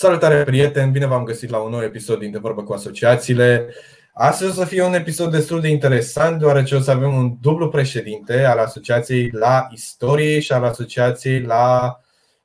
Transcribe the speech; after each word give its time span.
Salutare 0.00 0.44
prieteni, 0.44 0.90
bine 0.90 1.06
v-am 1.06 1.24
găsit 1.24 1.50
la 1.50 1.58
un 1.58 1.70
nou 1.70 1.82
episod 1.82 2.18
din 2.18 2.30
De 2.30 2.38
Vorbă 2.38 2.62
cu 2.62 2.72
Asociațiile. 2.72 3.74
Astăzi 4.12 4.50
o 4.50 4.54
să 4.54 4.64
fie 4.64 4.82
un 4.82 4.94
episod 4.94 5.30
destul 5.30 5.60
de 5.60 5.68
interesant, 5.68 6.38
deoarece 6.38 6.74
o 6.74 6.80
să 6.80 6.90
avem 6.90 7.14
un 7.14 7.36
dublu 7.40 7.68
președinte 7.68 8.44
al 8.44 8.58
Asociației 8.58 9.30
la 9.30 9.68
Istorie 9.72 10.40
și 10.40 10.52
al 10.52 10.64
Asociației 10.64 11.40
la 11.40 12.00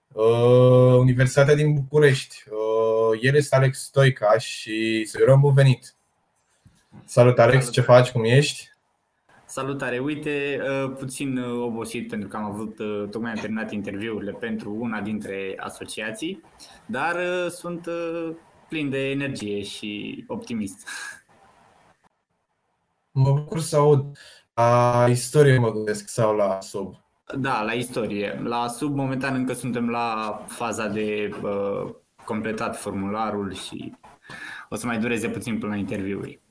uh, 0.07 0.95
Universitatea 0.97 1.55
din 1.55 1.73
București. 1.73 2.43
Uh, 2.49 3.19
el 3.21 3.35
este 3.35 3.55
Alex 3.55 3.79
Stoica 3.83 4.37
și 4.37 5.05
să-i 5.05 5.21
urăm 5.21 5.39
bun 5.39 5.53
venit. 5.53 5.95
Salut 7.05 7.39
Alex, 7.39 7.71
ce 7.71 7.81
faci, 7.81 8.09
cum 8.09 8.23
ești? 8.23 8.72
Salutare! 9.45 9.99
Uite, 9.99 10.61
uh, 10.61 10.95
puțin 10.97 11.37
uh, 11.37 11.63
obosit 11.63 12.07
pentru 12.07 12.27
că 12.27 12.37
am 12.37 12.43
avut, 12.43 12.79
uh, 12.79 13.07
tocmai 13.09 13.31
am 13.31 13.37
terminat 13.37 13.71
interviurile 13.71 14.31
pentru 14.31 14.75
una 14.79 15.01
dintre 15.01 15.53
asociații, 15.57 16.41
dar 16.85 17.17
sunt 17.49 17.87
plin 18.69 18.89
de 18.89 19.09
energie 19.09 19.61
și 19.61 20.23
optimist. 20.27 20.87
Mă 23.11 23.31
bucur 23.31 23.59
să 23.59 23.75
aud. 23.75 24.17
La 24.53 25.05
istorie 25.09 25.57
mă 25.57 25.71
gândesc 25.71 26.09
sau 26.09 26.35
la 26.35 26.59
sub? 26.61 26.95
Da, 27.37 27.61
la 27.61 27.71
istorie. 27.71 28.41
La 28.43 28.67
sub, 28.67 28.95
momentan 28.95 29.35
încă 29.35 29.53
suntem 29.53 29.89
la 29.89 30.43
faza 30.47 30.87
de 30.87 31.29
uh, 31.43 31.93
completat 32.25 32.77
formularul 32.77 33.53
și 33.53 33.93
o 34.69 34.75
să 34.75 34.85
mai 34.85 34.99
dureze 34.99 35.29
puțin 35.29 35.59
până 35.59 35.71
la 35.71 35.77
interviuri. 35.77 36.41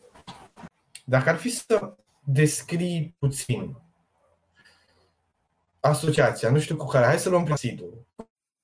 Dacă 1.04 1.28
ar 1.28 1.36
fi 1.36 1.48
să 1.48 1.96
descrii 2.24 3.14
puțin 3.18 3.76
asociația, 5.80 6.50
nu 6.50 6.58
știu 6.58 6.76
cu 6.76 6.86
care, 6.86 7.06
hai 7.06 7.18
să 7.18 7.28
luăm 7.28 7.52
acidul. 7.52 8.06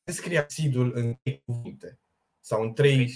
Descrie 0.05 0.39
acidul 0.39 0.93
în 0.95 1.15
trei 1.23 1.43
cuvinte 1.47 1.99
sau 2.41 2.63
în 2.63 2.73
trei 2.73 3.13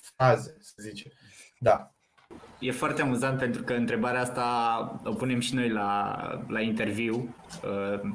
fraze, 0.00 0.56
să 0.60 0.74
zice. 0.76 1.12
Da. 1.58 1.94
E 2.58 2.70
foarte 2.70 3.02
amuzant 3.02 3.38
pentru 3.38 3.62
că 3.62 3.74
întrebarea 3.74 4.20
asta 4.20 5.00
o 5.04 5.14
punem 5.14 5.40
și 5.40 5.54
noi 5.54 5.68
la, 5.68 6.18
la 6.48 6.60
interviu. 6.60 7.34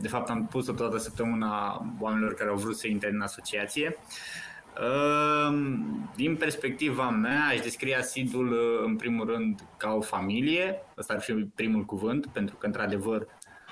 De 0.02 0.08
fapt, 0.08 0.30
am 0.30 0.48
pus-o 0.48 0.74
toată 0.74 0.98
săptămâna 0.98 1.86
oamenilor 2.00 2.34
care 2.34 2.50
au 2.50 2.58
vrut 2.58 2.78
să 2.78 2.88
intre 2.88 3.10
în 3.10 3.22
asociație. 3.22 3.96
Ehm, 4.80 6.12
din 6.16 6.36
perspectiva 6.36 7.10
mea, 7.10 7.46
aș 7.50 7.60
descrie 7.60 7.96
asidul 7.96 8.52
uh, 8.52 8.86
în 8.86 8.96
primul 8.96 9.26
rând 9.26 9.60
ca 9.78 9.94
o 9.94 10.02
familie. 10.02 10.82
Asta 10.96 11.14
ar 11.14 11.22
fi 11.22 11.34
primul 11.34 11.86
cuvânt, 11.86 12.26
pentru 12.26 12.56
că 12.56 12.66
într-adevăr 12.66 13.28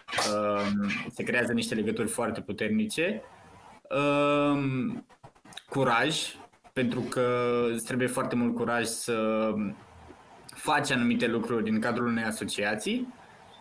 ehm, 0.09 0.91
se 1.13 1.23
creează 1.23 1.53
niște 1.53 1.75
legături 1.75 2.07
foarte 2.07 2.41
puternice. 2.41 3.21
Ehm, 3.89 5.05
curaj, 5.69 6.35
pentru 6.73 6.99
că 6.99 7.51
îți 7.73 7.85
trebuie 7.85 8.07
foarte 8.07 8.35
mult 8.35 8.55
curaj 8.55 8.85
să 8.85 9.53
faci 10.45 10.91
anumite 10.91 11.27
lucruri 11.27 11.69
în 11.69 11.79
cadrul 11.79 12.07
unei 12.07 12.23
asociații 12.23 13.13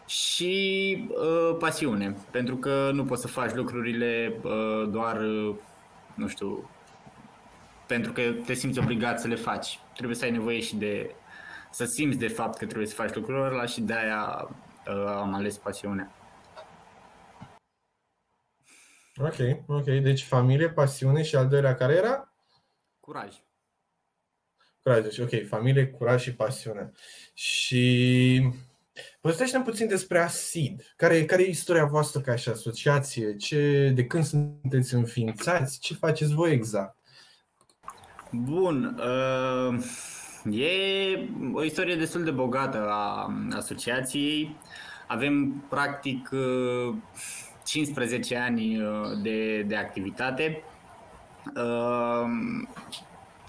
și 0.06 1.06
uh, 1.08 1.56
pasiune, 1.58 2.16
pentru 2.30 2.56
că 2.56 2.90
nu 2.92 3.04
poți 3.04 3.20
să 3.20 3.28
faci 3.28 3.54
lucrurile 3.54 4.40
uh, 4.42 4.88
doar, 4.90 5.20
uh, 5.20 5.54
nu 6.14 6.28
știu, 6.28 6.70
pentru 7.86 8.12
că 8.12 8.22
te 8.46 8.54
simți 8.54 8.78
obligat 8.78 9.20
să 9.20 9.28
le 9.28 9.34
faci. 9.34 9.78
Trebuie 9.94 10.16
să 10.16 10.24
ai 10.24 10.30
nevoie 10.30 10.60
și 10.60 10.76
de 10.76 11.14
să 11.70 11.84
simți 11.84 12.18
de 12.18 12.28
fapt 12.28 12.58
că 12.58 12.66
trebuie 12.66 12.86
să 12.86 12.94
faci 12.94 13.14
lucrurile 13.14 13.44
ăla 13.44 13.66
și 13.66 13.80
de 13.80 13.92
aia 13.92 14.48
uh, 14.86 15.06
am 15.06 15.34
ales 15.34 15.56
pasiunea. 15.56 16.14
Ok, 19.16 19.36
ok. 19.66 19.84
Deci 19.84 20.22
familie, 20.22 20.70
pasiune 20.70 21.22
și 21.22 21.36
al 21.36 21.48
doilea 21.48 21.74
care 21.74 21.94
era? 21.94 22.34
Curaj. 23.00 23.34
Curaj, 24.82 25.02
deci 25.02 25.18
ok, 25.18 25.46
familie, 25.48 25.86
curaj 25.86 26.22
și 26.22 26.34
pasiune. 26.34 26.92
Și 27.34 28.42
Povestește-ne 29.20 29.64
puțin 29.64 29.88
despre 29.88 30.18
ASID. 30.18 30.92
Care, 30.96 31.24
care 31.24 31.42
e 31.42 31.48
istoria 31.48 31.84
voastră 31.84 32.20
ca 32.20 32.36
și 32.36 32.48
asociație? 32.48 33.36
Ce, 33.36 33.90
de 33.94 34.06
când 34.06 34.24
sunteți 34.24 34.94
înființați? 34.94 35.78
Ce 35.78 35.94
faceți 35.94 36.34
voi 36.34 36.52
exact? 36.52 36.95
Bun. 38.30 38.98
Uh, 38.98 39.84
e 40.54 41.28
o 41.52 41.64
istorie 41.64 41.96
destul 41.96 42.24
de 42.24 42.30
bogată 42.30 42.88
a 42.90 43.32
asociației. 43.56 44.56
Avem 45.06 45.64
practic 45.68 46.28
15 47.64 48.34
uh, 48.34 48.40
ani 48.44 48.82
uh, 48.82 48.86
de, 49.22 49.62
de 49.62 49.76
activitate. 49.76 50.62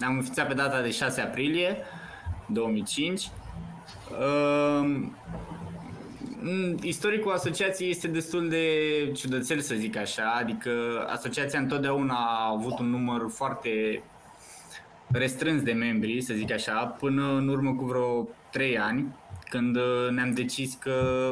Am 0.00 0.14
înființat 0.16 0.46
pe 0.46 0.54
data 0.54 0.80
de 0.82 0.90
6 0.90 1.20
aprilie 1.20 1.76
2005. 2.46 3.30
Istoricul 6.82 7.32
asociației 7.32 7.90
este 7.90 8.08
destul 8.08 8.48
de 8.48 8.66
ciudățel, 9.16 9.60
să 9.60 9.74
zic 9.74 9.96
așa, 9.96 10.34
adică 10.40 10.70
asociația 11.08 11.58
întotdeauna 11.58 12.14
a 12.14 12.50
avut 12.50 12.78
un 12.78 12.90
număr 12.90 13.30
foarte 13.30 14.02
restrâns 15.12 15.62
de 15.62 15.72
membri, 15.72 16.20
să 16.20 16.34
zic 16.34 16.52
așa, 16.52 16.86
până 16.86 17.32
în 17.32 17.48
urmă 17.48 17.74
cu 17.74 17.84
vreo 17.84 18.28
3 18.50 18.78
ani, 18.78 19.16
când 19.50 19.76
uh, 19.76 20.08
ne-am 20.10 20.32
decis 20.32 20.74
că 20.74 21.30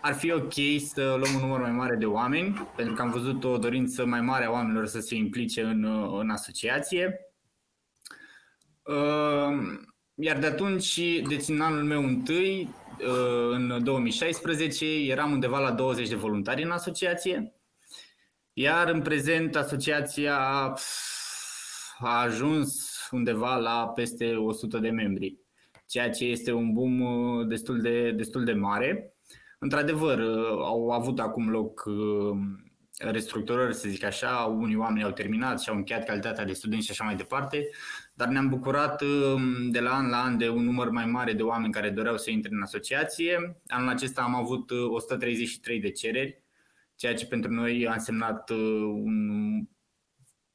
ar 0.00 0.14
fi 0.14 0.32
ok 0.32 0.52
să 0.86 1.02
luăm 1.02 1.34
un 1.34 1.40
număr 1.40 1.60
mai 1.60 1.70
mare 1.70 1.94
de 1.94 2.06
oameni, 2.06 2.68
pentru 2.76 2.94
că 2.94 3.02
am 3.02 3.10
văzut 3.10 3.44
o 3.44 3.58
dorință 3.58 4.06
mai 4.06 4.20
mare 4.20 4.44
a 4.44 4.50
oamenilor 4.50 4.86
să 4.86 5.00
se 5.00 5.14
implice 5.14 5.62
în, 5.62 5.82
uh, 5.82 6.18
în 6.20 6.30
asociație. 6.30 7.20
Uh, 8.82 9.78
iar 10.14 10.38
de 10.38 10.46
atunci, 10.46 11.00
deci 11.28 11.48
în 11.48 11.60
anul 11.60 11.82
meu 11.82 12.04
întâi, 12.04 12.74
în 13.50 13.84
2016, 13.84 14.86
eram 14.86 15.32
undeva 15.32 15.58
la 15.58 15.70
20 15.70 16.08
de 16.08 16.14
voluntari 16.14 16.62
în 16.62 16.70
asociație, 16.70 17.52
iar 18.52 18.88
în 18.88 19.02
prezent 19.02 19.56
asociația 19.56 20.74
a 22.00 22.20
ajuns 22.20 22.98
undeva 23.10 23.56
la 23.56 23.88
peste 23.94 24.34
100 24.34 24.78
de 24.78 24.90
membri, 24.90 25.38
ceea 25.86 26.10
ce 26.10 26.24
este 26.24 26.52
un 26.52 26.72
boom 26.72 27.00
uh, 27.00 27.46
destul 27.46 27.80
de, 27.80 28.10
destul 28.10 28.44
de 28.44 28.52
mare. 28.52 29.14
Într-adevăr, 29.58 30.18
uh, 30.18 30.46
au 30.48 30.90
avut 30.90 31.20
acum 31.20 31.50
loc 31.50 31.84
uh, 31.86 32.38
restructurări, 32.98 33.74
să 33.74 33.88
zic 33.88 34.04
așa, 34.04 34.56
unii 34.58 34.76
oameni 34.76 35.04
au 35.04 35.10
terminat 35.10 35.60
și 35.60 35.68
au 35.68 35.76
încheiat 35.76 36.04
calitatea 36.04 36.44
de 36.44 36.52
studenți 36.52 36.84
și 36.84 36.90
așa 36.90 37.04
mai 37.04 37.16
departe, 37.16 37.68
dar 38.14 38.28
ne-am 38.28 38.48
bucurat 38.48 39.02
de 39.70 39.80
la 39.80 39.90
an 39.90 40.08
la 40.08 40.22
an 40.22 40.38
de 40.38 40.48
un 40.48 40.64
număr 40.64 40.90
mai 40.90 41.06
mare 41.06 41.32
de 41.32 41.42
oameni 41.42 41.72
care 41.72 41.90
doreau 41.90 42.16
să 42.16 42.30
intre 42.30 42.54
în 42.54 42.62
asociație. 42.62 43.60
Anul 43.66 43.88
acesta 43.88 44.22
am 44.22 44.34
avut 44.34 44.70
133 44.70 45.80
de 45.80 45.90
cereri, 45.90 46.42
ceea 46.96 47.14
ce 47.14 47.26
pentru 47.26 47.52
noi 47.52 47.86
a 47.88 47.92
însemnat 47.92 48.50
un 48.90 49.66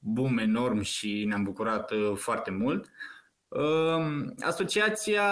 boom 0.03 0.37
enorm 0.37 0.81
și 0.81 1.23
ne-am 1.27 1.43
bucurat 1.43 1.91
uh, 1.91 2.11
foarte 2.15 2.51
mult. 2.51 2.89
Um, 3.47 4.33
asociația 4.39 5.23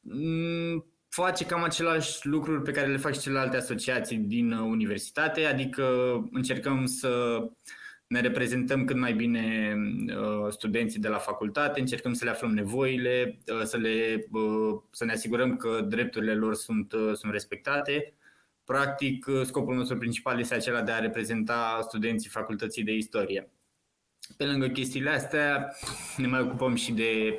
mm, 0.00 0.84
face 1.08 1.46
cam 1.46 1.62
același 1.62 2.26
lucruri 2.26 2.62
pe 2.62 2.70
care 2.70 2.86
le 2.86 2.96
fac 2.96 3.12
și 3.14 3.20
celelalte 3.20 3.56
asociații 3.56 4.16
din 4.16 4.52
uh, 4.52 4.60
universitate, 4.60 5.44
adică 5.44 5.84
încercăm 6.32 6.86
să 6.86 7.42
ne 8.06 8.20
reprezentăm 8.20 8.84
cât 8.84 8.96
mai 8.96 9.12
bine 9.12 9.74
uh, 10.06 10.50
studenții 10.50 11.00
de 11.00 11.08
la 11.08 11.18
facultate, 11.18 11.80
încercăm 11.80 12.12
să 12.12 12.24
le 12.24 12.30
aflăm 12.30 12.50
nevoile, 12.50 13.38
să, 13.64 13.76
le, 13.76 14.26
să 14.90 15.04
ne 15.04 15.12
asigurăm 15.12 15.56
că 15.56 15.80
drepturile 15.88 16.34
lor 16.34 16.54
sunt, 16.54 16.94
sunt 17.14 17.32
respectate. 17.32 18.14
Practic, 18.64 19.26
scopul 19.44 19.74
nostru 19.74 19.98
principal 19.98 20.38
este 20.38 20.54
acela 20.54 20.82
de 20.82 20.90
a 20.90 20.98
reprezenta 20.98 21.78
studenții 21.82 22.30
facultății 22.30 22.82
de 22.82 22.92
istorie. 22.92 23.53
Pe 24.36 24.44
lângă 24.44 24.66
chestiile 24.66 25.10
astea, 25.10 25.74
ne 26.16 26.26
mai 26.26 26.40
ocupăm 26.40 26.74
și 26.74 26.92
de 26.92 27.38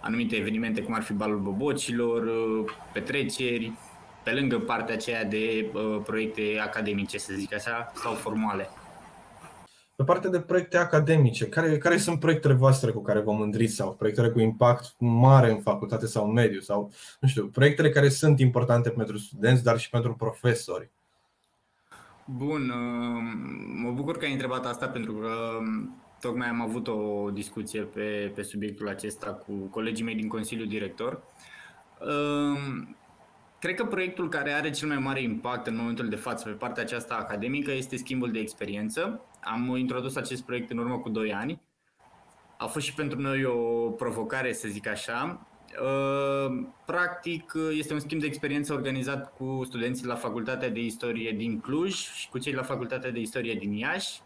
anumite 0.00 0.36
evenimente, 0.36 0.82
cum 0.82 0.94
ar 0.94 1.02
fi 1.02 1.12
balul 1.12 1.38
bobocilor, 1.38 2.24
petreceri, 2.92 3.72
pe 4.24 4.30
lângă 4.30 4.58
partea 4.58 4.94
aceea 4.94 5.24
de 5.24 5.70
uh, 5.74 6.00
proiecte 6.04 6.42
academice, 6.62 7.18
să 7.18 7.32
zic 7.36 7.54
așa, 7.54 7.92
sau 7.94 8.14
formale. 8.14 8.68
Pe 9.96 10.06
partea 10.06 10.30
de 10.30 10.40
proiecte 10.40 10.76
academice, 10.76 11.46
care, 11.46 11.78
care 11.78 11.96
sunt 11.96 12.20
proiectele 12.20 12.54
voastre 12.54 12.90
cu 12.90 13.02
care 13.02 13.20
vă 13.20 13.32
mândriți 13.32 13.74
sau 13.74 13.94
proiectele 13.94 14.28
cu 14.28 14.40
impact 14.40 14.94
mare 14.98 15.50
în 15.50 15.60
facultate 15.60 16.06
sau 16.06 16.26
în 16.26 16.32
mediu 16.32 16.60
sau, 16.60 16.92
nu 17.20 17.28
știu, 17.28 17.46
proiectele 17.46 17.90
care 17.90 18.08
sunt 18.08 18.40
importante 18.40 18.90
pentru 18.90 19.18
studenți, 19.18 19.62
dar 19.62 19.78
și 19.78 19.90
pentru 19.90 20.14
profesori? 20.14 20.90
Bun, 22.36 22.68
uh, 22.70 23.22
mă 23.82 23.90
bucur 23.90 24.16
că 24.16 24.24
ai 24.24 24.32
întrebat 24.32 24.66
asta 24.66 24.88
pentru 24.88 25.12
că 25.12 25.58
um, 25.58 26.02
tocmai 26.20 26.48
am 26.48 26.60
avut 26.60 26.88
o 26.88 27.30
discuție 27.30 27.80
pe, 27.82 28.32
pe 28.34 28.42
subiectul 28.42 28.88
acesta 28.88 29.32
cu 29.32 29.52
colegii 29.52 30.04
mei 30.04 30.14
din 30.14 30.28
Consiliul 30.28 30.68
Director. 30.68 31.22
Um, 32.00 32.96
cred 33.58 33.74
că 33.74 33.84
proiectul 33.84 34.28
care 34.28 34.52
are 34.52 34.70
cel 34.70 34.88
mai 34.88 34.98
mare 34.98 35.22
impact 35.22 35.66
în 35.66 35.76
momentul 35.76 36.08
de 36.08 36.16
față 36.16 36.48
pe 36.48 36.54
partea 36.54 36.82
aceasta 36.82 37.14
academică 37.14 37.72
este 37.72 37.96
schimbul 37.96 38.32
de 38.32 38.38
experiență. 38.38 39.20
Am 39.40 39.76
introdus 39.76 40.16
acest 40.16 40.42
proiect 40.42 40.70
în 40.70 40.78
urmă 40.78 40.98
cu 40.98 41.08
2 41.08 41.32
ani 41.32 41.60
a 42.60 42.66
fost 42.66 42.86
și 42.86 42.94
pentru 42.94 43.20
noi 43.20 43.44
o 43.44 43.90
provocare, 43.90 44.52
să 44.52 44.68
zic 44.68 44.88
așa. 44.88 45.46
Uh, 45.82 46.66
practic, 46.86 47.52
este 47.72 47.92
un 47.92 48.00
schimb 48.00 48.20
de 48.20 48.26
experiență 48.26 48.72
organizat 48.72 49.34
cu 49.36 49.64
studenții 49.64 50.06
la 50.06 50.14
Facultatea 50.14 50.68
de 50.68 50.80
Istorie 50.80 51.32
din 51.32 51.60
Cluj 51.60 51.94
și 51.94 52.28
cu 52.28 52.38
cei 52.38 52.52
la 52.52 52.62
Facultatea 52.62 53.10
de 53.10 53.20
Istorie 53.20 53.54
din 53.54 53.72
Iași. 53.72 54.20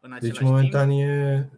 În 0.00 0.16
deci, 0.20 0.40
momentan, 0.40 0.90
e 0.90 1.48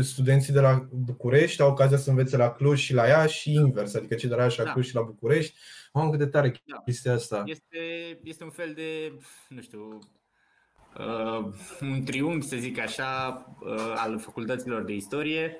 studenții 0.00 0.52
de 0.52 0.60
la 0.60 0.88
București 0.90 1.62
au 1.62 1.70
ocazia 1.70 1.96
să 1.96 2.10
învețe 2.10 2.36
la 2.36 2.50
Cluj 2.50 2.80
și 2.80 2.94
la 2.94 3.06
Iași 3.06 3.40
și 3.40 3.52
invers, 3.52 3.94
adică 3.94 4.14
cei 4.14 4.28
de 4.28 4.34
la 4.34 4.42
Iași 4.42 4.58
la 4.58 4.64
da. 4.64 4.72
Cluj 4.72 4.86
și 4.86 4.94
la 4.94 5.02
București. 5.02 5.58
Am 5.92 6.10
cât 6.10 6.18
de 6.18 6.26
tare 6.26 6.62
da. 6.64 6.76
chestia 6.84 7.12
asta. 7.12 7.42
Este, 7.46 7.78
este 8.22 8.44
un 8.44 8.50
fel 8.50 8.72
de, 8.74 9.18
nu 9.48 9.60
știu, 9.60 9.98
uh, 10.98 11.52
un 11.80 12.04
triunghi, 12.04 12.46
să 12.46 12.56
zic 12.56 12.78
așa, 12.78 13.44
uh, 13.60 13.94
al 13.96 14.18
facultăților 14.18 14.82
de 14.82 14.92
istorie. 14.92 15.56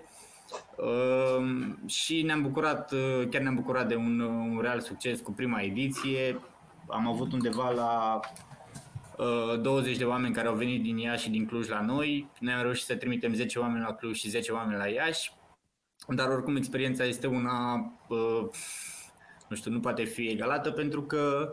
Uh, 0.77 1.73
și 1.87 2.23
ne-am 2.23 2.43
bucurat, 2.43 2.93
uh, 2.93 3.29
chiar 3.31 3.43
ne-am 3.43 3.55
bucurat 3.55 3.89
de 3.89 3.95
un, 3.95 4.21
un 4.21 4.59
real 4.61 4.81
succes 4.81 5.21
cu 5.21 5.33
prima 5.33 5.61
ediție. 5.61 6.41
Am 6.89 7.09
avut 7.09 7.33
undeva 7.33 7.71
la 7.71 8.21
20 9.63 9.93
uh, 9.93 9.99
de 9.99 10.05
oameni 10.05 10.35
care 10.35 10.49
au 10.49 10.55
venit 10.55 10.83
din 10.83 10.99
Iași 10.99 11.23
și 11.23 11.31
din 11.31 11.47
Cluj 11.47 11.69
la 11.69 11.81
noi. 11.81 12.31
Noi 12.41 12.53
am 12.53 12.63
reușit 12.63 12.85
să 12.85 12.95
trimitem 12.95 13.35
10 13.35 13.59
oameni 13.59 13.85
la 13.85 13.95
Cluj 13.95 14.19
și 14.19 14.29
10 14.29 14.53
oameni 14.53 14.79
la 14.79 14.87
Iași. 14.87 15.33
Dar 16.09 16.29
oricum 16.29 16.57
experiența 16.57 17.05
este 17.05 17.27
una, 17.27 17.75
uh, 18.09 18.49
nu 19.49 19.57
știu, 19.57 19.71
nu 19.71 19.81
poate 19.81 20.05
fi 20.05 20.29
egalată 20.29 20.71
pentru 20.71 21.03
că 21.03 21.53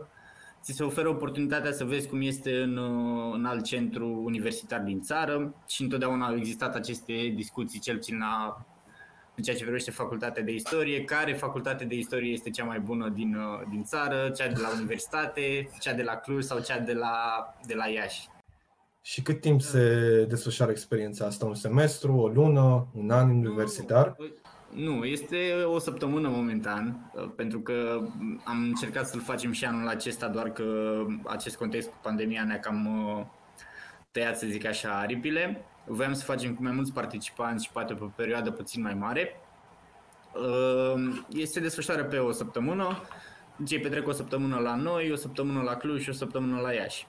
ți 0.62 0.72
se 0.72 0.82
oferă 0.82 1.08
oportunitatea 1.08 1.72
să 1.72 1.84
vezi 1.84 2.08
cum 2.08 2.20
este 2.20 2.60
în, 2.60 2.76
uh, 2.76 3.32
în 3.34 3.44
alt 3.44 3.64
centru 3.64 4.22
universitar 4.24 4.80
din 4.80 5.00
țară 5.00 5.54
și 5.68 5.82
întotdeauna 5.82 6.26
au 6.26 6.36
existat 6.36 6.74
aceste 6.74 7.32
discuții, 7.34 7.80
cel 7.80 7.96
puțin 7.96 8.18
la 8.18 8.64
în 9.40 9.46
ceea 9.46 9.56
ce 9.56 9.64
privește 9.64 9.90
facultatea 9.90 10.42
de 10.42 10.52
istorie, 10.52 11.04
care 11.04 11.32
facultate 11.32 11.84
de 11.84 11.94
istorie 11.94 12.32
este 12.32 12.50
cea 12.50 12.64
mai 12.64 12.80
bună 12.80 13.08
din, 13.08 13.34
uh, 13.34 13.66
din 13.70 13.84
țară, 13.84 14.30
cea 14.36 14.48
de 14.48 14.60
la 14.60 14.70
universitate, 14.76 15.70
cea 15.80 15.92
de 15.92 16.02
la 16.02 16.16
Cluj 16.16 16.44
sau 16.44 16.60
cea 16.60 16.78
de 16.78 16.92
la, 16.92 17.14
de 17.66 17.74
la 17.74 17.86
Iași. 17.86 18.28
Și 19.02 19.22
cât 19.22 19.40
timp 19.40 19.60
se 19.60 20.24
desfășoară 20.28 20.70
experiența 20.70 21.26
asta? 21.26 21.46
Un 21.46 21.54
semestru, 21.54 22.14
o 22.14 22.28
lună, 22.28 22.86
un 22.94 23.10
an 23.10 23.30
universitar? 23.30 24.16
Nu, 24.74 25.04
este 25.04 25.52
o 25.64 25.78
săptămână 25.78 26.28
momentan, 26.28 27.10
uh, 27.14 27.30
pentru 27.36 27.60
că 27.60 28.00
am 28.44 28.62
încercat 28.62 29.06
să-l 29.06 29.20
facem 29.20 29.52
și 29.52 29.64
anul 29.64 29.88
acesta, 29.88 30.28
doar 30.28 30.50
că 30.50 30.66
acest 31.26 31.56
context 31.56 31.88
cu 31.88 31.98
pandemia 32.02 32.44
ne-a 32.44 32.60
cam 32.60 33.06
uh, 33.16 33.26
tăiat, 34.10 34.38
să 34.38 34.46
zic 34.46 34.66
așa, 34.66 34.98
aripile. 34.98 35.64
Voiam 35.92 36.12
să 36.12 36.24
facem 36.24 36.54
cu 36.54 36.62
mai 36.62 36.72
mulți 36.72 36.92
participanți 36.92 37.64
și 37.64 37.72
poate 37.72 37.94
pe 37.94 38.04
o 38.04 38.06
perioadă 38.06 38.50
puțin 38.50 38.82
mai 38.82 38.94
mare. 38.94 39.40
Ehm, 40.34 41.26
este 41.32 41.60
desfășoară 41.60 42.04
pe 42.04 42.18
o 42.18 42.32
săptămână, 42.32 43.02
cei 43.66 43.80
petrec 43.80 44.06
o 44.06 44.12
săptămână 44.12 44.58
la 44.58 44.74
noi, 44.74 45.12
o 45.12 45.14
săptămână 45.14 45.62
la 45.62 45.74
Cluj 45.74 46.02
și 46.02 46.08
o 46.08 46.12
săptămână 46.12 46.60
la 46.60 46.72
Iași. 46.72 47.06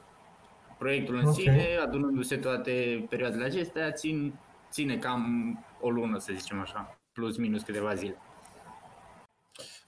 Proiectul 0.77 1.15
în 1.15 1.21
okay. 1.21 1.33
sine, 1.33 1.77
adunându-se 1.83 2.35
toate 2.35 3.05
perioadele 3.09 3.43
acestea, 3.43 3.91
țin, 3.91 4.33
ține 4.71 4.97
cam 4.97 5.25
o 5.81 5.89
lună, 5.89 6.17
să 6.17 6.31
zicem 6.37 6.59
așa, 6.59 6.99
plus 7.13 7.37
minus 7.37 7.63
câteva 7.63 7.93
zile. 7.93 8.17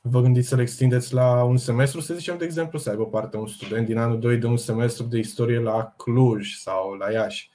Vă 0.01 0.21
gândiți 0.21 0.47
să 0.47 0.55
le 0.55 0.61
extindeți 0.61 1.13
la 1.13 1.43
un 1.43 1.57
semestru, 1.57 1.99
să 1.99 2.13
zicem, 2.13 2.37
de 2.37 2.45
exemplu, 2.45 2.79
să 2.79 2.89
aibă 2.89 3.05
parte 3.05 3.37
un 3.37 3.47
student 3.47 3.85
din 3.85 3.97
anul 3.97 4.19
2 4.19 4.37
de 4.37 4.45
un 4.45 4.57
semestru 4.57 5.05
de 5.05 5.17
istorie 5.17 5.59
la 5.59 5.93
Cluj 5.97 6.53
sau 6.53 6.93
la 6.93 7.11
Iași? 7.11 7.51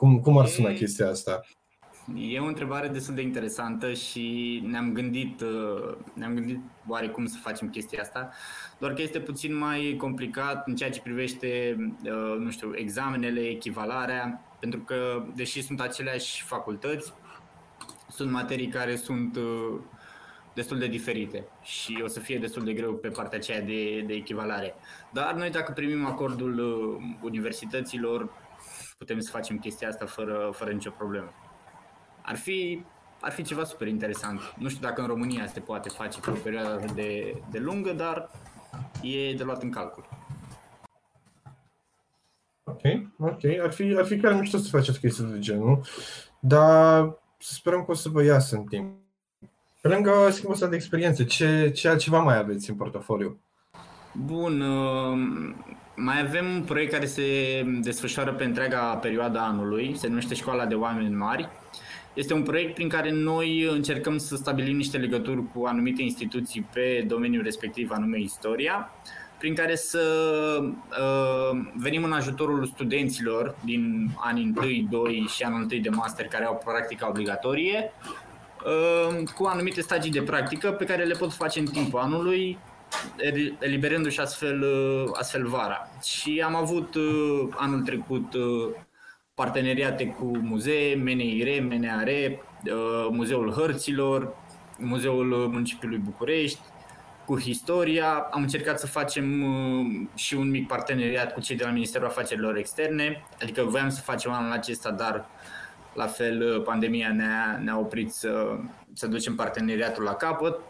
Cum, 0.00 0.20
cum 0.20 0.38
ar 0.38 0.46
suna 0.46 0.72
chestia 0.72 1.08
asta? 1.08 1.40
E 2.16 2.38
o 2.38 2.44
întrebare 2.44 2.88
destul 2.88 3.14
de 3.14 3.22
interesantă 3.22 3.92
și 3.92 4.62
ne-am 4.66 4.92
gândit, 4.92 5.40
uh, 5.40 5.96
ne-am 6.14 6.34
gândit 6.34 6.60
oarecum 6.88 7.26
să 7.26 7.38
facem 7.42 7.68
chestia 7.68 8.00
asta, 8.00 8.30
doar 8.78 8.92
că 8.92 9.02
este 9.02 9.20
puțin 9.20 9.56
mai 9.56 9.94
complicat 9.98 10.66
în 10.66 10.76
ceea 10.76 10.90
ce 10.90 11.00
privește, 11.00 11.76
uh, 12.04 12.36
nu 12.38 12.50
știu, 12.50 12.72
examenele, 12.74 13.40
echivalarea, 13.40 14.44
pentru 14.60 14.80
că, 14.80 15.24
deși 15.34 15.62
sunt 15.62 15.80
aceleași 15.80 16.42
facultăți, 16.42 17.12
sunt 18.08 18.30
materii 18.30 18.68
care 18.68 18.96
sunt 18.96 19.36
uh, 19.36 19.78
destul 20.54 20.78
de 20.78 20.86
diferite 20.86 21.44
și 21.62 22.00
o 22.04 22.06
să 22.06 22.20
fie 22.20 22.38
destul 22.38 22.64
de 22.64 22.72
greu 22.72 22.92
pe 22.92 23.08
partea 23.08 23.38
aceea 23.38 23.60
de, 23.60 24.04
de 24.06 24.12
echivalare. 24.12 24.74
Dar 25.12 25.34
noi 25.34 25.50
dacă 25.50 25.72
primim 25.72 26.06
acordul 26.06 26.58
universităților, 27.22 28.39
putem 29.00 29.20
să 29.20 29.30
facem 29.30 29.58
chestia 29.58 29.88
asta 29.88 30.06
fără, 30.06 30.50
fără 30.54 30.70
nicio 30.70 30.90
problemă. 30.90 31.32
Ar 32.22 32.36
fi, 32.36 32.84
ar 33.20 33.32
fi 33.32 33.42
ceva 33.42 33.64
super 33.64 33.86
interesant. 33.86 34.40
Nu 34.58 34.68
știu 34.68 34.88
dacă 34.88 35.00
în 35.00 35.06
România 35.06 35.46
se 35.46 35.60
poate 35.60 35.88
face 35.88 36.20
pe 36.20 36.30
o 36.30 36.34
perioadă 36.34 36.84
de, 36.94 37.40
de 37.50 37.58
lungă, 37.58 37.92
dar 37.92 38.30
e 39.02 39.34
de 39.34 39.42
luat 39.42 39.62
în 39.62 39.70
calcul. 39.70 40.08
Ok, 42.64 42.80
ok. 43.18 43.44
Ar 43.62 43.72
fi, 43.72 43.94
ar 43.98 44.04
fi 44.04 44.20
chiar 44.20 44.32
mișto 44.32 44.58
să 44.58 44.68
faceți 44.68 45.00
chestii 45.00 45.24
de 45.24 45.38
genul, 45.38 45.80
dar 46.40 47.18
să 47.38 47.52
sperăm 47.52 47.84
că 47.84 47.90
o 47.90 47.94
să 47.94 48.08
vă 48.08 48.22
iasă 48.22 48.56
în 48.56 48.64
timp. 48.64 48.98
Pe 49.80 49.88
lângă 49.88 50.28
schimbul 50.30 50.52
ăsta 50.52 50.66
de 50.66 50.76
experiențe, 50.76 51.24
ce, 51.24 51.70
ce 51.70 51.88
altceva 51.88 52.18
mai 52.18 52.36
aveți 52.36 52.70
în 52.70 52.76
portofoliu? 52.76 53.40
Bun, 54.12 54.60
uh, 54.60 55.18
mai 56.02 56.20
avem 56.20 56.46
un 56.54 56.62
proiect 56.62 56.92
care 56.92 57.06
se 57.06 57.22
desfășoară 57.80 58.32
pe 58.32 58.44
întreaga 58.44 58.78
perioadă 58.78 59.38
anului, 59.38 59.96
se 59.96 60.08
numește 60.08 60.34
Școala 60.34 60.66
de 60.66 60.74
Oameni 60.74 61.14
Mari. 61.14 61.48
Este 62.14 62.34
un 62.34 62.42
proiect 62.42 62.74
prin 62.74 62.88
care 62.88 63.10
noi 63.10 63.68
încercăm 63.70 64.18
să 64.18 64.36
stabilim 64.36 64.76
niște 64.76 64.98
legături 64.98 65.42
cu 65.54 65.64
anumite 65.64 66.02
instituții 66.02 66.66
pe 66.72 67.04
domeniul 67.06 67.42
respectiv, 67.42 67.90
anume 67.90 68.20
istoria, 68.20 68.90
prin 69.38 69.54
care 69.54 69.74
să 69.76 70.02
uh, 70.62 71.60
venim 71.74 72.04
în 72.04 72.12
ajutorul 72.12 72.64
studenților 72.64 73.54
din 73.64 74.10
anii 74.16 74.52
1, 74.56 74.66
2 74.90 75.26
și 75.34 75.42
anul 75.42 75.66
1 75.70 75.80
de 75.80 75.88
master 75.88 76.26
care 76.26 76.44
au 76.44 76.62
practica 76.64 77.08
obligatorie, 77.08 77.92
uh, 78.64 79.24
cu 79.34 79.44
anumite 79.44 79.80
stagii 79.80 80.10
de 80.10 80.22
practică 80.22 80.70
pe 80.70 80.84
care 80.84 81.04
le 81.04 81.14
pot 81.14 81.32
face 81.32 81.58
în 81.58 81.66
timpul 81.66 82.00
anului, 82.00 82.58
eliberându-și 83.58 84.20
astfel, 84.20 84.62
uh, 84.62 85.10
astfel 85.12 85.46
vara. 85.46 85.88
Și 86.02 86.42
am 86.44 86.54
avut 86.54 86.94
uh, 86.94 87.48
anul 87.56 87.80
trecut 87.80 88.34
uh, 88.34 88.74
parteneriate 89.34 90.06
cu 90.06 90.38
muzee, 90.38 90.94
MNIR, 90.94 91.62
MNAR, 91.62 92.08
Muzeul 93.10 93.52
Hărților, 93.52 94.36
Muzeul 94.78 95.26
Municipiului 95.26 95.98
București, 95.98 96.60
cu 97.26 97.40
Historia. 97.40 98.28
Am 98.30 98.42
încercat 98.42 98.78
să 98.78 98.86
facem 98.86 99.44
și 100.14 100.34
un 100.34 100.50
mic 100.50 100.66
parteneriat 100.66 101.32
cu 101.32 101.40
cei 101.40 101.56
de 101.56 101.64
la 101.64 101.70
Ministerul 101.70 102.06
Afacerilor 102.06 102.56
Externe, 102.56 103.24
adică 103.42 103.62
voiam 103.62 103.88
să 103.88 104.00
facem 104.00 104.32
anul 104.32 104.52
acesta, 104.52 104.90
dar 104.90 105.26
la 105.94 106.06
fel 106.06 106.60
pandemia 106.60 107.12
ne-a, 107.12 107.60
ne-a 107.62 107.78
oprit 107.78 108.12
să, 108.12 108.56
să 108.92 109.06
ducem 109.06 109.34
parteneriatul 109.34 110.02
la 110.02 110.14
capăt. 110.14 110.60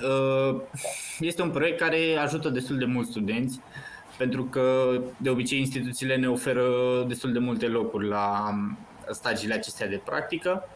Uh, 0.00 0.60
este 1.20 1.42
un 1.42 1.50
proiect 1.50 1.78
care 1.78 2.16
ajută 2.16 2.48
destul 2.48 2.78
de 2.78 2.84
mulți 2.84 3.10
studenți, 3.10 3.60
pentru 4.18 4.44
că 4.44 4.98
de 5.16 5.30
obicei 5.30 5.58
instituțiile 5.58 6.16
ne 6.16 6.28
oferă 6.28 6.64
destul 7.08 7.32
de 7.32 7.38
multe 7.38 7.66
locuri 7.66 8.08
la 8.08 8.48
um, 8.50 8.78
stagiile 9.10 9.54
acestea 9.54 9.88
de 9.88 10.00
practică 10.04 10.68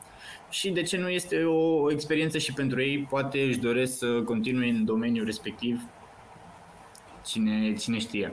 și 0.51 0.71
de 0.71 0.83
ce 0.83 0.97
nu 0.97 1.09
este 1.09 1.45
o 1.45 1.91
experiență 1.91 2.39
și 2.39 2.53
pentru 2.53 2.81
ei, 2.81 3.07
poate 3.11 3.41
își 3.41 3.59
doresc 3.59 3.99
să 3.99 4.07
continue 4.07 4.69
în 4.69 4.85
domeniul 4.85 5.25
respectiv, 5.25 5.81
cine, 7.27 7.75
cine 7.75 7.99
știe. 7.99 8.33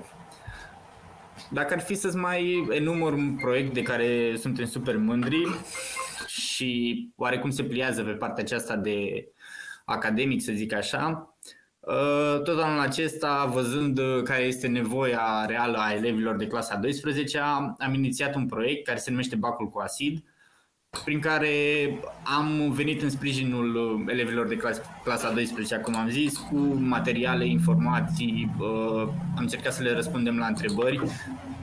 Dacă 1.49 1.73
ar 1.73 1.79
fi 1.79 1.95
să-ți 1.95 2.17
mai 2.17 2.67
enumăr 2.71 3.13
un 3.13 3.35
proiect 3.35 3.73
de 3.73 3.81
care 3.81 4.35
suntem 4.35 4.65
super 4.65 4.97
mândri 4.97 5.59
și 6.27 7.09
oarecum 7.15 7.49
se 7.49 7.63
pliază 7.63 8.03
pe 8.03 8.11
partea 8.11 8.43
aceasta 8.43 8.75
de 8.75 9.27
academic, 9.83 10.41
să 10.41 10.51
zic 10.51 10.73
așa. 10.73 11.35
Uh, 11.79 12.41
tot 12.43 12.59
anul 12.59 12.79
acesta, 12.79 13.45
văzând 13.53 13.99
care 14.23 14.43
este 14.43 14.67
nevoia 14.67 15.45
reală 15.47 15.77
a 15.77 15.93
elevilor 15.93 16.35
de 16.35 16.47
clasa 16.47 16.75
12 16.75 17.39
am 17.77 17.93
inițiat 17.93 18.35
un 18.35 18.45
proiect 18.45 18.85
care 18.85 18.97
se 18.97 19.09
numește 19.09 19.35
Bacul 19.35 19.69
cu 19.69 19.79
Asid, 19.79 20.23
prin 21.03 21.19
care 21.19 21.49
am 22.23 22.71
venit 22.71 23.01
în 23.01 23.09
sprijinul 23.09 24.03
elevilor 24.07 24.47
de 24.47 24.59
clasa 25.03 25.31
12, 25.31 25.75
cum 25.75 25.95
am 25.95 26.09
zis, 26.09 26.37
cu 26.37 26.57
materiale, 26.79 27.45
informații, 27.45 28.55
uh, 28.59 29.01
am 29.35 29.39
încercat 29.39 29.73
să 29.73 29.83
le 29.83 29.93
răspundem 29.93 30.37
la 30.37 30.45
întrebări 30.45 31.01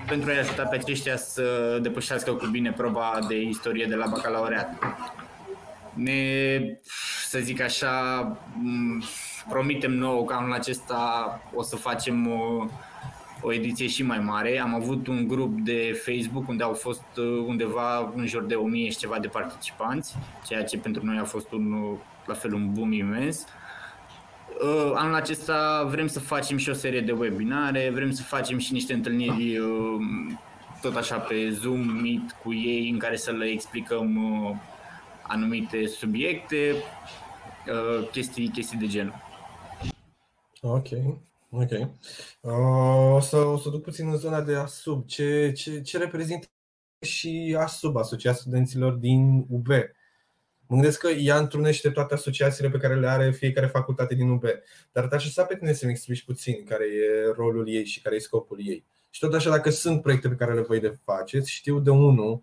pentru 0.06 0.30
a-i 0.30 0.38
ajuta 0.38 0.62
pe 0.62 0.76
aceștia 0.76 1.16
să 1.16 1.78
depășească 1.82 2.32
cu 2.32 2.46
bine 2.46 2.72
proba 2.72 3.18
de 3.28 3.40
istorie 3.40 3.86
de 3.86 3.94
la 3.94 4.06
bacalaureat. 4.06 4.78
Ne 6.02 6.60
să 7.28 7.38
zic 7.38 7.60
așa, 7.60 8.22
promitem 9.48 9.92
nou 9.92 10.24
că 10.24 10.34
anul 10.34 10.52
acesta 10.52 11.40
o 11.54 11.62
să 11.62 11.76
facem 11.76 12.28
o 13.42 13.52
ediție 13.52 13.86
și 13.86 14.02
mai 14.02 14.18
mare. 14.18 14.58
Am 14.58 14.74
avut 14.74 15.06
un 15.06 15.28
grup 15.28 15.60
de 15.60 16.02
Facebook 16.04 16.48
unde 16.48 16.62
au 16.62 16.72
fost 16.72 17.04
undeva 17.46 18.12
în 18.16 18.26
jur 18.26 18.42
de 18.42 18.54
1000 18.54 18.90
și 18.90 18.98
ceva 18.98 19.18
de 19.18 19.28
participanți, 19.28 20.16
ceea 20.46 20.64
ce 20.64 20.78
pentru 20.78 21.04
noi 21.04 21.18
a 21.18 21.24
fost 21.24 21.52
un, 21.52 21.96
la 22.26 22.34
fel 22.34 22.52
un 22.52 22.72
boom 22.72 22.92
imens. 22.92 23.46
Anul 24.94 25.14
acesta 25.14 25.86
vrem 25.90 26.06
să 26.06 26.20
facem 26.20 26.56
și 26.56 26.70
o 26.70 26.74
serie 26.74 27.00
de 27.00 27.12
webinare, 27.12 27.90
vrem 27.94 28.10
să 28.10 28.22
facem 28.22 28.58
și 28.58 28.72
niște 28.72 28.92
întâlniri 28.92 29.60
tot 30.80 30.96
așa 30.96 31.16
pe 31.16 31.50
Zoom, 31.50 31.80
Meet 31.80 32.36
cu 32.42 32.54
ei 32.54 32.90
în 32.92 32.98
care 32.98 33.16
să 33.16 33.30
le 33.30 33.44
explicăm 33.44 34.18
anumite 35.30 35.86
subiecte, 35.86 36.74
chestii, 38.10 38.48
chestii 38.48 38.78
de 38.78 38.86
genul. 38.86 39.14
Ok, 40.60 40.86
ok. 41.50 41.70
Uh, 42.40 43.14
o, 43.14 43.20
să, 43.20 43.36
o 43.36 43.56
să 43.56 43.68
duc 43.68 43.82
puțin 43.82 44.08
în 44.08 44.16
zona 44.16 44.40
de 44.42 44.54
ASUB. 44.54 45.06
Ce, 45.06 45.52
ce, 45.52 45.80
ce 45.80 45.98
reprezintă 45.98 46.46
și 47.00 47.56
ASUB, 47.58 47.96
Asociația 47.96 48.40
Studenților 48.40 48.92
din 48.92 49.46
UB? 49.48 49.66
Mă 50.66 50.76
gândesc 50.76 51.00
că 51.00 51.08
ea 51.08 51.38
întrunește 51.38 51.90
toate 51.90 52.14
asociațiile 52.14 52.70
pe 52.70 52.78
care 52.78 53.00
le 53.00 53.08
are 53.08 53.30
fiecare 53.30 53.66
facultate 53.66 54.14
din 54.14 54.28
UB. 54.28 54.44
Dar 54.92 55.06
te 55.06 55.14
aș 55.14 55.32
pe 55.32 55.56
tine 55.56 55.72
să-mi 55.72 55.90
explici 55.90 56.24
puțin 56.24 56.64
care 56.64 56.84
e 56.84 57.32
rolul 57.36 57.68
ei 57.68 57.84
și 57.84 58.02
care 58.02 58.14
e 58.14 58.18
scopul 58.18 58.58
ei. 58.66 58.84
Și 59.10 59.20
tot 59.20 59.34
așa, 59.34 59.50
dacă 59.50 59.70
sunt 59.70 60.02
proiecte 60.02 60.28
pe 60.28 60.34
care 60.34 60.54
le 60.54 60.60
voi 60.60 60.80
de 60.80 60.98
faceți, 61.04 61.50
știu 61.50 61.78
de 61.78 61.90
unul, 61.90 62.42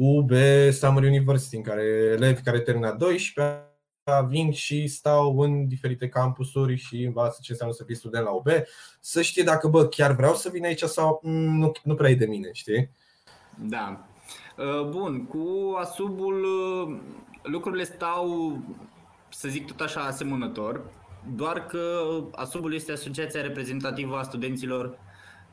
UB 0.00 0.30
Summer 0.70 1.02
University, 1.02 1.56
în 1.56 1.62
care 1.62 1.82
elevi 2.12 2.42
care 2.42 2.60
termină 2.60 2.94
12 2.98 3.68
vin 4.28 4.52
și 4.52 4.86
stau 4.86 5.38
în 5.38 5.68
diferite 5.68 6.08
campusuri 6.08 6.76
și 6.76 7.02
învață 7.02 7.38
ce 7.42 7.52
înseamnă 7.52 7.74
să 7.74 7.84
fii 7.84 7.96
student 7.96 8.24
la 8.24 8.30
UB, 8.30 8.46
să 9.00 9.22
știe 9.22 9.42
dacă, 9.42 9.68
bă, 9.68 9.86
chiar 9.86 10.12
vreau 10.12 10.34
să 10.34 10.48
vin 10.52 10.64
aici 10.64 10.82
sau 10.82 11.20
mm, 11.22 11.58
nu, 11.58 11.72
nu 11.82 11.94
prea 11.94 12.10
e 12.10 12.14
de 12.14 12.26
mine, 12.26 12.48
știi? 12.52 12.90
Da. 13.54 14.06
Uh, 14.56 14.88
bun, 14.88 15.26
cu 15.26 15.74
Asubul 15.78 16.44
uh, 16.44 16.98
lucrurile 17.42 17.84
stau, 17.84 18.58
să 19.28 19.48
zic 19.48 19.66
tot 19.66 19.80
așa, 19.80 20.00
asemănător, 20.00 20.90
doar 21.36 21.66
că 21.66 22.00
Asubul 22.32 22.74
este 22.74 22.92
asociația 22.92 23.42
reprezentativă 23.42 24.16
a 24.16 24.22
studenților 24.22 24.98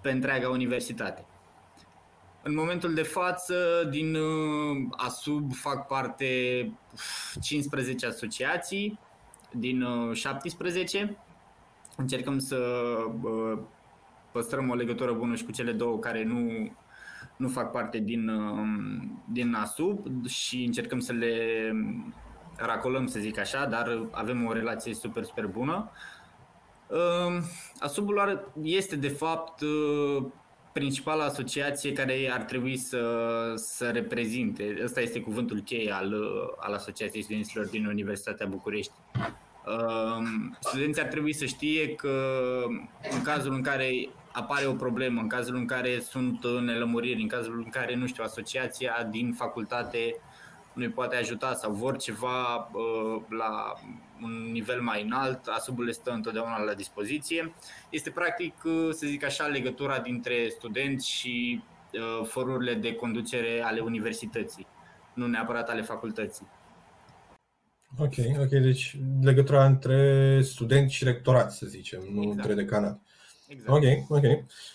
pe 0.01 0.11
întreaga 0.11 0.49
universitate. 0.49 1.25
În 2.47 2.55
momentul 2.55 2.93
de 2.93 3.01
față, 3.01 3.87
din 3.89 4.15
uh, 4.15 4.87
ASUB 4.91 5.53
fac 5.53 5.87
parte 5.87 6.25
15 7.41 8.05
asociații 8.05 8.99
din 9.51 9.85
17. 10.13 11.17
Încercăm 11.97 12.39
să 12.39 12.57
păstrăm 14.31 14.69
o 14.69 14.73
legătură 14.73 15.13
bună 15.13 15.35
și 15.35 15.43
cu 15.43 15.51
cele 15.51 15.71
două 15.71 15.99
care 15.99 16.23
nu, 16.23 16.71
nu 17.37 17.47
fac 17.47 17.71
parte 17.71 17.97
din, 17.97 18.31
din 19.31 19.53
ASUB 19.53 20.25
și 20.27 20.63
încercăm 20.63 20.99
să 20.99 21.13
le 21.13 21.35
racolăm, 22.55 23.07
să 23.07 23.19
zic 23.19 23.39
așa, 23.39 23.65
dar 23.65 24.07
avem 24.11 24.45
o 24.45 24.53
relație 24.53 24.93
super, 24.93 25.23
super 25.23 25.47
bună. 25.47 25.91
Asubul 27.79 28.51
este 28.61 28.95
de 28.95 29.09
fapt 29.09 29.61
principala 30.79 31.23
asociație 31.23 31.93
care 31.93 32.29
ar 32.33 32.41
trebui 32.41 32.77
să, 32.77 33.01
să 33.55 33.89
reprezinte. 33.89 34.79
Ăsta 34.83 35.01
este 35.01 35.19
cuvântul 35.19 35.59
cheie 35.59 35.91
al, 35.91 36.13
al 36.57 36.73
Asociației 36.73 37.23
Studenților 37.23 37.65
din 37.65 37.85
Universitatea 37.85 38.45
București. 38.45 38.91
Studenții 40.59 41.01
ar 41.01 41.07
trebui 41.07 41.33
să 41.33 41.45
știe 41.45 41.95
că 41.95 42.13
în 43.11 43.21
cazul 43.21 43.53
în 43.53 43.61
care 43.61 44.09
apare 44.31 44.65
o 44.65 44.73
problemă, 44.73 45.21
în 45.21 45.27
cazul 45.27 45.55
în 45.55 45.65
care 45.65 45.99
sunt 45.99 46.45
nelămuriri, 46.61 47.21
în 47.21 47.27
cazul 47.27 47.61
în 47.65 47.69
care, 47.69 47.95
nu 47.95 48.07
știu, 48.07 48.23
asociația 48.23 49.07
din 49.11 49.33
facultate 49.33 50.15
nu-i 50.75 50.89
poate 50.89 51.15
ajuta 51.15 51.53
sau 51.53 51.71
vor 51.71 51.97
ceva 51.97 52.55
uh, 52.55 53.21
la 53.29 53.73
un 54.21 54.51
nivel 54.51 54.81
mai 54.81 55.03
înalt, 55.03 55.45
asubul 55.45 55.85
le 55.85 55.91
stă 55.91 56.11
întotdeauna 56.11 56.63
la 56.63 56.73
dispoziție. 56.73 57.53
Este 57.89 58.09
practic, 58.09 58.53
uh, 58.63 58.89
să 58.91 59.07
zic 59.07 59.23
așa, 59.23 59.45
legătura 59.45 59.99
dintre 59.99 60.49
studenți 60.49 61.09
și 61.09 61.63
uh, 61.93 62.27
forurile 62.27 62.73
de 62.73 62.93
conducere 62.93 63.61
ale 63.63 63.79
universității, 63.79 64.67
nu 65.13 65.27
neapărat 65.27 65.69
ale 65.69 65.81
facultății. 65.81 66.47
Ok, 67.97 68.13
ok, 68.39 68.49
deci 68.49 68.97
legătura 69.21 69.65
între 69.65 70.41
studenți 70.41 70.93
și 70.93 71.03
rectorat, 71.03 71.51
să 71.51 71.65
zicem, 71.65 71.99
nu 72.11 72.21
Exact. 72.21 72.37
între 72.37 72.53
decanat. 72.53 73.01
Exact. 73.47 73.69
Ok, 73.69 73.83
ok. 74.09 74.23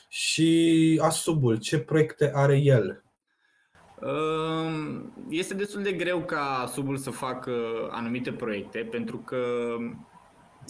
Și 0.08 1.00
Asubul, 1.02 1.56
ce 1.56 1.78
proiecte 1.78 2.30
are 2.34 2.56
el? 2.56 3.02
Ehm, 4.02 5.12
Este 5.28 5.54
destul 5.54 5.82
de 5.82 5.92
greu 5.92 6.20
ca 6.24 6.70
subul 6.72 6.96
să 6.96 7.10
facă 7.10 7.52
anumite 7.90 8.32
proiecte, 8.32 8.78
pentru 8.78 9.18
că, 9.18 9.76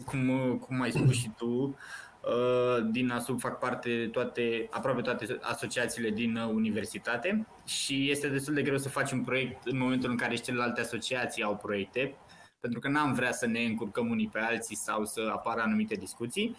cum, 0.07 0.57
cum 0.59 0.81
ai 0.81 0.91
spus 0.91 1.15
și 1.15 1.31
tu, 1.37 1.77
eh, 2.25 2.85
din 2.91 3.11
ASUB 3.11 3.41
fac 3.41 3.59
parte 3.59 4.09
toate, 4.13 4.67
aproape 4.71 5.01
toate 5.01 5.39
asociațiile 5.41 6.11
din 6.11 6.37
universitate 6.37 7.47
și 7.67 8.11
este 8.11 8.29
destul 8.29 8.55
de 8.55 8.63
greu 8.63 8.79
să 8.79 8.89
faci 8.89 9.13
un 9.13 9.21
proiect 9.23 9.67
în 9.67 9.79
momentul 9.79 10.11
în 10.11 10.17
care 10.17 10.35
și 10.35 10.43
celelalte 10.43 10.81
asociații 10.81 11.43
au 11.43 11.57
proiecte, 11.57 12.15
pentru 12.61 12.81
că 12.81 12.89
n-am 12.89 13.15
vrea 13.15 13.33
să 13.33 13.47
ne 13.47 13.61
încurcăm 13.65 14.11
unii 14.11 14.29
pe 14.33 14.39
alții 14.39 14.77
sau 14.77 15.05
să 15.05 15.31
apară 15.33 15.61
anumite 15.61 15.95
discuții. 15.95 16.57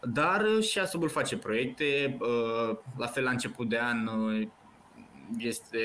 Dar 0.00 0.46
și 0.60 0.78
Asubul 0.78 1.08
face 1.08 1.36
proiecte, 1.36 1.84
eh, 1.84 2.76
la 2.96 3.06
fel 3.06 3.24
la 3.24 3.30
început 3.30 3.68
de 3.68 3.78
an 3.78 4.06
eh, 4.06 4.48
este 5.38 5.78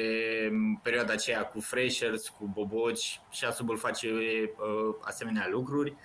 perioada 0.83 1.13
aceea 1.13 1.43
cu 1.45 1.59
freshers, 1.59 2.27
cu 2.27 2.49
boboci 2.53 3.21
și 3.31 3.45
Asubul 3.45 3.77
face 3.77 4.07
uh, 4.11 4.95
asemenea 5.01 5.47
lucruri. 5.51 5.95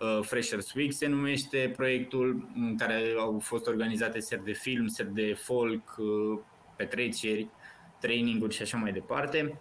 Uh, 0.00 0.24
freshers 0.24 0.72
Week 0.72 0.92
se 0.92 1.06
numește 1.06 1.72
proiectul 1.76 2.48
în 2.54 2.76
care 2.76 3.14
au 3.18 3.38
fost 3.38 3.66
organizate 3.66 4.20
seri 4.20 4.44
de 4.44 4.52
film, 4.52 4.86
seri 4.86 5.14
de 5.14 5.34
folk, 5.34 5.96
uh, 5.98 6.38
petreceri, 6.76 7.48
traininguri 8.00 8.54
și 8.54 8.62
așa 8.62 8.76
mai 8.76 8.92
departe. 8.92 9.60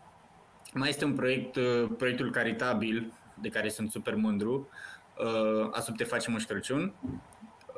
Mai 0.74 0.89
este 0.89 1.05
un 1.05 1.15
proiect, 1.15 1.55
uh, 1.55 1.89
proiectul 1.98 2.31
caritabil, 2.31 3.13
de 3.41 3.50
care 3.50 3.69
sunt 3.69 3.91
super 3.91 4.15
mândru, 4.15 4.69
uh, 5.17 5.69
Asub 5.72 5.96
te 5.96 6.03
face 6.03 6.31
Moș 6.31 6.43
Crăciun. 6.43 6.93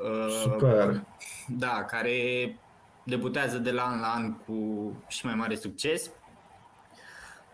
Uh, 0.02 0.30
Super! 0.42 1.04
Da, 1.48 1.84
care 1.84 2.58
debutează 3.10 3.58
de 3.58 3.70
la 3.70 3.82
an 3.82 4.00
la 4.00 4.06
an 4.06 4.36
cu 4.36 4.92
și 5.08 5.26
mai 5.26 5.34
mare 5.34 5.54
succes. 5.54 6.10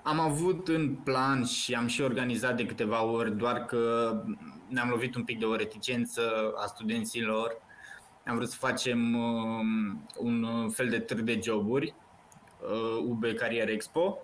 Am 0.02 0.20
avut 0.20 0.68
în 0.68 0.94
plan 0.94 1.44
și 1.44 1.75
am 1.75 1.86
și 1.86 2.02
organizat 2.02 2.56
de 2.56 2.66
câteva 2.66 3.04
ori, 3.04 3.36
doar 3.36 3.64
că 3.64 4.12
ne-am 4.68 4.88
lovit 4.88 5.14
un 5.14 5.25
pic 5.25 5.38
de 5.38 5.44
o 5.44 5.56
reticență 5.56 6.52
a 6.56 6.66
studenților. 6.66 7.56
Am 8.26 8.36
vrut 8.36 8.48
să 8.48 8.56
facem 8.58 9.14
um, 9.14 10.06
un 10.18 10.70
fel 10.70 10.88
de 10.88 10.98
târg 10.98 11.20
de 11.20 11.40
joburi, 11.42 11.94
UB 13.04 13.22
uh, 13.22 13.34
Career 13.34 13.68
Expo, 13.68 14.18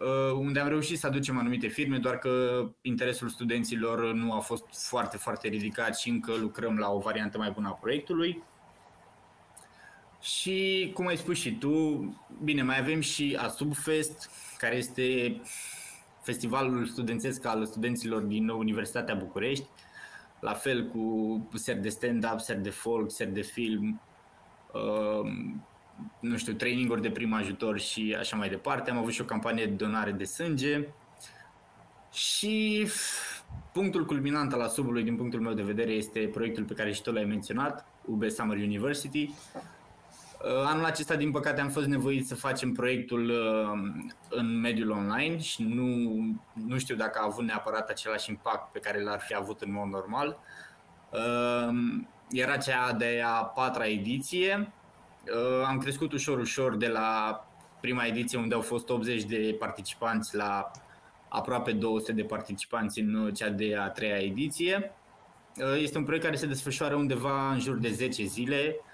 uh, 0.00 0.32
unde 0.32 0.60
am 0.60 0.68
reușit 0.68 0.98
să 0.98 1.06
aducem 1.06 1.38
anumite 1.38 1.66
firme, 1.66 1.98
doar 1.98 2.18
că 2.18 2.64
interesul 2.82 3.28
studenților 3.28 4.12
nu 4.12 4.32
a 4.32 4.38
fost 4.38 4.88
foarte, 4.88 5.16
foarte 5.16 5.48
ridicat 5.48 5.98
și 5.98 6.08
încă 6.08 6.32
lucrăm 6.40 6.76
la 6.76 6.90
o 6.90 6.98
variantă 6.98 7.38
mai 7.38 7.50
bună 7.50 7.68
a 7.68 7.72
proiectului. 7.72 8.42
Și 10.24 10.90
cum 10.94 11.06
ai 11.06 11.16
spus 11.16 11.36
și 11.36 11.52
tu, 11.52 11.98
bine, 12.44 12.62
mai 12.62 12.78
avem 12.78 13.00
și 13.00 13.38
Asubfest, 13.40 14.30
care 14.58 14.76
este 14.76 15.40
festivalul 16.22 16.86
studențesc 16.86 17.44
al 17.44 17.66
studenților 17.66 18.22
din 18.22 18.48
Universitatea 18.48 19.14
București, 19.14 19.66
la 20.40 20.52
fel 20.52 20.86
cu 20.86 21.48
seri 21.54 21.82
de 21.82 21.88
stand-up, 21.88 22.40
seri 22.40 22.62
de 22.62 22.70
folk, 22.70 23.10
seri 23.10 23.32
de 23.32 23.40
film, 23.40 24.00
uh, 24.72 25.30
nu 26.20 26.36
știu, 26.36 26.52
traininguri 26.52 27.02
de 27.02 27.10
prim 27.10 27.32
ajutor 27.32 27.78
și 27.78 28.16
așa 28.18 28.36
mai 28.36 28.48
departe. 28.48 28.90
Am 28.90 28.98
avut 28.98 29.12
și 29.12 29.20
o 29.20 29.24
campanie 29.24 29.66
de 29.66 29.84
donare 29.84 30.10
de 30.10 30.24
sânge. 30.24 30.88
Și 32.12 32.86
punctul 33.72 34.06
culminant 34.06 34.52
al 34.52 34.60
Asubului 34.60 35.02
din 35.02 35.16
punctul 35.16 35.40
meu 35.40 35.52
de 35.52 35.62
vedere 35.62 35.90
este 35.90 36.20
proiectul 36.32 36.64
pe 36.64 36.74
care 36.74 36.92
și 36.92 37.02
tu 37.02 37.12
l-ai 37.12 37.24
menționat, 37.24 37.86
UB 38.06 38.30
Summer 38.30 38.56
University, 38.56 39.30
Uh, 39.54 39.73
anul 40.46 40.84
acesta, 40.84 41.16
din 41.16 41.30
păcate, 41.30 41.60
am 41.60 41.68
fost 41.68 41.86
nevoit 41.86 42.26
să 42.26 42.34
facem 42.34 42.72
proiectul 42.72 43.30
uh, 43.30 44.04
în 44.28 44.60
mediul 44.60 44.90
online 44.90 45.38
și 45.38 45.62
nu, 45.62 46.18
nu 46.52 46.78
știu 46.78 46.94
dacă 46.94 47.18
a 47.18 47.24
avut 47.24 47.44
neapărat 47.44 47.88
același 47.88 48.30
impact 48.30 48.72
pe 48.72 48.78
care 48.78 49.02
l-ar 49.02 49.20
fi 49.20 49.34
avut 49.34 49.60
în 49.60 49.72
mod 49.72 49.88
normal. 49.88 50.38
Uh, 51.10 51.74
era 52.30 52.56
cea 52.56 52.92
de 52.92 53.22
a 53.24 53.44
patra 53.44 53.86
ediție. 53.86 54.72
Am 55.66 55.78
crescut 55.78 56.12
ușor, 56.12 56.38
ușor 56.38 56.76
de 56.76 56.88
la 56.88 57.40
prima 57.80 58.04
ediție 58.04 58.38
unde 58.38 58.54
au 58.54 58.60
fost 58.60 58.88
80 58.88 59.22
de 59.22 59.56
participanți 59.58 60.36
la 60.36 60.70
aproape 61.28 61.72
200 61.72 62.12
de 62.12 62.22
participanți 62.22 63.00
în 63.00 63.32
cea 63.34 63.48
de 63.48 63.76
a 63.76 63.88
treia 63.88 64.16
ediție. 64.16 64.92
Este 65.76 65.98
un 65.98 66.04
proiect 66.04 66.24
care 66.24 66.36
se 66.36 66.46
desfășoară 66.46 66.94
undeva 66.94 67.50
în 67.50 67.58
jur 67.58 67.76
de 67.76 67.90
10 67.90 68.24
zile, 68.24 68.76
uh, 68.78 68.92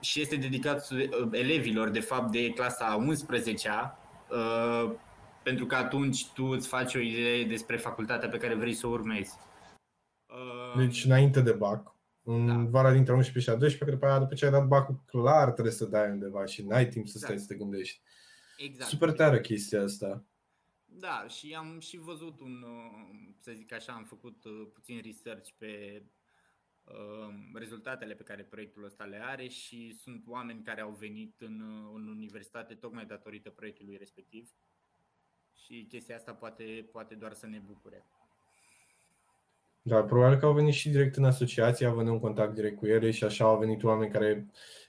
și 0.00 0.20
este 0.20 0.36
dedicat 0.36 0.88
elevilor, 1.30 1.88
de 1.88 2.00
fapt, 2.00 2.30
de 2.30 2.50
clasa 2.50 3.06
11-a, 3.08 3.98
pentru 5.42 5.66
că 5.66 5.74
atunci 5.74 6.26
tu 6.32 6.44
îți 6.44 6.68
faci 6.68 6.94
o 6.94 6.98
idee 6.98 7.44
despre 7.44 7.76
facultatea 7.76 8.28
pe 8.28 8.38
care 8.38 8.54
vrei 8.54 8.74
să 8.74 8.86
o 8.86 8.90
urmezi. 8.90 9.34
Deci 10.76 11.04
înainte 11.04 11.40
de 11.40 11.52
BAC, 11.52 11.94
în 12.22 12.46
da. 12.46 12.70
vara 12.70 12.92
dintre 12.92 13.12
11 13.12 13.50
și 13.50 13.56
a 13.56 13.58
12, 13.58 13.96
cred 13.96 14.10
că 14.10 14.18
după 14.18 14.34
ce 14.34 14.44
ai 14.44 14.50
dat 14.50 14.66
bacul 14.66 15.02
clar 15.06 15.50
trebuie 15.50 15.74
să 15.74 15.84
dai 15.84 16.10
undeva 16.10 16.44
și 16.44 16.62
n-ai 16.62 16.88
timp 16.88 17.08
să 17.08 17.18
stai 17.18 17.32
exact. 17.32 17.50
să 17.50 17.54
te 17.54 17.64
gândești. 17.64 18.00
Exact. 18.56 18.90
Super 18.90 19.12
tare 19.12 19.40
chestia 19.40 19.82
asta. 19.82 20.24
Da, 20.84 21.26
și 21.28 21.54
am 21.58 21.78
și 21.80 21.98
văzut 21.98 22.40
un, 22.40 22.62
uh, 22.62 23.34
să 23.40 23.52
zic 23.56 23.72
așa, 23.72 23.92
am 23.92 24.04
făcut 24.04 24.44
uh, 24.44 24.68
puțin 24.72 25.00
research 25.04 25.50
pe 25.58 26.02
uh, 26.02 26.06
rezultatele 27.54 28.14
pe 28.14 28.22
care 28.22 28.42
proiectul 28.42 28.84
ăsta 28.84 29.04
le 29.04 29.20
are 29.22 29.48
și 29.48 29.96
sunt 30.02 30.24
oameni 30.26 30.62
care 30.62 30.80
au 30.80 30.96
venit 30.98 31.40
în, 31.40 31.62
în 31.94 32.08
universitate 32.08 32.74
tocmai 32.74 33.06
datorită 33.06 33.50
proiectului 33.50 33.96
respectiv. 33.96 34.50
Și 35.54 35.86
chestia 35.88 36.16
asta 36.16 36.32
poate, 36.32 36.88
poate 36.92 37.14
doar 37.14 37.32
să 37.32 37.46
ne 37.46 37.58
bucure. 37.58 38.06
Da, 39.82 40.02
probabil 40.02 40.38
că 40.38 40.46
au 40.46 40.52
venit 40.52 40.74
și 40.74 40.88
direct 40.88 41.16
în 41.16 41.24
asociație, 41.24 41.86
având 41.86 42.08
un 42.08 42.20
contact 42.20 42.54
direct 42.54 42.76
cu 42.76 42.86
ele 42.86 43.10
și 43.10 43.24
așa 43.24 43.44
au 43.44 43.58
venit 43.58 43.82
oameni 43.82 44.12
care 44.12 44.46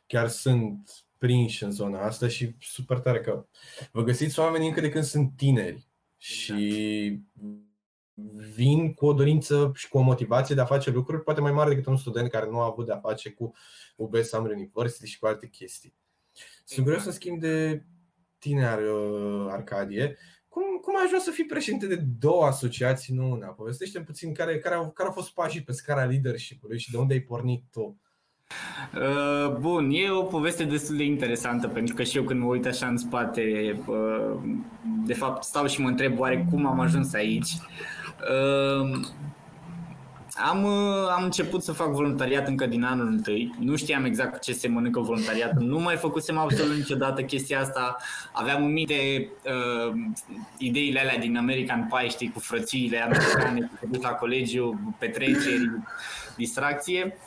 chiar 0.07 0.27
sunt 0.27 1.05
prinși 1.17 1.63
în 1.63 1.71
zona 1.71 2.01
asta 2.01 2.27
și 2.27 2.55
super 2.59 2.99
tare 2.99 3.21
că 3.21 3.45
vă 3.91 4.03
găsiți 4.03 4.39
oameni 4.39 4.67
încă 4.67 4.81
de 4.81 4.89
când 4.89 5.03
sunt 5.03 5.31
tineri. 5.35 5.87
Și 6.17 7.21
vin 8.55 8.93
cu 8.93 9.05
o 9.05 9.13
dorință 9.13 9.71
și 9.75 9.87
cu 9.87 9.97
o 9.97 10.01
motivație 10.01 10.55
de 10.55 10.61
a 10.61 10.65
face 10.65 10.91
lucruri 10.91 11.23
poate 11.23 11.41
mai 11.41 11.51
mare 11.51 11.69
decât 11.69 11.85
un 11.85 11.97
student 11.97 12.29
care 12.29 12.49
nu 12.49 12.59
a 12.59 12.65
avut 12.65 12.85
de 12.85 12.91
a 12.91 12.99
face 12.99 13.29
cu 13.29 13.53
UB 13.95 14.15
Summer 14.15 14.51
University 14.51 15.07
și 15.07 15.19
cu 15.19 15.27
alte 15.27 15.47
chestii. 15.47 15.95
Sunt 16.65 16.87
exact. 16.87 17.03
să 17.03 17.11
schimb 17.11 17.39
de 17.39 17.85
tine, 18.37 18.65
Arcadie. 19.49 20.17
Cum, 20.47 20.63
cum 20.81 20.97
ai 20.97 21.03
ajuns 21.05 21.23
să 21.23 21.31
fii 21.31 21.45
președinte 21.45 21.87
de 21.87 21.95
două 22.19 22.45
asociații, 22.45 23.13
nu 23.13 23.31
una? 23.31 23.47
Povestește 23.47 23.99
puțin 23.99 24.33
care, 24.33 24.59
care, 24.59 24.75
au, 24.75 24.91
care 24.91 25.07
au 25.07 25.13
fost 25.13 25.33
pașii 25.33 25.63
pe 25.63 25.71
scara 25.71 26.05
leadership-ului 26.05 26.79
și 26.79 26.91
de 26.91 26.97
unde 26.97 27.13
ai 27.13 27.19
pornit 27.19 27.63
tu. 27.71 28.01
Uh, 28.93 29.55
bun, 29.59 29.89
e 29.91 30.09
o 30.09 30.23
poveste 30.23 30.63
destul 30.63 30.97
de 30.97 31.03
interesantă 31.03 31.67
pentru 31.67 31.95
că 31.95 32.03
și 32.03 32.17
eu 32.17 32.23
când 32.23 32.39
mă 32.39 32.47
uit 32.47 32.65
așa 32.65 32.87
în 32.87 32.97
spate, 32.97 33.75
uh, 33.87 34.39
de 35.05 35.13
fapt 35.13 35.43
stau 35.43 35.67
și 35.67 35.81
mă 35.81 35.87
întreb 35.87 36.19
oare 36.19 36.47
cum 36.49 36.65
am 36.65 36.79
ajuns 36.79 37.13
aici. 37.13 37.51
Uh, 37.51 37.96
am, 40.35 40.65
am 41.17 41.23
început 41.23 41.63
să 41.63 41.71
fac 41.71 41.91
voluntariat 41.91 42.47
încă 42.47 42.65
din 42.65 42.83
anul 42.83 43.07
întâi. 43.07 43.55
Nu 43.59 43.75
știam 43.75 44.05
exact 44.05 44.41
ce 44.41 44.53
se 44.53 44.67
mănâncă 44.67 44.99
voluntariat. 44.99 45.59
Nu 45.59 45.79
mai 45.79 45.95
făcusem 45.95 46.37
absolut 46.37 46.75
niciodată 46.75 47.21
chestia 47.21 47.59
asta. 47.59 47.97
Aveam 48.31 48.63
în 48.63 48.71
minte 48.71 49.29
uh, 49.43 49.93
ideile 50.57 50.99
alea 50.99 51.17
din 51.17 51.37
American 51.37 51.89
Pie, 51.91 52.09
știi, 52.09 52.31
cu 52.31 52.39
frățiile 52.39 53.01
americane, 53.03 53.71
cu 53.79 54.01
la 54.01 54.09
colegiu, 54.09 54.95
petreceri, 54.97 55.71
distracție. 56.35 57.17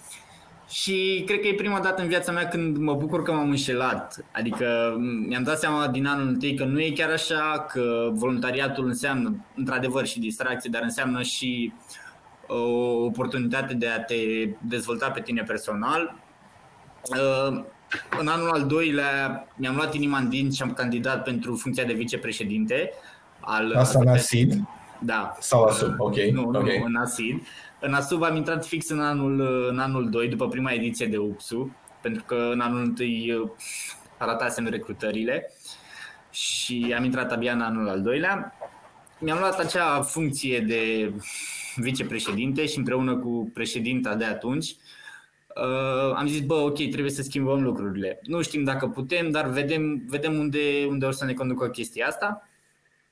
Și 0.70 1.22
cred 1.26 1.40
că 1.40 1.46
e 1.46 1.54
prima 1.54 1.80
dată 1.80 2.02
în 2.02 2.08
viața 2.08 2.32
mea 2.32 2.48
când 2.48 2.76
mă 2.76 2.94
bucur 2.94 3.22
că 3.22 3.32
m-am 3.32 3.48
înșelat. 3.48 4.24
Adică 4.32 4.96
mi-am 5.28 5.42
dat 5.42 5.58
seama 5.58 5.88
din 5.88 6.06
anul 6.06 6.28
întâi 6.28 6.54
că 6.54 6.64
nu 6.64 6.80
e 6.80 6.90
chiar 6.90 7.10
așa, 7.10 7.66
că 7.68 8.10
voluntariatul 8.12 8.86
înseamnă 8.86 9.44
într-adevăr 9.56 10.06
și 10.06 10.20
distracție, 10.20 10.70
dar 10.72 10.82
înseamnă 10.82 11.22
și 11.22 11.72
o 12.46 13.04
oportunitate 13.04 13.74
de 13.74 13.86
a 13.86 14.00
te 14.00 14.14
dezvolta 14.68 15.10
pe 15.10 15.20
tine 15.20 15.42
personal. 15.42 16.14
Uh, 17.02 17.64
în 18.20 18.28
anul 18.28 18.50
al 18.50 18.66
doilea 18.66 19.46
mi-am 19.56 19.74
luat 19.74 19.94
inima 19.94 20.18
în 20.18 20.28
din 20.28 20.50
și 20.50 20.62
am 20.62 20.72
candidat 20.72 21.22
pentru 21.22 21.54
funcția 21.54 21.84
de 21.84 21.92
vicepreședinte. 21.92 22.90
Al 23.40 23.74
Asta 23.76 23.98
în 23.98 24.08
ASID? 24.08 24.54
Da. 25.00 25.36
Sau 25.38 25.64
ASUB, 25.64 25.94
ok. 25.98 26.16
Nu, 26.16 26.50
nu, 26.50 26.58
okay. 26.58 26.82
în 26.86 26.96
ASID. 26.96 27.42
În 27.80 27.94
ASUB 27.94 28.22
am 28.22 28.36
intrat 28.36 28.66
fix 28.66 28.88
în 28.88 29.00
anul, 29.00 29.40
în 29.70 29.78
anul 29.78 30.10
2, 30.10 30.28
după 30.28 30.48
prima 30.48 30.72
ediție 30.72 31.06
de 31.06 31.16
UPSU, 31.16 31.76
pentru 32.02 32.24
că 32.24 32.34
în 32.52 32.60
anul 32.60 32.94
1 32.98 33.42
uh, 33.42 33.50
aratasem 34.18 34.66
recrutările 34.66 35.52
și 36.30 36.94
am 36.96 37.04
intrat 37.04 37.32
abia 37.32 37.52
în 37.52 37.60
anul 37.60 37.88
al 37.88 38.02
doilea. 38.02 38.54
Mi-am 39.18 39.38
luat 39.38 39.58
acea 39.58 40.02
funcție 40.02 40.60
de 40.60 41.12
vicepreședinte 41.76 42.66
și 42.66 42.78
împreună 42.78 43.16
cu 43.16 43.50
președinta 43.54 44.14
de 44.14 44.24
atunci 44.24 44.76
uh, 45.56 46.14
am 46.14 46.26
zis, 46.26 46.40
bă, 46.40 46.54
ok, 46.54 46.88
trebuie 46.90 47.10
să 47.10 47.22
schimbăm 47.22 47.62
lucrurile. 47.62 48.20
Nu 48.22 48.42
știm 48.42 48.64
dacă 48.64 48.88
putem, 48.88 49.30
dar 49.30 49.48
vedem, 49.48 50.02
vedem 50.06 50.38
unde, 50.38 50.86
unde 50.88 51.06
o 51.06 51.10
să 51.10 51.24
ne 51.24 51.32
conducă 51.32 51.68
chestia 51.68 52.06
asta. 52.06 52.48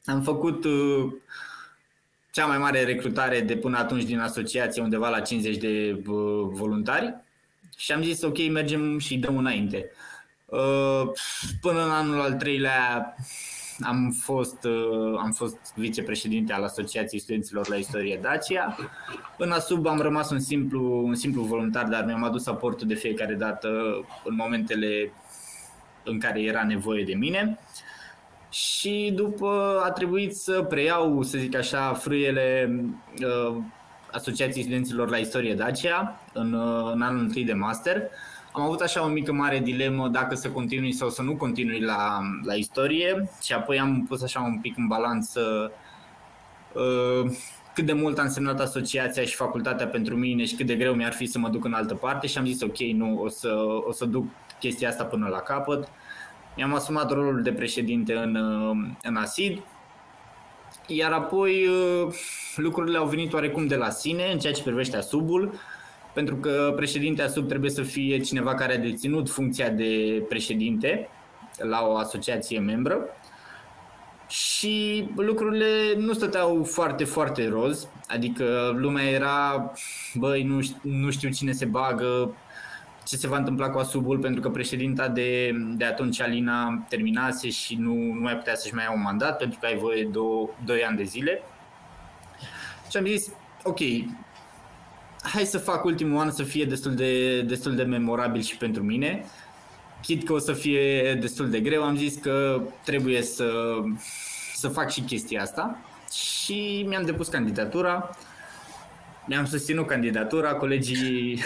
Am 0.04 0.22
făcut 0.22 0.64
uh, 0.64 1.12
cea 2.30 2.46
mai 2.46 2.58
mare 2.58 2.84
recrutare 2.84 3.40
de 3.40 3.56
până 3.56 3.78
atunci 3.78 4.04
din 4.04 4.18
asociație, 4.18 4.82
undeva 4.82 5.08
la 5.08 5.20
50 5.20 5.56
de 5.56 6.02
uh, 6.06 6.48
voluntari 6.50 7.14
și 7.76 7.92
am 7.92 8.02
zis, 8.02 8.22
ok, 8.22 8.48
mergem 8.48 8.98
și 8.98 9.18
dăm 9.18 9.36
înainte. 9.36 9.90
Uh, 10.44 11.02
până 11.60 11.84
în 11.84 11.90
anul 11.90 12.20
al 12.20 12.32
treilea 12.32 13.14
am 13.80 14.10
fost, 14.10 14.64
uh, 14.64 15.18
am 15.18 15.32
fost 15.32 15.56
vicepreședinte 15.74 16.52
al 16.52 16.62
Asociației 16.62 17.20
Studenților 17.20 17.68
la 17.68 17.76
Istorie 17.76 18.18
Dacia. 18.22 18.76
În 19.38 19.50
Asub 19.50 19.86
am 19.86 20.00
rămas 20.00 20.30
un 20.30 20.40
simplu, 20.40 21.04
un 21.04 21.14
simplu 21.14 21.42
voluntar, 21.42 21.84
dar 21.84 22.04
mi-am 22.04 22.24
adus 22.24 22.46
aportul 22.46 22.86
de 22.86 22.94
fiecare 22.94 23.34
dată 23.34 23.68
în 24.24 24.34
momentele 24.34 25.12
în 26.04 26.18
care 26.18 26.42
era 26.42 26.64
nevoie 26.64 27.04
de 27.04 27.14
mine. 27.14 27.58
Și 28.50 29.12
după 29.14 29.80
a 29.84 29.90
trebuit 29.90 30.36
să 30.36 30.62
preiau, 30.62 31.22
să 31.22 31.38
zic 31.38 31.56
așa, 31.56 31.92
frâiele 31.92 32.76
uh, 33.22 33.56
Asociației 34.12 34.62
Studenților 34.62 35.10
la 35.10 35.16
Istorie 35.16 35.54
Dacia 35.54 36.20
în, 36.32 36.52
uh, 36.52 36.90
în 36.94 37.02
anul 37.02 37.20
întâi 37.20 37.44
de 37.44 37.52
master 37.52 38.02
am 38.58 38.64
avut 38.64 38.80
așa 38.80 39.04
o 39.04 39.08
mică 39.08 39.32
mare 39.32 39.58
dilemă 39.58 40.08
dacă 40.08 40.34
să 40.34 40.50
continui 40.50 40.92
sau 40.92 41.08
să 41.08 41.22
nu 41.22 41.36
continui 41.36 41.80
la, 41.80 42.20
la 42.44 42.54
istorie 42.54 43.30
și 43.42 43.52
apoi 43.52 43.78
am 43.78 44.04
pus 44.08 44.22
așa 44.22 44.40
un 44.40 44.58
pic 44.60 44.76
în 44.76 44.86
balanță 44.86 45.72
uh, 46.72 47.30
cât 47.74 47.86
de 47.86 47.92
mult 47.92 48.18
a 48.18 48.22
însemnat 48.22 48.60
asociația 48.60 49.22
și 49.22 49.34
facultatea 49.34 49.86
pentru 49.86 50.16
mine 50.16 50.44
și 50.44 50.54
cât 50.54 50.66
de 50.66 50.74
greu 50.74 50.94
mi-ar 50.94 51.12
fi 51.12 51.26
să 51.26 51.38
mă 51.38 51.48
duc 51.48 51.64
în 51.64 51.72
altă 51.72 51.94
parte 51.94 52.26
și 52.26 52.38
am 52.38 52.46
zis 52.46 52.62
ok, 52.62 52.78
nu, 52.78 53.22
o 53.22 53.28
să, 53.28 53.54
o 53.86 53.92
să 53.92 54.04
duc 54.04 54.24
chestia 54.58 54.88
asta 54.88 55.04
până 55.04 55.28
la 55.28 55.38
capăt. 55.38 55.88
Mi-am 56.58 56.74
asumat 56.74 57.10
rolul 57.10 57.42
de 57.42 57.52
președinte 57.52 58.12
în, 58.14 58.34
uh, 58.34 58.76
în 59.02 59.16
ASID, 59.16 59.62
iar 60.86 61.12
apoi 61.12 61.66
uh, 61.66 62.14
lucrurile 62.56 62.98
au 62.98 63.06
venit 63.06 63.32
oarecum 63.32 63.66
de 63.66 63.76
la 63.76 63.90
sine 63.90 64.30
în 64.32 64.38
ceea 64.38 64.52
ce 64.52 64.62
privește 64.62 64.96
asubul 64.96 65.52
pentru 66.12 66.36
că 66.36 66.72
președintea 66.76 67.28
sub 67.28 67.48
trebuie 67.48 67.70
să 67.70 67.82
fie 67.82 68.20
cineva 68.20 68.54
care 68.54 68.74
a 68.74 68.78
deținut 68.78 69.30
funcția 69.30 69.68
de 69.68 70.22
președinte 70.28 71.08
la 71.58 71.86
o 71.86 71.96
asociație 71.96 72.58
membră. 72.58 73.00
Și 74.28 75.08
lucrurile 75.16 75.66
nu 75.96 76.12
stăteau 76.12 76.64
foarte, 76.64 77.04
foarte 77.04 77.48
roz, 77.48 77.88
adică 78.08 78.74
lumea 78.76 79.04
era, 79.04 79.72
băi, 80.14 80.42
nu, 80.42 80.60
nu 80.82 81.10
știu 81.10 81.30
cine 81.30 81.52
se 81.52 81.64
bagă, 81.64 82.34
ce 83.08 83.16
se 83.16 83.28
va 83.28 83.36
întâmpla 83.36 83.70
cu 83.70 83.78
Asubul, 83.78 84.18
pentru 84.18 84.40
că 84.40 84.50
președinta 84.50 85.08
de, 85.08 85.50
de 85.76 85.84
atunci, 85.84 86.20
Alina, 86.20 86.86
terminase 86.88 87.50
și 87.50 87.74
nu, 87.74 87.94
nu 87.94 88.20
mai 88.20 88.36
putea 88.36 88.54
să-și 88.54 88.74
mai 88.74 88.84
ia 88.84 88.92
un 88.92 89.02
mandat, 89.02 89.36
pentru 89.36 89.58
că 89.60 89.66
ai 89.66 89.76
voie 89.76 90.02
de 90.02 90.18
2 90.64 90.84
ani 90.84 90.96
de 90.96 91.02
zile. 91.02 91.42
Și 92.90 92.96
am 92.96 93.06
zis, 93.06 93.32
ok, 93.62 93.78
hai 95.22 95.44
să 95.44 95.58
fac 95.58 95.84
ultimul 95.84 96.20
an 96.20 96.30
să 96.30 96.42
fie 96.42 96.64
destul 96.64 96.94
de, 96.94 97.42
destul 97.42 97.74
de 97.74 97.82
memorabil 97.82 98.42
și 98.42 98.56
pentru 98.56 98.82
mine. 98.82 99.24
Chit 100.02 100.26
că 100.26 100.32
o 100.32 100.38
să 100.38 100.52
fie 100.52 101.14
destul 101.14 101.50
de 101.50 101.60
greu, 101.60 101.82
am 101.82 101.96
zis 101.96 102.14
că 102.14 102.62
trebuie 102.84 103.22
să, 103.22 103.50
să 104.54 104.68
fac 104.68 104.90
și 104.90 105.00
chestia 105.00 105.42
asta 105.42 105.78
și 106.12 106.84
mi-am 106.88 107.04
depus 107.04 107.28
candidatura. 107.28 108.16
Mi-am 109.28 109.46
susținut 109.46 109.86
candidatura, 109.86 110.54
colegii 110.54 111.40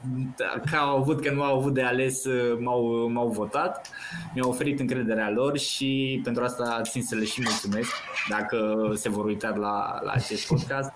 că 0.70 0.76
au 0.76 0.96
avut 0.96 1.22
că 1.22 1.30
nu 1.30 1.42
au 1.42 1.58
avut 1.58 1.74
de 1.74 1.82
ales 1.82 2.24
m-au, 2.58 3.08
m-au 3.08 3.28
votat, 3.28 3.90
mi-au 4.34 4.48
oferit 4.48 4.80
încrederea 4.80 5.30
lor 5.30 5.58
și 5.58 6.20
pentru 6.24 6.44
asta 6.44 6.80
țin 6.82 7.02
să 7.02 7.14
le 7.14 7.24
și 7.24 7.42
mulțumesc 7.42 7.90
dacă 8.28 8.90
se 8.94 9.08
vor 9.08 9.24
uita 9.24 9.48
la, 9.48 10.00
la 10.02 10.12
acest 10.12 10.46
podcast. 10.46 10.90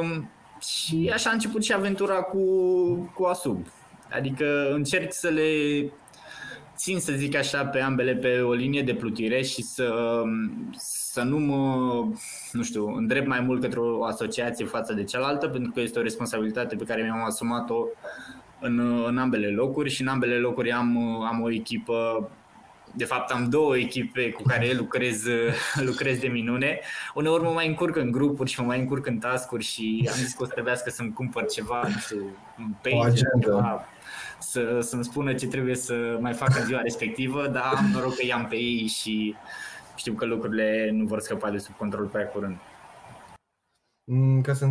Um, 0.00 0.30
și 0.60 1.10
așa 1.14 1.30
a 1.30 1.32
început 1.32 1.64
și 1.64 1.72
aventura 1.72 2.14
cu, 2.14 2.44
cu 3.14 3.24
Asub. 3.24 3.66
Adică 4.10 4.72
încerc 4.72 5.12
să 5.12 5.28
le 5.28 5.50
țin, 6.76 7.00
să 7.00 7.12
zic 7.12 7.36
așa, 7.36 7.64
pe 7.64 7.80
ambele 7.80 8.14
pe 8.14 8.40
o 8.40 8.52
linie 8.52 8.82
de 8.82 8.94
plutire 8.94 9.42
și 9.42 9.62
să, 9.62 10.22
să 11.12 11.22
nu 11.22 11.38
mă, 11.38 12.04
nu 12.52 12.62
știu, 12.62 12.86
îndrept 12.86 13.26
mai 13.26 13.40
mult 13.40 13.60
către 13.60 13.78
o 13.80 14.04
asociație 14.04 14.64
față 14.64 14.92
de 14.92 15.04
cealaltă, 15.04 15.48
pentru 15.48 15.72
că 15.72 15.80
este 15.80 15.98
o 15.98 16.02
responsabilitate 16.02 16.76
pe 16.76 16.84
care 16.84 17.02
mi-am 17.02 17.24
asumat-o 17.24 17.86
în, 18.60 19.04
în 19.06 19.18
ambele 19.18 19.48
locuri 19.48 19.90
și 19.90 20.02
în 20.02 20.08
ambele 20.08 20.38
locuri 20.38 20.72
am, 20.72 20.96
am 21.22 21.42
o 21.42 21.50
echipă 21.50 22.30
de 22.94 23.04
fapt 23.04 23.30
am 23.30 23.48
două 23.48 23.76
echipe 23.76 24.30
cu 24.30 24.42
care 24.42 24.72
lucrez, 24.72 25.24
lucrez 25.88 26.18
de 26.18 26.28
minune. 26.28 26.80
Uneori 27.14 27.42
mă 27.42 27.50
mai 27.50 27.66
încurc 27.68 27.96
în 27.96 28.10
grupuri 28.10 28.50
și 28.50 28.60
mă 28.60 28.66
mai 28.66 28.78
încurc 28.78 29.06
în 29.06 29.18
tascuri 29.18 29.64
și 29.64 30.08
am 30.10 30.16
zis 30.16 30.32
că 30.32 30.42
o 30.42 30.46
să 30.46 30.52
trebuiască 30.52 30.90
să-mi 30.90 31.12
cumpăr 31.12 31.46
ceva, 31.46 31.82
nu 31.82 31.98
știu, 31.98 32.36
un 32.58 32.74
page, 32.82 33.22
ceva, 33.40 33.84
să, 34.38 34.78
să-mi 34.80 35.04
spună 35.04 35.34
ce 35.34 35.46
trebuie 35.46 35.74
să 35.74 36.18
mai 36.20 36.32
fac 36.32 36.58
în 36.58 36.64
ziua 36.64 36.80
respectivă, 36.80 37.48
dar 37.48 37.72
am 37.76 37.90
noroc 37.92 38.14
că 38.14 38.26
i-am 38.26 38.46
pe 38.46 38.56
ei 38.56 38.86
și 38.86 39.34
știu 40.02 40.14
că 40.14 40.24
lucrurile 40.24 40.90
nu 40.90 41.06
vor 41.06 41.20
scăpa 41.20 41.50
de 41.50 41.58
sub 41.58 41.74
control 41.74 42.06
prea 42.06 42.28
curând. 42.28 42.56
Mm, 44.04 44.40
ca 44.40 44.54
să 44.54 44.66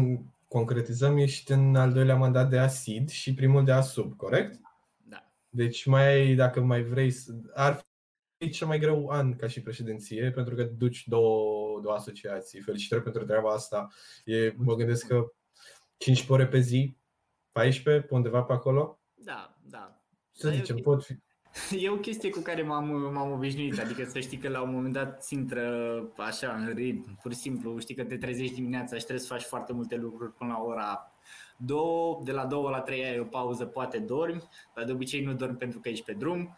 concretizăm, 0.48 1.18
ești 1.18 1.52
în 1.52 1.76
al 1.76 1.94
doilea 1.94 2.16
mandat 2.16 2.50
de 2.50 2.58
ASID 2.58 3.10
și 3.10 3.34
primul 3.34 3.64
de 3.64 3.72
ASUB, 3.72 4.16
corect? 4.16 4.60
Da. 4.98 5.34
Deci 5.50 5.86
mai 5.86 6.36
dacă 6.36 6.62
mai 6.62 6.84
vrei 6.84 7.12
să... 7.12 7.32
Ar 7.54 7.86
fi 8.38 8.50
cel 8.50 8.68
mai 8.68 8.80
greu 8.80 9.08
an 9.08 9.36
ca 9.36 9.48
și 9.48 9.62
președinție, 9.62 10.32
pentru 10.32 10.56
că 10.56 10.64
duci 10.64 11.08
două, 11.08 11.80
două 11.82 11.96
asociații. 11.96 12.62
Felicitări 12.62 13.04
pentru 13.04 13.26
treaba 13.26 13.52
asta. 13.52 13.88
E, 14.26 14.54
mă 14.58 14.76
gândesc 14.76 15.08
că 15.08 15.34
5 15.98 16.26
ore 16.28 16.48
pe 16.48 16.60
zi, 16.60 16.98
14, 17.52 18.06
pe 18.06 18.14
undeva 18.14 18.44
pe 18.44 18.54
acolo? 18.54 19.00
Da, 19.14 19.58
da. 19.64 20.04
Să 20.32 20.48
da, 20.48 20.54
zicem, 20.54 20.78
pot 20.78 21.04
fi. 21.04 21.20
E 21.72 21.90
o 21.90 21.96
chestie 21.96 22.30
cu 22.30 22.40
care 22.40 22.62
m-am, 22.62 23.12
m-am 23.14 23.32
obișnuit, 23.32 23.80
adică 23.80 24.04
să 24.04 24.20
știi 24.20 24.38
că 24.38 24.50
la 24.50 24.62
un 24.62 24.74
moment 24.74 24.94
dat 24.94 25.24
ți 25.24 25.34
intră 25.34 26.04
așa 26.18 26.54
în 26.54 26.74
ritm, 26.74 27.18
pur 27.22 27.34
și 27.34 27.40
simplu, 27.40 27.80
știi 27.80 27.96
că 27.96 28.04
te 28.04 28.18
trezești 28.18 28.56
dimineața 28.56 28.96
și 28.96 29.02
trebuie 29.02 29.26
să 29.26 29.34
faci 29.34 29.44
foarte 29.44 29.74
multe 29.74 29.96
lucruri 29.96 30.34
până 30.34 30.52
la 30.52 30.64
ora 30.64 31.12
2, 31.58 31.80
de 32.24 32.32
la 32.32 32.46
2 32.46 32.64
la 32.70 32.80
3 32.80 33.04
ai 33.04 33.20
o 33.20 33.24
pauză, 33.24 33.66
poate 33.66 33.98
dormi, 33.98 34.44
dar 34.76 34.86
de 34.86 34.92
obicei 34.92 35.24
nu 35.24 35.34
dormi 35.34 35.58
pentru 35.58 35.80
că 35.80 35.90
ești 35.90 36.06
pe 36.06 36.14
drum. 36.14 36.58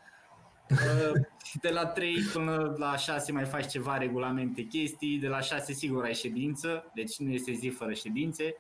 De 1.62 1.70
la 1.70 1.86
3 1.86 2.16
până 2.34 2.76
la 2.78 2.98
6 2.98 3.32
mai 3.32 3.46
faci 3.46 3.68
ceva 3.68 3.98
regulamente, 3.98 4.62
chestii, 4.62 5.20
de 5.20 5.28
la 5.28 5.40
6 5.40 5.74
sigur 5.74 6.04
ai 6.04 6.14
ședință, 6.14 6.92
deci 6.94 7.18
nu 7.18 7.32
este 7.32 7.52
zi 7.52 7.68
fără 7.68 7.94
ședințe. 7.94 8.56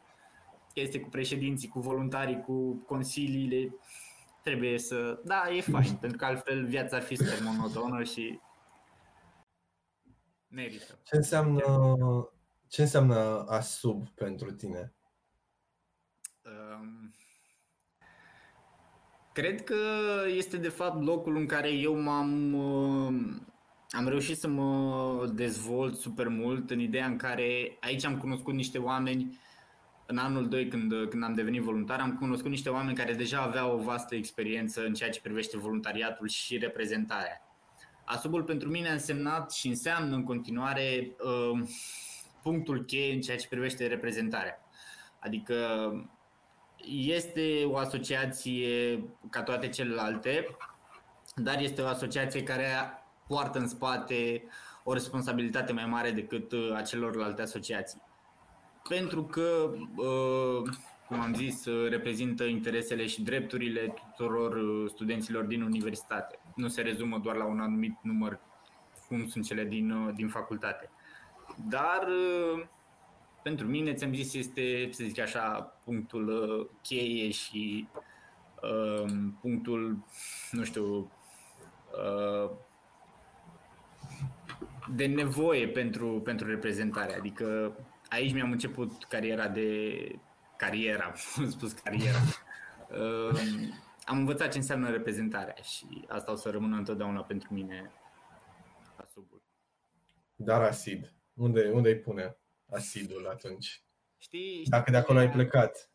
Este 0.74 1.00
cu 1.00 1.10
președinții, 1.10 1.68
cu 1.68 1.80
voluntarii, 1.80 2.42
cu 2.42 2.84
consiliile, 2.86 3.76
trebuie 4.44 4.80
să... 4.80 5.20
Da, 5.24 5.50
e 5.50 5.62
fain, 5.62 5.96
pentru 5.96 6.18
că 6.18 6.26
altfel 6.26 6.66
viața 6.66 6.96
ar 6.96 7.02
fi 7.02 7.16
super 7.16 7.40
monotonă 7.44 8.04
și 8.04 8.40
merită. 10.48 11.00
Ce 11.04 11.16
înseamnă, 11.16 11.64
ce 12.68 12.82
înseamnă 12.82 13.46
ASUB 13.48 14.10
pentru 14.10 14.52
tine? 14.52 14.94
Um, 16.46 17.14
cred 19.34 19.64
că 19.64 19.76
este 20.28 20.58
de 20.58 20.70
fapt 20.70 21.04
locul 21.04 21.36
în 21.36 21.46
care 21.46 21.72
eu 21.72 22.00
m-am 22.00 22.54
uh, 22.54 23.42
am 23.90 24.08
reușit 24.08 24.38
să 24.38 24.48
mă 24.48 25.32
dezvolt 25.34 25.96
super 25.96 26.28
mult 26.28 26.70
în 26.70 26.80
ideea 26.80 27.06
în 27.06 27.18
care 27.18 27.78
aici 27.80 28.06
am 28.06 28.18
cunoscut 28.18 28.54
niște 28.54 28.78
oameni 28.78 29.40
în 30.14 30.20
anul 30.20 30.48
2 30.48 30.68
când, 30.68 30.94
când 31.10 31.24
am 31.24 31.34
devenit 31.34 31.62
voluntar, 31.62 32.00
am 32.00 32.18
cunoscut 32.18 32.50
niște 32.50 32.70
oameni 32.70 32.98
care 32.98 33.14
deja 33.14 33.42
aveau 33.42 33.74
o 33.74 33.82
vastă 33.82 34.16
experiență 34.16 34.86
în 34.86 34.94
ceea 34.94 35.10
ce 35.10 35.22
privește 35.22 35.58
voluntariatul 35.58 36.28
și 36.28 36.58
reprezentarea. 36.58 37.42
Asubul 38.06 38.44
pentru 38.44 38.70
mine 38.70 38.90
a 38.90 38.94
însemnat 38.94 39.52
și 39.52 39.68
înseamnă 39.68 40.16
în 40.16 40.24
continuare 40.24 41.16
uh, 41.24 41.68
punctul 42.42 42.84
cheie 42.84 43.14
în 43.14 43.22
ceea 43.22 43.38
ce 43.38 43.48
privește 43.48 43.88
reprezentarea. 43.88 44.60
Adică 45.20 45.56
este 46.86 47.64
o 47.66 47.78
asociație 47.78 49.04
ca 49.30 49.44
toate 49.44 49.70
celelalte, 49.70 50.56
dar 51.36 51.62
este 51.62 51.82
o 51.82 51.88
asociație 51.88 52.44
care 52.44 52.66
poartă 53.28 53.60
în 53.60 53.68
spate 53.68 54.44
o 54.84 54.94
responsabilitate 54.94 55.74
mai 55.74 55.86
mare 55.86 56.12
decât 56.12 56.52
uh, 56.52 56.76
a 56.76 56.82
celorlalte 56.82 57.42
asociații 57.42 58.02
pentru 58.90 59.24
că, 59.24 59.72
uh, 59.96 60.70
cum 61.08 61.20
am 61.20 61.34
zis, 61.34 61.66
uh, 61.66 61.90
reprezintă 61.90 62.44
interesele 62.44 63.06
și 63.06 63.22
drepturile 63.22 63.94
tuturor 64.06 64.56
uh, 64.56 64.90
studenților 64.90 65.44
din 65.44 65.62
universitate. 65.62 66.40
Nu 66.56 66.68
se 66.68 66.82
rezumă 66.82 67.18
doar 67.18 67.36
la 67.36 67.46
un 67.46 67.60
anumit 67.60 67.98
număr, 68.02 68.40
cum 69.08 69.28
sunt 69.28 69.46
cele 69.46 69.66
din, 69.66 70.14
din 70.16 70.28
facultate. 70.28 70.90
Dar, 71.70 72.08
pentru 73.44 73.68
mine, 73.68 73.94
ți-am 73.94 74.14
zis, 74.14 74.34
este, 74.34 74.90
să 74.92 75.04
zic 75.04 75.20
așa, 75.20 75.78
punctul 75.84 76.70
cheie 76.82 77.30
și 77.30 77.88
punctul, 79.42 79.98
nu 80.52 80.64
știu, 80.64 81.12
de 84.96 85.06
nevoie 85.06 85.68
pentru, 85.68 86.08
pentru 86.08 86.48
reprezentare. 86.48 87.16
Adică 87.16 87.76
aici 88.14 88.34
mi-am 88.34 88.52
început 88.52 89.04
cariera 89.04 89.48
de 89.48 89.98
cariera, 90.58 91.06
am 91.38 91.50
spus 91.50 91.72
cariera. 91.72 92.20
Uh, 92.90 93.40
am 94.06 94.18
învățat 94.18 94.52
ce 94.52 94.58
înseamnă 94.58 94.90
reprezentarea 94.90 95.56
și 95.62 96.06
asta 96.08 96.32
o 96.32 96.36
să 96.36 96.50
rămână 96.50 96.78
întotdeauna 96.78 97.24
pentru 97.24 97.54
mine 97.54 97.92
asubul. 98.96 99.42
Dar 100.36 100.62
asid, 100.62 101.14
unde, 101.34 101.70
unde 101.70 101.90
îi 101.90 102.00
pune 102.00 102.38
asidul 102.70 103.28
atunci? 103.28 103.84
Știi, 104.18 104.54
știi 104.54 104.70
Dacă 104.70 104.92
de 104.92 104.98
acolo 104.98 105.20
ai 105.20 105.30
plecat. 105.30 105.90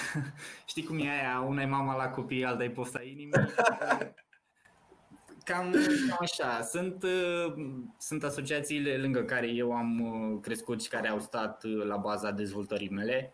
știi 0.70 0.84
cum 0.84 0.98
e 0.98 1.10
aia, 1.10 1.40
una 1.40 1.62
e 1.62 1.66
mama 1.66 1.96
la 1.96 2.10
copii, 2.10 2.44
alta 2.44 2.64
e 2.64 2.70
pofta 2.70 3.02
inimii? 3.02 3.34
Cam, 5.44 5.70
cam 6.08 6.18
așa. 6.20 6.62
Sunt, 6.62 7.02
uh, 7.02 7.54
sunt 7.98 8.24
asociațiile 8.24 8.96
lângă 8.96 9.22
care 9.22 9.48
eu 9.48 9.72
am 9.72 10.00
uh, 10.00 10.38
crescut 10.42 10.82
și 10.82 10.88
care 10.88 11.08
au 11.08 11.20
stat 11.20 11.64
uh, 11.64 11.84
la 11.84 11.96
baza 11.96 12.30
dezvoltării 12.30 12.90
mele. 12.90 13.32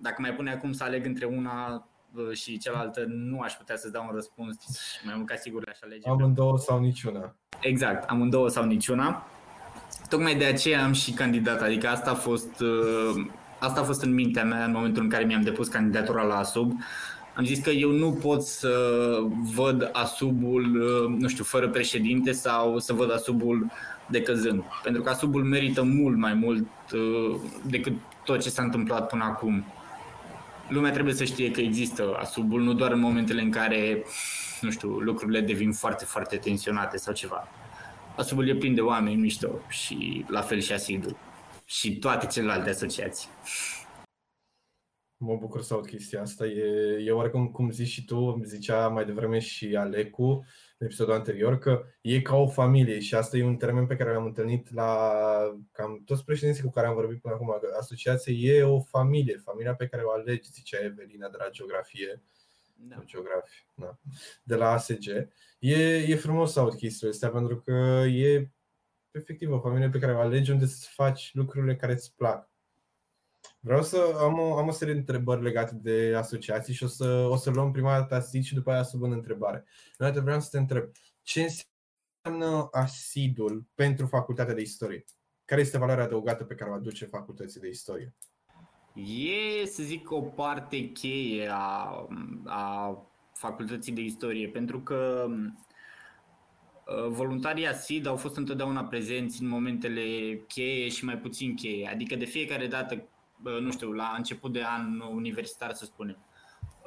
Dacă 0.00 0.16
mai 0.18 0.34
pune 0.34 0.50
acum 0.52 0.72
să 0.72 0.84
aleg 0.84 1.04
între 1.04 1.24
una 1.24 1.88
și 2.32 2.58
cealaltă, 2.58 3.04
nu 3.08 3.40
aș 3.40 3.52
putea 3.52 3.76
să-ți 3.76 3.92
dau 3.92 4.04
un 4.08 4.14
răspuns 4.14 4.56
mai 5.04 5.14
mult 5.16 5.26
ca 5.26 5.36
sigur 5.36 5.64
le-aș 5.64 5.78
alege. 5.82 6.08
Amândouă 6.08 6.58
sau 6.58 6.80
niciuna. 6.80 7.34
Exact, 7.60 8.10
amândouă 8.10 8.48
sau 8.48 8.64
niciuna. 8.64 9.26
Tocmai 10.08 10.36
de 10.36 10.44
aceea 10.44 10.84
am 10.84 10.92
și 10.92 11.12
candidat, 11.12 11.62
adică 11.62 11.88
asta 11.88 12.10
a 12.10 12.14
fost, 12.14 12.62
asta 13.58 13.80
a 13.80 13.84
fost 13.84 14.02
în 14.02 14.14
mintea 14.14 14.44
mea 14.44 14.64
în 14.64 14.72
momentul 14.72 15.02
în 15.02 15.08
care 15.08 15.24
mi-am 15.24 15.42
depus 15.42 15.68
candidatura 15.68 16.22
la 16.22 16.38
ASUB 16.38 16.72
am 17.38 17.44
zis 17.44 17.58
că 17.58 17.70
eu 17.70 17.90
nu 17.90 18.12
pot 18.12 18.42
să 18.42 18.72
văd 19.54 19.90
asubul, 19.92 20.80
uh, 20.82 21.18
nu 21.18 21.28
știu, 21.28 21.44
fără 21.44 21.68
președinte 21.68 22.32
sau 22.32 22.78
să 22.78 22.92
văd 22.92 23.12
asubul 23.12 23.70
decăzând. 24.06 24.62
Pentru 24.82 25.02
că 25.02 25.10
asubul 25.10 25.44
merită 25.44 25.82
mult 25.82 26.16
mai 26.16 26.34
mult 26.34 26.68
uh, 26.92 27.40
decât 27.66 27.92
tot 28.24 28.40
ce 28.40 28.50
s-a 28.50 28.62
întâmplat 28.62 29.08
până 29.08 29.24
acum. 29.24 29.64
Lumea 30.68 30.90
trebuie 30.90 31.14
să 31.14 31.24
știe 31.24 31.50
că 31.50 31.60
există 31.60 32.16
asubul, 32.20 32.62
nu 32.62 32.72
doar 32.72 32.92
în 32.92 33.00
momentele 33.00 33.42
în 33.42 33.50
care, 33.50 34.04
nu 34.60 34.70
știu, 34.70 34.88
lucrurile 34.88 35.40
devin 35.40 35.72
foarte, 35.72 36.04
foarte 36.04 36.36
tensionate 36.36 36.96
sau 36.96 37.14
ceva. 37.14 37.48
Asubul 38.16 38.48
e 38.48 38.54
plin 38.54 38.74
de 38.74 38.80
oameni 38.80 39.20
mișto 39.20 39.48
și 39.68 40.24
la 40.28 40.40
fel 40.40 40.60
și 40.60 40.72
asidul 40.72 41.16
și 41.64 41.96
toate 41.96 42.26
celelalte 42.26 42.70
asociații. 42.70 43.28
Mă 45.20 45.36
bucur 45.36 45.62
să 45.62 45.74
aud 45.74 45.86
chestia 45.86 46.20
asta. 46.20 46.46
E, 46.46 47.02
e 47.04 47.10
oarecum 47.10 47.48
cum 47.50 47.70
zici 47.70 47.88
și 47.88 48.04
tu, 48.04 48.40
zicea 48.44 48.88
mai 48.88 49.04
devreme 49.04 49.38
și 49.38 49.76
Alecu 49.76 50.44
în 50.78 50.86
episodul 50.86 51.12
anterior, 51.12 51.58
că 51.58 51.84
e 52.00 52.20
ca 52.20 52.36
o 52.36 52.48
familie 52.48 53.00
și 53.00 53.14
asta 53.14 53.36
e 53.36 53.44
un 53.44 53.56
termen 53.56 53.86
pe 53.86 53.96
care 53.96 54.12
l-am 54.12 54.24
întâlnit 54.24 54.74
la 54.74 55.12
cam 55.72 56.02
toți 56.04 56.24
președinții 56.24 56.62
cu 56.62 56.70
care 56.70 56.86
am 56.86 56.94
vorbit 56.94 57.20
până 57.20 57.34
acum. 57.34 57.60
Asociație 57.78 58.54
e 58.56 58.62
o 58.62 58.80
familie, 58.80 59.36
familia 59.36 59.74
pe 59.74 59.86
care 59.86 60.02
o 60.02 60.10
alegi, 60.10 60.50
zicea 60.50 60.84
Evelina 60.84 61.28
de 61.28 61.36
la 61.38 61.48
geografie. 61.50 62.22
Da. 62.76 63.02
Geografie, 63.04 63.66
da. 63.74 63.98
De 64.42 64.54
la 64.54 64.70
ASG. 64.70 65.06
E, 65.58 65.96
e 65.96 66.16
frumos 66.16 66.52
să 66.52 66.60
aud 66.60 66.74
chestiile 66.74 67.12
astea 67.12 67.30
pentru 67.30 67.60
că 67.60 67.72
e 68.06 68.50
efectiv 69.10 69.50
o 69.50 69.60
familie 69.60 69.88
pe 69.88 69.98
care 69.98 70.14
o 70.14 70.20
alegi 70.20 70.50
unde 70.50 70.66
să 70.66 70.88
faci 70.90 71.30
lucrurile 71.34 71.76
care 71.76 71.92
îți 71.92 72.14
plac 72.16 72.47
Vreau 73.60 73.82
să 73.82 74.16
am 74.18 74.38
o, 74.38 74.56
am 74.56 74.68
o 74.68 74.70
serie 74.70 74.92
de 74.92 74.98
întrebări 74.98 75.42
legate 75.42 75.74
de 75.74 76.14
asociații 76.16 76.74
și 76.74 76.84
o 76.84 76.86
să, 76.86 77.26
o 77.30 77.36
să 77.36 77.50
luăm 77.50 77.70
prima 77.70 77.98
dată 77.98 78.14
ASID 78.14 78.42
și 78.42 78.54
după 78.54 78.70
aia 78.70 78.82
sub 78.82 79.02
în 79.02 79.12
întrebare. 79.12 79.64
Înainte 79.96 80.20
vreau 80.20 80.40
să 80.40 80.48
te 80.50 80.58
întreb, 80.58 80.84
ce 81.22 81.42
înseamnă 81.42 82.68
ASID-ul 82.70 83.66
pentru 83.74 84.06
facultatea 84.06 84.54
de 84.54 84.60
istorie? 84.60 85.04
Care 85.44 85.60
este 85.60 85.78
valoarea 85.78 86.04
adăugată 86.04 86.44
pe 86.44 86.54
care 86.54 86.70
o 86.70 86.74
aduce 86.74 87.04
facultății 87.04 87.60
de 87.60 87.68
istorie? 87.68 88.14
E, 88.94 89.66
să 89.66 89.82
zic, 89.82 90.10
o 90.10 90.20
parte 90.20 90.90
cheie 90.90 91.48
a, 91.52 92.06
a 92.44 92.96
facultății 93.34 93.92
de 93.92 94.00
istorie, 94.00 94.48
pentru 94.48 94.80
că 94.80 95.26
uh, 95.28 97.08
voluntarii 97.08 97.66
ASID 97.66 98.06
au 98.06 98.16
fost 98.16 98.36
întotdeauna 98.36 98.84
prezenți 98.84 99.42
în 99.42 99.48
momentele 99.48 100.36
cheie 100.46 100.88
și 100.88 101.04
mai 101.04 101.18
puțin 101.18 101.54
cheie. 101.54 101.88
Adică 101.92 102.16
de 102.16 102.24
fiecare 102.24 102.66
dată 102.66 103.08
nu 103.42 103.70
știu, 103.70 103.92
la 103.92 104.14
început 104.16 104.52
de 104.52 104.64
an 104.64 105.00
universitar, 105.00 105.72
să 105.72 105.84
spunem. 105.84 106.18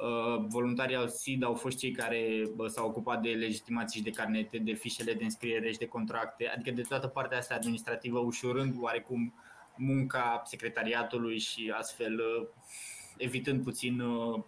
Uh, 0.02 0.44
voluntarii 0.48 0.96
au 0.96 1.06
SID 1.06 1.42
au 1.42 1.54
fost 1.54 1.78
cei 1.78 1.90
care 1.90 2.42
s-au 2.66 2.88
ocupat 2.88 3.22
de 3.22 3.28
legitimații 3.28 3.98
și 3.98 4.04
de 4.04 4.10
carnete, 4.10 4.58
de 4.58 4.72
fișele 4.72 5.14
de 5.14 5.24
înscriere 5.24 5.72
și 5.72 5.78
de 5.78 5.86
contracte, 5.86 6.48
adică 6.54 6.70
de 6.70 6.82
toată 6.82 7.06
partea 7.06 7.38
asta 7.38 7.54
administrativă, 7.54 8.18
ușurând 8.18 8.74
oarecum 8.80 9.34
munca 9.76 10.42
secretariatului 10.44 11.38
și 11.38 11.72
astfel 11.76 12.18
uh, 12.18 12.48
evitând 13.16 13.62
puțin 13.62 14.00
uh, 14.00 14.42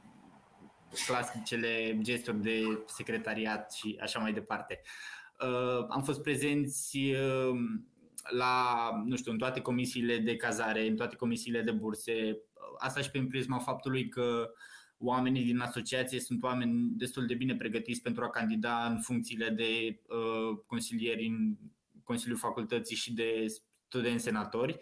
clasicele 1.07 1.99
gesturi 2.01 2.43
de 2.43 2.83
secretariat 2.87 3.73
și 3.73 3.99
așa 4.03 4.19
mai 4.19 4.33
departe. 4.33 4.81
Am 5.89 6.03
fost 6.05 6.23
prezenți 6.23 6.99
la, 8.31 8.91
nu 9.05 9.17
știu, 9.17 9.33
în 9.33 9.39
toate 9.39 9.61
comisiile 9.61 10.19
de 10.19 10.37
cazare, 10.37 10.87
în 10.87 10.97
toate 10.97 11.17
comisiile 11.17 11.63
de 11.63 11.71
burse, 11.71 12.39
asta 12.79 13.01
și 13.01 13.11
prin 13.11 13.29
prisma 13.29 13.59
faptului 13.59 14.09
că 14.09 14.51
uh, 14.51 14.57
oamenii 14.99 15.45
din 15.45 15.59
asociație 15.61 16.21
sunt 16.21 16.43
oameni 16.43 16.91
destul 16.97 17.27
de 17.27 17.35
bine 17.35 17.57
pregătiți 17.57 18.03
pentru 18.03 18.25
a 18.25 18.31
candida 18.31 18.87
în 18.87 19.01
funcțiile 19.01 19.49
de 19.49 20.01
uh, 20.09 20.59
consilieri 20.67 21.27
în 21.27 21.57
Consiliul 22.03 22.39
Facultății 22.39 22.97
și 22.97 23.13
de 23.13 23.47
studenți 23.87 24.25
senatori 24.25 24.79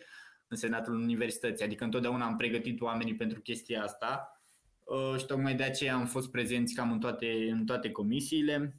în 0.49 0.57
Senatul 0.57 0.95
Universității. 0.95 1.65
Adică 1.65 1.85
întotdeauna 1.85 2.27
am 2.27 2.37
pregătit 2.37 2.81
oamenii 2.81 3.17
pentru 3.17 3.41
chestia 3.41 3.83
asta 3.83 4.41
uh, 4.85 5.19
și 5.19 5.27
tocmai 5.27 5.55
de 5.55 5.63
aceea 5.63 5.95
am 5.95 6.07
fost 6.07 6.31
prezenți 6.31 6.75
cam 6.75 6.93
în 6.93 7.01
toate, 7.01 7.49
în 7.51 7.65
toate 7.65 7.91
comisiile. 7.91 8.77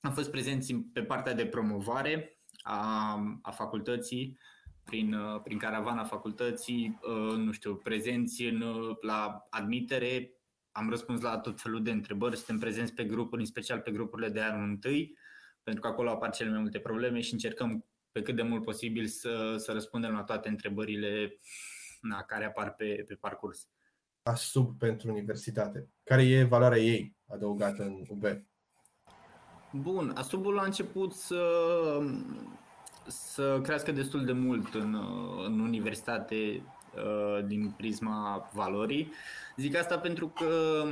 Am 0.00 0.12
fost 0.12 0.30
prezenți 0.30 0.74
pe 0.74 1.02
partea 1.02 1.34
de 1.34 1.46
promovare 1.46 2.39
a, 2.62 3.14
a 3.42 3.50
facultății, 3.50 4.38
prin, 4.84 5.14
uh, 5.14 5.40
prin 5.42 5.58
caravana 5.58 6.04
facultății, 6.04 6.98
uh, 7.02 7.36
nu 7.36 7.52
știu, 7.52 7.76
prezenți 7.76 8.42
în, 8.42 8.62
la 9.00 9.46
admitere, 9.50 10.32
am 10.72 10.90
răspuns 10.90 11.20
la 11.20 11.38
tot 11.38 11.60
felul 11.60 11.82
de 11.82 11.90
întrebări, 11.90 12.36
suntem 12.36 12.58
prezenți 12.58 12.94
pe 12.94 13.04
grupuri, 13.04 13.40
în 13.40 13.46
special 13.46 13.80
pe 13.80 13.90
grupurile 13.90 14.28
de 14.28 14.40
anul 14.40 14.68
întâi, 14.68 15.18
pentru 15.62 15.82
că 15.82 15.88
acolo 15.88 16.10
apar 16.10 16.30
cele 16.30 16.50
mai 16.50 16.60
multe 16.60 16.78
probleme 16.78 17.20
și 17.20 17.32
încercăm 17.32 17.84
pe 18.12 18.22
cât 18.22 18.36
de 18.36 18.42
mult 18.42 18.64
posibil 18.64 19.06
să, 19.06 19.54
să 19.56 19.72
răspundem 19.72 20.12
la 20.12 20.22
toate 20.22 20.48
întrebările 20.48 21.38
na, 22.00 22.22
care 22.22 22.44
apar 22.44 22.74
pe, 22.74 23.04
pe 23.06 23.14
parcurs. 23.14 23.68
ASUB 24.22 24.78
pentru 24.78 25.08
universitate. 25.08 25.88
Care 26.02 26.22
e 26.22 26.42
valoarea 26.42 26.78
ei 26.78 27.16
adăugată 27.26 27.82
în 27.82 28.04
UB? 28.08 28.24
Bun, 29.72 30.12
ASUB-ul 30.16 30.58
a 30.58 30.64
început 30.64 31.12
să, 31.12 31.42
să 33.06 33.60
crească 33.62 33.92
destul 33.92 34.24
de 34.24 34.32
mult 34.32 34.74
în, 34.74 34.98
în 35.46 35.60
universitate 35.60 36.62
Uh, 36.96 37.44
din 37.46 37.70
prisma 37.76 38.48
valorii. 38.52 39.12
Zic 39.56 39.76
asta 39.76 39.98
pentru 39.98 40.28
că 40.28 40.82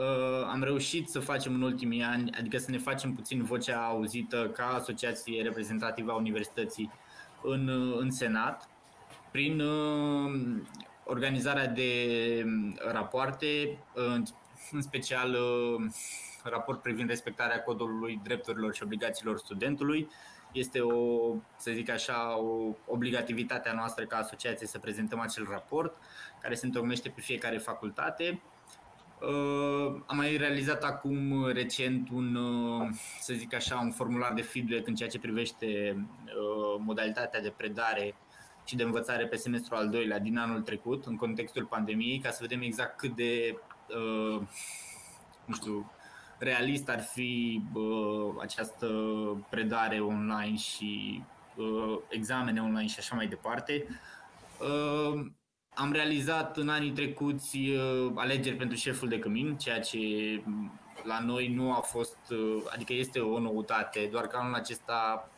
uh, 0.00 0.46
am 0.52 0.62
reușit 0.62 1.08
să 1.08 1.20
facem 1.20 1.54
în 1.54 1.62
ultimii 1.62 2.02
ani, 2.02 2.30
adică 2.38 2.58
să 2.58 2.70
ne 2.70 2.78
facem 2.78 3.12
puțin 3.12 3.42
vocea 3.42 3.86
auzită 3.86 4.50
ca 4.56 4.66
asociație 4.66 5.42
reprezentativă 5.42 6.10
a 6.10 6.16
universității 6.16 6.90
în, 7.42 7.68
în 7.98 8.10
Senat, 8.10 8.68
prin 9.30 9.60
uh, 9.60 10.32
organizarea 11.04 11.66
de 11.66 11.90
rapoarte, 12.92 13.78
în 14.70 14.82
special 14.82 15.36
raport 16.42 16.82
privind 16.82 17.08
respectarea 17.08 17.62
codului 17.62 18.20
drepturilor 18.22 18.74
și 18.74 18.82
obligațiilor 18.82 19.38
studentului, 19.38 20.08
este 20.54 20.80
o, 20.80 21.34
să 21.56 21.70
zic 21.70 21.90
așa, 21.90 22.38
o 22.38 22.74
obligativitate 22.86 23.68
a 23.68 23.74
noastră 23.74 24.04
ca 24.04 24.16
asociație 24.16 24.66
să 24.66 24.78
prezentăm 24.78 25.20
acel 25.20 25.46
raport 25.50 25.96
care 26.40 26.54
se 26.54 26.66
întocmește 26.66 27.08
pe 27.08 27.20
fiecare 27.20 27.58
facultate. 27.58 28.40
Uh, 29.20 30.02
am 30.06 30.16
mai 30.16 30.36
realizat 30.36 30.82
acum 30.82 31.46
recent 31.46 32.08
un, 32.10 32.34
uh, 32.34 32.88
să 33.20 33.34
zic 33.34 33.54
așa, 33.54 33.78
un 33.78 33.90
formular 33.90 34.32
de 34.32 34.42
feedback 34.42 34.86
în 34.86 34.94
ceea 34.94 35.08
ce 35.08 35.18
privește 35.18 35.96
uh, 35.96 36.80
modalitatea 36.84 37.40
de 37.40 37.52
predare 37.56 38.14
și 38.64 38.76
de 38.76 38.82
învățare 38.82 39.26
pe 39.26 39.36
semestrul 39.36 39.76
al 39.76 39.88
doilea 39.88 40.18
din 40.18 40.38
anul 40.38 40.60
trecut, 40.60 41.04
în 41.04 41.16
contextul 41.16 41.64
pandemiei, 41.64 42.18
ca 42.18 42.30
să 42.30 42.38
vedem 42.40 42.60
exact 42.60 42.98
cât 42.98 43.16
de, 43.16 43.58
nu 45.44 45.54
știu, 45.54 45.92
realist 46.38 46.88
ar 46.88 47.00
fi 47.00 47.62
uh, 47.72 48.34
această 48.40 48.88
predare 49.50 50.00
online 50.00 50.56
și 50.56 51.22
uh, 51.56 51.98
examene 52.08 52.60
online 52.60 52.86
și 52.86 52.98
așa 52.98 53.14
mai 53.14 53.26
departe. 53.26 53.86
Uh, 54.60 55.26
am 55.74 55.92
realizat 55.92 56.56
în 56.56 56.68
anii 56.68 56.90
trecuți 56.90 57.58
uh, 57.58 58.12
alegeri 58.14 58.56
pentru 58.56 58.76
șeful 58.76 59.08
de 59.08 59.18
cămin, 59.18 59.56
ceea 59.56 59.80
ce 59.80 59.98
la 61.02 61.20
noi 61.20 61.48
nu 61.48 61.72
a 61.72 61.80
fost, 61.80 62.18
uh, 62.30 62.62
adică 62.72 62.92
este 62.92 63.20
o 63.20 63.38
noutate, 63.38 64.08
doar 64.10 64.26
că 64.26 64.36
anul 64.36 64.54
acesta 64.54 65.28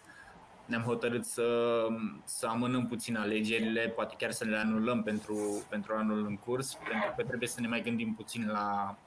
ne-am 0.66 0.83
hotărât 0.83 1.24
să, 1.24 1.87
să 2.24 2.46
amânăm 2.46 2.87
puțin 2.87 3.16
alegerile, 3.16 3.88
poate 3.88 4.14
chiar 4.18 4.31
să 4.31 4.44
le 4.44 4.57
anulăm 4.57 5.02
pentru, 5.02 5.66
pentru 5.68 5.94
anul 5.94 6.26
în 6.26 6.37
curs, 6.37 6.74
pentru 6.74 7.12
că 7.16 7.22
trebuie 7.22 7.48
să 7.48 7.61
ne 7.61 7.68
mai 7.68 7.83
gândim 7.83 8.14
puțin 8.14 8.48
la 8.48 8.98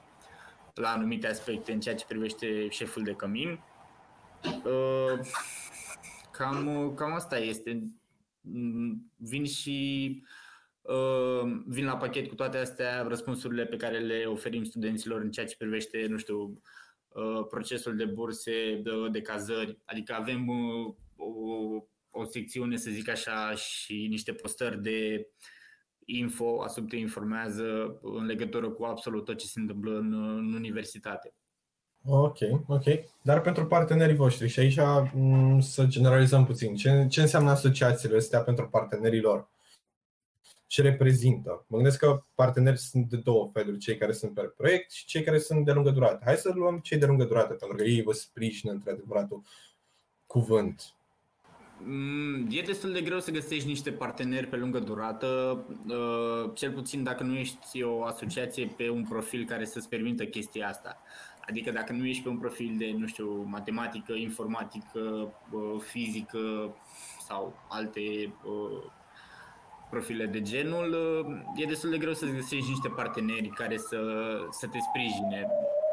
la 0.74 0.92
anumite 0.92 1.26
aspecte 1.26 1.72
în 1.72 1.80
ceea 1.80 1.94
ce 1.94 2.04
privește 2.08 2.68
șeful 2.68 3.02
de 3.02 3.12
cămin. 3.12 3.60
Uh, 4.64 5.18
cam, 6.30 6.92
cam 6.96 7.12
asta 7.12 7.38
este. 7.38 7.82
Vin 9.16 9.44
și 9.44 10.22
uh, 10.80 11.60
vin 11.66 11.84
la 11.84 11.96
pachet 11.96 12.28
cu 12.28 12.34
toate 12.34 12.56
astea 12.56 13.02
răspunsurile 13.02 13.64
pe 13.64 13.76
care 13.76 13.98
le 13.98 14.24
oferim 14.26 14.64
studenților 14.64 15.20
în 15.20 15.30
ceea 15.30 15.46
ce 15.46 15.56
privește, 15.56 16.06
nu 16.08 16.16
știu, 16.16 16.62
uh, 17.08 17.46
procesul 17.48 17.96
de 17.96 18.04
burse, 18.04 18.80
de, 18.82 18.90
de 19.10 19.20
cazări. 19.20 19.78
Adică 19.84 20.14
avem 20.14 20.46
o, 21.20 22.20
o 22.20 22.24
secțiune, 22.24 22.76
să 22.76 22.90
zic 22.90 23.08
așa, 23.08 23.54
și 23.54 24.06
niște 24.10 24.32
postări 24.32 24.82
de 24.82 25.28
info, 26.04 26.62
Asub 26.62 26.88
te 26.88 26.96
informează 26.96 27.98
în 28.02 28.24
legătură 28.24 28.70
cu 28.70 28.84
absolut 28.84 29.24
tot 29.24 29.36
ce 29.36 29.46
se 29.46 29.60
întâmplă 29.60 29.98
în, 29.98 30.12
în 30.12 30.52
universitate. 30.54 31.34
Ok, 32.04 32.38
ok. 32.66 32.84
Dar 33.22 33.40
pentru 33.40 33.66
partenerii 33.66 34.14
voștri, 34.14 34.48
și 34.48 34.60
aici 34.60 34.78
mm, 35.12 35.60
să 35.60 35.84
generalizăm 35.86 36.46
puțin, 36.46 36.76
ce, 36.76 37.06
ce 37.10 37.20
înseamnă 37.20 37.50
asociațiile 37.50 38.16
astea 38.16 38.40
pentru 38.40 38.68
partenerii 38.68 39.20
lor? 39.20 39.48
Ce 40.66 40.82
reprezintă? 40.82 41.64
Mă 41.68 41.76
gândesc 41.76 41.98
că 41.98 42.24
parteneri 42.34 42.78
sunt 42.78 43.08
de 43.08 43.16
două 43.16 43.50
feluri, 43.52 43.78
cei 43.78 43.96
care 43.96 44.12
sunt 44.12 44.34
pe 44.34 44.40
proiect 44.40 44.90
și 44.90 45.04
cei 45.04 45.22
care 45.22 45.38
sunt 45.38 45.64
de 45.64 45.72
lungă 45.72 45.90
durată. 45.90 46.20
Hai 46.24 46.36
să 46.36 46.52
luăm 46.54 46.78
cei 46.78 46.98
de 46.98 47.06
lungă 47.06 47.24
durată, 47.24 47.54
pentru 47.54 47.76
că 47.76 47.82
ei 47.82 48.02
vă 48.02 48.12
sprijină 48.12 48.72
între 48.72 48.90
adevăratul 48.90 49.42
cuvânt. 50.26 50.94
Mm, 51.84 52.46
e 52.50 52.62
destul 52.62 52.92
de 52.92 53.00
greu 53.00 53.18
să 53.20 53.30
găsești 53.30 53.68
niște 53.68 53.90
parteneri 53.90 54.46
pe 54.46 54.56
lungă 54.56 54.78
durată, 54.78 55.58
uh, 55.88 56.50
cel 56.54 56.72
puțin 56.72 57.02
dacă 57.02 57.22
nu 57.22 57.36
ești 57.36 57.82
o 57.82 58.04
asociație 58.04 58.66
pe 58.76 58.90
un 58.90 59.04
profil 59.08 59.44
care 59.46 59.64
să-ți 59.64 59.88
permită 59.88 60.24
chestia 60.24 60.68
asta. 60.68 60.98
Adică 61.48 61.70
dacă 61.70 61.92
nu 61.92 62.06
ești 62.06 62.22
pe 62.22 62.28
un 62.28 62.38
profil 62.38 62.74
de, 62.78 62.94
nu 62.98 63.06
știu, 63.06 63.46
matematică, 63.48 64.12
informatică, 64.12 65.32
uh, 65.50 65.80
fizică 65.80 66.74
sau 67.26 67.54
alte 67.68 68.00
uh, 68.44 68.82
profile 69.90 70.26
de 70.26 70.42
genul, 70.42 70.96
e 71.56 71.64
destul 71.64 71.90
de 71.90 71.98
greu 71.98 72.12
să 72.12 72.26
găsești 72.26 72.68
niște 72.68 72.88
parteneri 72.88 73.48
care 73.48 73.76
să, 73.76 74.00
să 74.50 74.66
te 74.66 74.78
sprijine. 74.78 75.46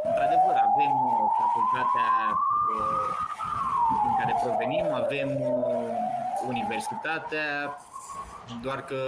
Într-adevăr, 0.04 0.56
avem 0.68 0.94
facultatea 1.40 2.10
din 4.04 4.16
care 4.20 4.40
provenim, 4.44 4.94
avem 4.94 5.30
uh, 5.42 6.48
universitatea, 6.48 7.78
doar 8.62 8.84
că 8.84 9.02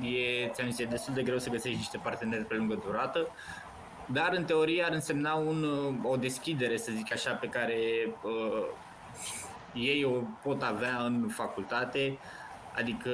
e, 0.00 0.48
ți-am 0.48 0.70
zis, 0.70 0.78
e 0.78 0.84
destul 0.84 1.14
de 1.14 1.22
greu 1.22 1.38
să 1.38 1.50
găsești 1.50 1.76
niște 1.76 1.98
parteneri 1.98 2.44
pe 2.44 2.54
lungă 2.54 2.74
durată, 2.84 3.28
dar 4.06 4.32
în 4.32 4.44
teorie 4.44 4.82
ar 4.84 4.92
însemna 4.92 5.34
un, 5.34 5.62
uh, 5.62 6.10
o 6.10 6.16
deschidere, 6.16 6.76
să 6.76 6.92
zic 6.92 7.12
așa, 7.12 7.32
pe 7.32 7.48
care 7.48 7.76
uh, 8.22 8.66
ei 9.74 10.04
o 10.04 10.22
pot 10.42 10.62
avea 10.62 10.96
în 11.04 11.28
facultate, 11.28 12.18
adică 12.74 13.10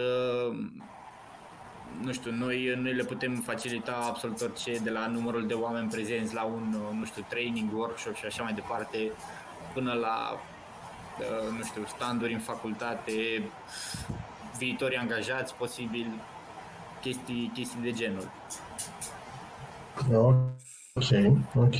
nu 2.01 2.13
știu, 2.13 2.31
noi, 2.31 2.75
noi 2.77 2.93
le 2.93 3.05
putem 3.05 3.35
facilita 3.35 4.07
absolut 4.09 4.41
orice 4.41 4.79
de 4.79 4.91
la 4.91 5.07
numărul 5.07 5.47
de 5.47 5.55
oameni 5.55 5.89
prezenți 5.89 6.35
la 6.35 6.45
un, 6.45 6.75
uh, 6.75 6.99
nu 6.99 7.05
știu, 7.05 7.25
training, 7.29 7.73
workshop 7.75 8.15
și 8.15 8.27
așa 8.27 8.43
mai 8.43 8.53
departe, 8.53 9.13
până 9.75 9.93
la, 9.93 10.41
uh, 11.21 11.59
nu 11.59 11.65
știu, 11.65 11.85
standuri 11.87 12.33
în 12.33 12.39
facultate, 12.39 13.13
viitori 14.59 14.97
angajați, 14.97 15.55
posibil, 15.55 16.07
chestii, 17.01 17.51
chestii 17.55 17.81
de 17.83 17.93
genul. 17.93 18.31
Ok, 20.95 21.37
ok. 21.55 21.77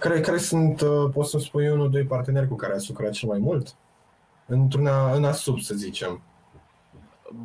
Care, 0.00 0.20
care 0.20 0.38
sunt, 0.38 0.80
uh, 0.80 1.10
poți 1.12 1.30
să 1.30 1.38
spui, 1.38 1.70
unul, 1.70 1.90
doi 1.90 2.04
parteneri 2.04 2.48
cu 2.48 2.54
care 2.54 2.74
ați 2.74 2.88
lucrat 2.88 3.12
cel 3.12 3.28
mai 3.28 3.38
mult? 3.38 3.74
Într-una, 4.46 5.12
în 5.12 5.24
ASUB, 5.24 5.60
să 5.60 5.74
zicem. 5.74 6.22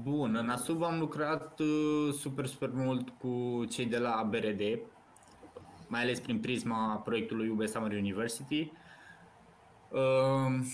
Bun, 0.03 0.35
în 0.35 0.49
ASUB 0.49 0.83
am 0.83 0.99
lucrat 0.99 1.59
uh, 1.59 2.13
super, 2.19 2.45
super 2.45 2.69
mult 2.73 3.09
cu 3.09 3.65
cei 3.69 3.85
de 3.85 3.97
la 3.97 4.27
BRD, 4.29 4.79
mai 5.87 6.01
ales 6.01 6.19
prin 6.19 6.39
prisma 6.39 7.01
proiectului 7.05 7.49
UB 7.49 7.67
Summer 7.67 7.91
University. 7.91 8.71
Uh, 9.93 10.65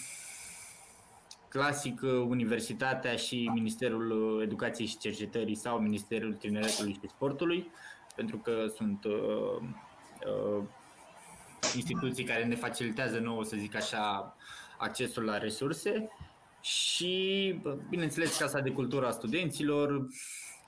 clasic, 1.50 2.02
Universitatea 2.28 3.16
și 3.16 3.50
Ministerul 3.54 4.42
Educației 4.44 4.88
și 4.88 4.98
Cercetării 4.98 5.56
sau 5.56 5.80
Ministerul 5.80 6.34
Tineretului 6.34 6.94
și 6.94 7.10
Sportului, 7.10 7.72
pentru 8.16 8.38
că 8.38 8.66
sunt 8.76 9.04
uh, 9.04 9.62
uh, 10.26 10.64
instituții 11.76 12.24
care 12.24 12.46
ne 12.46 12.56
facilitează 12.56 13.20
nouă, 13.20 13.44
să 13.44 13.56
zic 13.58 13.76
așa, 13.76 14.36
accesul 14.78 15.24
la 15.24 15.38
resurse 15.38 16.10
și, 16.62 17.56
bineînțeles, 17.90 18.38
Casa 18.38 18.60
de 18.60 18.72
Cultură 18.72 19.08
a 19.08 19.12
Studenților, 19.12 20.08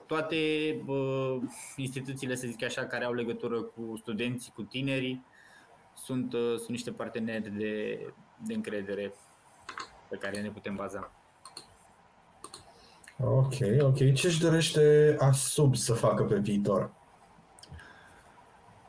toate 0.07 0.37
uh, 0.85 1.37
instituțiile, 1.75 2.35
să 2.35 2.47
zic 2.47 2.63
așa, 2.63 2.85
care 2.85 3.05
au 3.05 3.13
legătură 3.13 3.61
cu 3.61 3.95
studenții, 3.97 4.51
cu 4.51 4.61
tinerii, 4.61 5.25
sunt, 5.93 6.33
uh, 6.33 6.55
sunt 6.55 6.69
niște 6.69 6.91
parteneri 6.91 7.49
de, 7.49 7.99
de 8.45 8.53
încredere 8.53 9.13
pe 10.09 10.17
care 10.17 10.41
ne 10.41 10.49
putem 10.49 10.75
baza. 10.75 11.11
Ok, 13.23 13.53
ok. 13.79 14.13
Ce 14.13 14.27
își 14.27 14.39
dorește 14.39 15.15
ASUB 15.19 15.75
să 15.75 15.93
facă 15.93 16.23
pe 16.23 16.37
viitor? 16.37 16.91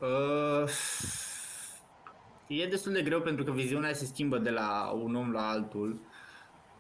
Uh, 0.00 0.70
e 2.46 2.66
destul 2.66 2.92
de 2.92 3.02
greu 3.02 3.20
pentru 3.20 3.44
că 3.44 3.50
viziunea 3.50 3.92
se 3.92 4.04
schimbă 4.04 4.38
de 4.38 4.50
la 4.50 4.92
un 5.02 5.14
om 5.14 5.32
la 5.32 5.48
altul. 5.48 6.00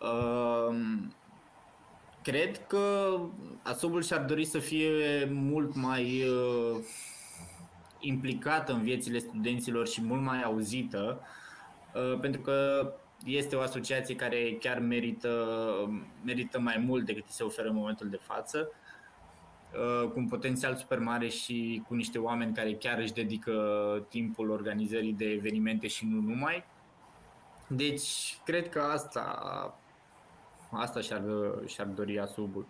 Uh, 0.00 0.76
cred 2.22 2.66
că 2.66 3.16
Asobul 3.62 4.02
și-ar 4.02 4.24
dori 4.24 4.44
să 4.44 4.58
fie 4.58 5.24
mult 5.30 5.74
mai 5.74 6.22
uh, 6.22 6.84
implicată 8.00 8.72
în 8.72 8.82
viețile 8.82 9.18
studenților 9.18 9.86
și 9.86 10.02
mult 10.02 10.22
mai 10.22 10.42
auzită, 10.42 11.20
uh, 11.20 11.26
pentru 12.20 12.40
că 12.40 12.86
este 13.24 13.56
o 13.56 13.60
asociație 13.60 14.14
care 14.14 14.56
chiar 14.60 14.78
merită, 14.78 15.30
merită 16.24 16.60
mai 16.60 16.84
mult 16.86 17.04
decât 17.04 17.24
se 17.28 17.42
oferă 17.42 17.68
în 17.68 17.74
momentul 17.74 18.08
de 18.08 18.20
față, 18.22 18.70
uh, 19.72 20.08
cu 20.08 20.18
un 20.18 20.28
potențial 20.28 20.76
super 20.76 20.98
mare 20.98 21.28
și 21.28 21.82
cu 21.88 21.94
niște 21.94 22.18
oameni 22.18 22.54
care 22.54 22.74
chiar 22.74 22.98
își 22.98 23.12
dedică 23.12 24.06
timpul 24.08 24.50
organizării 24.50 25.12
de 25.12 25.24
evenimente 25.24 25.86
și 25.86 26.06
nu 26.06 26.20
numai. 26.20 26.64
Deci, 27.66 28.38
cred 28.44 28.68
că 28.68 28.80
asta, 28.80 29.78
asta 30.70 31.00
și-ar, 31.00 31.22
și-ar 31.66 31.86
dori 31.86 32.18
Asubul. 32.18 32.66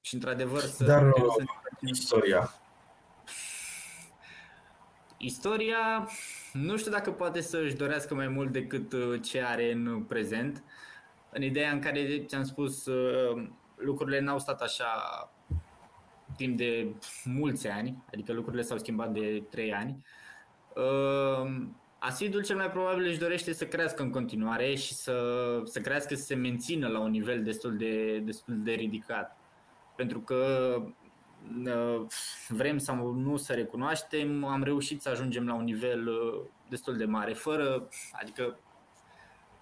Și 0.00 0.14
într-adevăr 0.14 0.60
să... 0.60 0.84
Dar 0.84 1.12
să... 1.16 1.44
istoria. 1.80 2.50
Istoria, 5.24 6.08
nu 6.52 6.76
știu 6.76 6.90
dacă 6.90 7.10
poate 7.10 7.40
să 7.40 7.58
își 7.58 7.74
dorească 7.74 8.14
mai 8.14 8.28
mult 8.28 8.52
decât 8.52 8.92
uh, 8.92 9.20
ce 9.22 9.42
are 9.42 9.72
în 9.72 10.02
prezent. 10.02 10.64
În 11.30 11.42
ideea 11.42 11.70
în 11.70 11.80
care, 11.80 12.24
ți-am 12.26 12.44
spus, 12.44 12.86
uh, 12.86 13.48
lucrurile 13.76 14.20
n-au 14.20 14.38
stat 14.38 14.60
așa 14.60 14.86
timp 16.36 16.56
de 16.56 16.94
mulți 17.24 17.68
ani, 17.68 18.02
adică 18.12 18.32
lucrurile 18.32 18.62
s-au 18.62 18.78
schimbat 18.78 19.12
de 19.12 19.42
3 19.50 19.72
ani. 19.72 20.04
Uh, 20.76 21.66
Asidul 21.98 22.42
cel 22.44 22.56
mai 22.56 22.70
probabil 22.70 23.06
își 23.06 23.18
dorește 23.18 23.52
să 23.52 23.66
crească 23.66 24.02
în 24.02 24.10
continuare 24.10 24.74
și 24.74 24.94
să, 24.94 25.16
să 25.64 25.80
crească 25.80 26.14
să 26.14 26.22
se 26.22 26.34
mențină 26.34 26.88
la 26.88 27.00
un 27.00 27.10
nivel 27.10 27.42
destul 27.42 27.76
de, 27.76 28.18
destul 28.18 28.54
de 28.62 28.72
ridicat. 28.72 29.36
Pentru 29.96 30.20
că 30.20 30.74
vrem 32.48 32.78
sau 32.78 33.12
nu 33.12 33.36
să 33.36 33.52
recunoaștem, 33.52 34.44
am 34.44 34.62
reușit 34.62 35.02
să 35.02 35.08
ajungem 35.08 35.46
la 35.46 35.54
un 35.54 35.64
nivel 35.64 36.08
uh, 36.08 36.44
destul 36.68 36.96
de 36.96 37.04
mare, 37.04 37.32
fără, 37.32 37.88
adică 38.12 38.58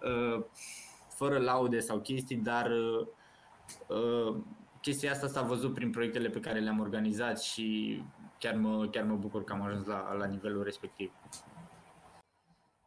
uh, 0.03 0.45
fără 1.09 1.39
laude 1.39 1.81
sau 1.81 2.01
chestii, 2.01 2.37
dar 2.37 2.71
uh, 3.89 4.37
chestia 4.81 5.11
asta 5.11 5.27
s-a 5.27 5.43
văzut 5.43 5.75
prin 5.75 5.91
proiectele 5.91 6.29
pe 6.29 6.41
care 6.41 6.61
le-am 6.61 6.81
organizat 6.81 7.41
și 7.41 8.03
chiar 8.39 8.55
mă, 8.55 8.89
chiar 8.89 9.05
mă 9.05 9.17
bucur 9.17 9.45
că 9.45 9.53
am 9.53 9.63
ajuns 9.63 9.87
la, 9.87 10.13
la 10.13 10.27
nivelul 10.27 10.63
respectiv. 10.63 11.13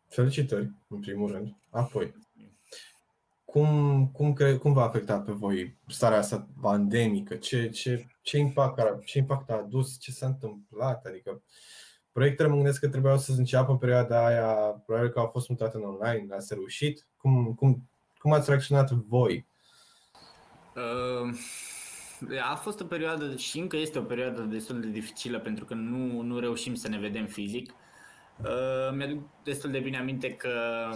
Felicitări, 0.08 0.71
în 0.88 0.99
primul 0.99 1.32
rând. 1.32 1.56
Apoi, 1.69 2.13
cum, 3.45 4.08
cum, 4.08 4.34
cre- 4.34 4.58
cum 4.58 4.73
va 4.73 4.84
afecta 4.84 5.19
pe 5.19 5.32
voi 5.32 5.77
starea 5.88 6.17
asta 6.17 6.47
pandemică? 6.62 7.36
Ce, 7.36 7.69
ce, 7.69 8.08
ce, 8.23 8.38
impact, 8.38 9.05
ce 9.05 9.17
impact 9.17 9.49
a 9.49 9.53
adus? 9.53 9.99
Ce 9.99 10.12
s-a 10.12 10.25
întâmplat? 10.25 11.05
Adică 11.05 11.41
proiectele 12.12 12.47
mă 12.47 12.55
gândesc 12.55 12.79
că 12.79 12.88
trebuiau 12.88 13.17
să 13.17 13.31
înceapă 13.38 13.71
în 13.71 13.77
perioada 13.77 14.25
aia, 14.25 14.53
probabil 14.86 15.09
că 15.09 15.19
au 15.19 15.27
fost 15.27 15.49
mutate 15.49 15.77
în 15.77 15.83
online, 15.83 16.36
ați 16.36 16.53
reușit? 16.53 17.07
Cum, 17.17 17.53
cum, 17.53 17.89
cum 18.17 18.33
ați 18.33 18.49
reacționat 18.49 18.91
voi? 18.91 19.45
Uh, 20.75 21.36
a 22.51 22.55
fost 22.55 22.79
o 22.79 22.86
perioadă 22.86 23.36
și 23.36 23.59
încă 23.59 23.77
este 23.77 23.99
o 23.99 24.03
perioadă 24.03 24.41
destul 24.41 24.81
de 24.81 24.88
dificilă 24.88 25.39
pentru 25.39 25.65
că 25.65 25.73
nu, 25.73 26.21
nu 26.21 26.39
reușim 26.39 26.75
să 26.75 26.88
ne 26.88 26.97
vedem 26.97 27.25
fizic. 27.25 27.73
Uh, 28.38 28.95
mi-aduc 28.95 29.19
destul 29.43 29.71
de 29.71 29.79
bine 29.79 29.97
aminte 29.97 30.33
că 30.33 30.89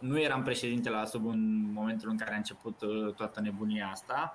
nu 0.00 0.20
eram 0.20 0.42
președinte 0.42 0.90
la 0.90 1.04
sub 1.04 1.26
în 1.26 1.72
momentul 1.72 2.10
în 2.10 2.16
care 2.16 2.32
a 2.32 2.36
început 2.36 2.80
uh, 2.80 3.14
toată 3.14 3.40
nebunia 3.40 3.88
asta 3.92 4.32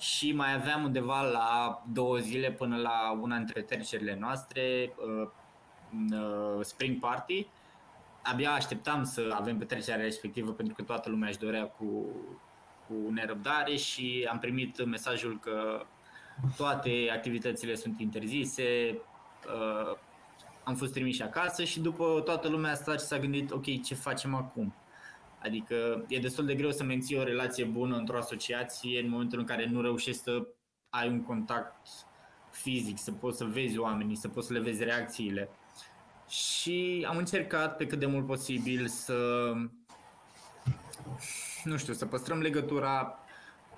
și 0.00 0.32
mai 0.32 0.54
aveam 0.54 0.84
undeva 0.84 1.22
la 1.22 1.82
două 1.92 2.16
zile 2.16 2.52
până 2.52 2.76
la 2.76 3.18
una 3.20 3.36
dintre 3.36 3.62
trecerile 3.62 4.16
noastre, 4.20 4.92
uh, 4.96 5.28
uh, 6.12 6.64
Spring 6.64 6.98
Party. 6.98 7.46
Abia 8.22 8.52
așteptam 8.52 9.04
să 9.04 9.34
avem 9.38 9.58
petrecerea 9.58 10.04
respectivă 10.04 10.52
pentru 10.52 10.74
că 10.74 10.82
toată 10.82 11.08
lumea 11.08 11.28
își 11.28 11.38
dorea 11.38 11.64
cu, 11.64 12.06
cu 12.86 13.10
nerăbdare 13.10 13.76
și 13.76 14.28
am 14.30 14.38
primit 14.38 14.84
mesajul 14.84 15.38
că 15.38 15.86
toate 16.56 17.10
activitățile 17.12 17.74
sunt 17.74 18.00
interzise, 18.00 18.98
am 20.64 20.74
fost 20.74 20.92
trimiși 20.92 21.22
acasă 21.22 21.64
și 21.64 21.80
după 21.80 22.22
toată 22.24 22.48
lumea 22.48 22.70
a 22.70 22.74
stat 22.74 23.00
și 23.00 23.06
s-a 23.06 23.18
gândit, 23.18 23.50
ok, 23.50 23.82
ce 23.82 23.94
facem 23.94 24.34
acum? 24.34 24.74
Adică 25.42 26.04
e 26.08 26.18
destul 26.18 26.46
de 26.46 26.54
greu 26.54 26.70
să 26.70 26.84
menții 26.84 27.18
o 27.18 27.22
relație 27.22 27.64
bună 27.64 27.96
într-o 27.96 28.16
asociație 28.16 29.00
în 29.00 29.08
momentul 29.08 29.38
în 29.38 29.44
care 29.44 29.66
nu 29.66 29.80
reușești 29.80 30.22
să 30.22 30.46
ai 30.88 31.08
un 31.08 31.22
contact 31.22 31.86
fizic, 32.50 32.98
să 32.98 33.12
poți 33.12 33.36
să 33.36 33.44
vezi 33.44 33.78
oamenii, 33.78 34.16
să 34.16 34.28
poți 34.28 34.46
să 34.46 34.52
le 34.52 34.60
vezi 34.60 34.84
reacțiile. 34.84 35.50
Și 36.28 37.06
am 37.08 37.16
încercat 37.16 37.76
pe 37.76 37.86
cât 37.86 37.98
de 37.98 38.06
mult 38.06 38.26
posibil 38.26 38.86
să, 38.86 39.52
nu 41.64 41.76
știu, 41.76 41.92
să 41.92 42.06
păstrăm 42.06 42.40
legătura, 42.40 43.18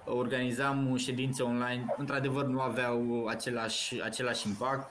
organizam 0.05 0.97
ședințe 0.97 1.43
online, 1.43 1.95
într-adevăr 1.97 2.45
nu 2.45 2.61
aveau 2.61 3.27
același, 3.27 4.03
același 4.03 4.49
impact, 4.49 4.91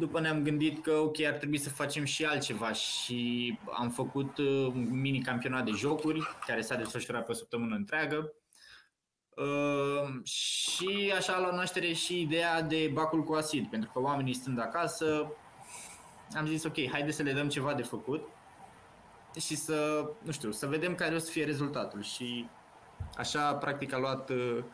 după 0.00 0.20
ne-am 0.20 0.42
gândit 0.42 0.82
că 0.82 0.92
ok, 0.92 1.22
ar 1.22 1.32
trebui 1.32 1.58
să 1.58 1.70
facem 1.70 2.04
și 2.04 2.24
altceva 2.24 2.72
și 2.72 3.58
am 3.70 3.90
făcut 3.90 4.38
uh, 4.38 4.66
un 4.66 5.00
mini 5.00 5.20
campionat 5.20 5.64
de 5.64 5.70
jocuri 5.70 6.20
care 6.46 6.60
s-a 6.60 6.74
desfășurat 6.74 7.24
pe 7.24 7.30
o 7.30 7.34
săptămână 7.34 7.74
întreagă. 7.74 8.32
Uh, 9.36 10.24
și 10.24 11.12
așa 11.16 11.38
la 11.38 11.54
naștere 11.54 11.92
și 11.92 12.20
ideea 12.20 12.62
de 12.62 12.90
bacul 12.92 13.22
cu 13.22 13.32
acid, 13.32 13.68
pentru 13.68 13.90
că 13.92 14.00
oamenii 14.00 14.34
stând 14.34 14.60
acasă, 14.60 15.32
am 16.36 16.46
zis 16.46 16.64
ok, 16.64 16.90
haide 16.90 17.10
să 17.10 17.22
le 17.22 17.32
dăm 17.32 17.48
ceva 17.48 17.74
de 17.74 17.82
făcut 17.82 18.28
și 19.40 19.56
să, 19.56 20.10
nu 20.22 20.32
știu, 20.32 20.50
să 20.50 20.66
vedem 20.66 20.94
care 20.94 21.14
o 21.14 21.18
să 21.18 21.30
fie 21.30 21.44
rezultatul 21.44 22.02
și 22.02 22.48
așa 23.16 23.54
practic 23.54 23.92
a 23.92 23.98
luat, 23.98 24.30
uh, 24.30 24.64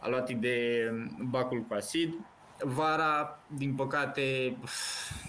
a 0.00 0.08
luat 0.08 0.28
idee 0.28 0.92
bacul 1.30 1.60
cu 1.62 1.74
acid 1.74 2.14
Vara, 2.64 3.38
din 3.46 3.74
păcate, 3.74 4.56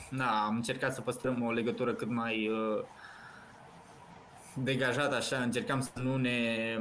na, 0.10 0.46
am 0.46 0.56
încercat 0.56 0.94
să 0.94 1.02
păstrăm 1.02 1.44
o 1.44 1.52
legătură 1.52 1.94
cât 1.94 2.10
mai 2.10 2.50
uh, 2.50 2.84
degajată, 4.54 5.16
așa, 5.16 5.38
încercam 5.38 5.82
să 5.82 5.92
nu 6.02 6.18
ne 6.18 6.78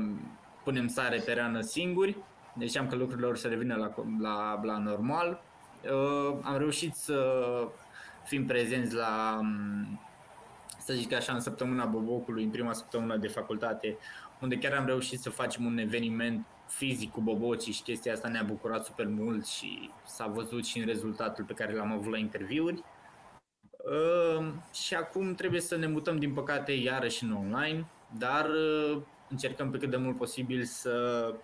punem 0.64 0.88
sare 0.88 1.18
pe 1.18 1.34
rană 1.34 1.60
singuri, 1.60 2.16
deci 2.54 2.68
știam 2.68 2.86
că 2.86 2.96
lucrurile 2.96 3.26
or 3.26 3.36
să 3.36 3.48
revină 3.48 3.74
la, 3.74 3.94
la, 4.20 4.60
la 4.62 4.78
normal. 4.78 5.40
Uh, 5.84 6.38
am 6.42 6.56
reușit 6.56 6.94
să 6.94 7.42
fim 8.24 8.46
prezenți 8.46 8.94
la, 8.94 9.40
să 10.78 10.92
zic 10.92 11.12
așa, 11.12 11.32
în 11.32 11.40
săptămâna 11.40 11.84
Bobocului, 11.84 12.44
în 12.44 12.50
prima 12.50 12.72
săptămână 12.72 13.16
de 13.16 13.28
facultate, 13.28 13.96
unde 14.40 14.58
chiar 14.58 14.72
am 14.72 14.86
reușit 14.86 15.20
să 15.20 15.30
facem 15.30 15.64
un 15.64 15.78
eveniment 15.78 16.46
fizic 16.66 17.12
cu 17.12 17.20
bobocii 17.20 17.72
și 17.72 17.82
chestia 17.82 18.12
asta 18.12 18.28
ne-a 18.28 18.42
bucurat 18.42 18.84
super 18.84 19.06
mult 19.06 19.46
și 19.46 19.90
s-a 20.04 20.26
văzut 20.26 20.64
și 20.64 20.78
în 20.78 20.86
rezultatul 20.86 21.44
pe 21.44 21.52
care 21.52 21.74
l-am 21.74 21.92
avut 21.92 22.10
la 22.10 22.18
interviuri. 22.18 22.84
Uh, 23.76 24.46
și 24.72 24.94
acum 24.94 25.34
trebuie 25.34 25.60
să 25.60 25.76
ne 25.76 25.86
mutăm 25.86 26.18
din 26.18 26.32
păcate 26.32 26.72
iarăși 26.72 27.24
în 27.24 27.32
online, 27.32 27.86
dar 28.18 28.48
uh, 28.48 29.02
încercăm 29.28 29.70
pe 29.70 29.78
cât 29.78 29.90
de 29.90 29.96
mult 29.96 30.16
posibil 30.16 30.64
să 30.64 31.34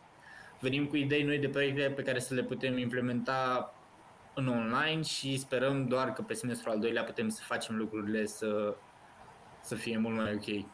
venim 0.61 0.87
cu 0.87 0.97
idei 0.97 1.23
noi 1.23 1.39
de 1.39 1.49
proiecte 1.49 1.93
pe 1.97 2.03
care 2.03 2.19
să 2.19 2.35
le 2.35 2.43
putem 2.43 2.79
implementa 2.79 3.75
în 4.35 4.49
online 4.49 5.03
și 5.03 5.39
sperăm 5.39 5.87
doar 5.87 6.13
că 6.13 6.23
pe 6.23 6.35
semestrul 6.35 6.73
al 6.73 6.79
doilea 6.79 7.05
putem 7.05 7.29
să 7.29 7.43
facem 7.45 7.77
lucrurile 7.77 8.27
să, 8.27 8.75
să 9.61 9.75
fie 9.75 9.99
mult 9.99 10.17
mai 10.17 10.33
ok. 10.35 10.67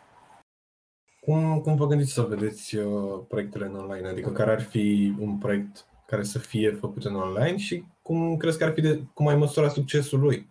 Cum, 1.29 1.61
cum 1.61 1.77
vă 1.77 1.87
gândiți 1.87 2.13
să 2.13 2.23
vedeți 2.23 2.77
uh, 2.77 3.21
proiectele 3.29 3.67
în 3.67 3.75
online? 3.75 4.09
Adică 4.09 4.31
care 4.31 4.51
ar 4.51 4.63
fi 4.63 5.15
un 5.19 5.39
proiect 5.39 5.87
care 6.07 6.23
să 6.23 6.39
fie 6.39 6.71
făcut 6.71 7.05
în 7.05 7.15
online 7.15 7.57
și 7.57 7.85
cum 8.03 8.37
crezi 8.37 8.59
că 8.59 8.65
ar 8.65 8.73
fi 8.73 8.81
de, 8.81 9.01
cum 9.15 9.27
ai 9.27 9.37
măsura 9.37 9.69
succesul 9.69 10.21
lui? 10.21 10.49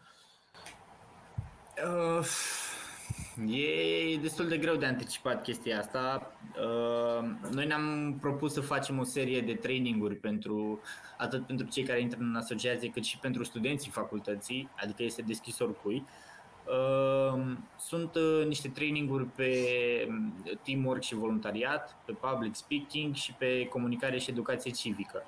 Uh, 1.85 2.27
e 3.55 4.17
destul 4.21 4.47
de 4.47 4.57
greu 4.57 4.75
de 4.75 4.85
anticipat 4.85 5.43
chestia 5.43 5.79
asta. 5.79 6.31
Uh, 6.61 7.29
noi 7.51 7.65
ne-am 7.65 8.17
propus 8.21 8.53
să 8.53 8.61
facem 8.61 8.99
o 8.99 9.03
serie 9.03 9.41
de 9.41 9.53
traininguri 9.53 10.15
pentru 10.15 10.79
atât 11.17 11.45
pentru 11.45 11.65
cei 11.65 11.83
care 11.83 12.01
intră 12.01 12.19
în 12.21 12.35
asociație, 12.35 12.89
cât 12.89 13.03
și 13.03 13.17
pentru 13.17 13.43
studenții 13.43 13.91
facultății, 13.91 14.69
adică 14.75 15.03
este 15.03 15.21
deschis 15.21 15.59
oricui. 15.59 15.95
Uh, 15.95 16.26
sunt 17.79 18.15
uh, 18.15 18.45
niște 18.45 18.69
traininguri 18.69 19.25
pe 19.25 19.51
teamwork 20.63 21.01
și 21.01 21.15
voluntariat, 21.15 21.95
pe 22.05 22.11
public 22.11 22.55
speaking 22.55 23.15
și 23.15 23.33
pe 23.33 23.67
comunicare 23.67 24.17
și 24.17 24.29
educație 24.29 24.71
civică. 24.71 25.23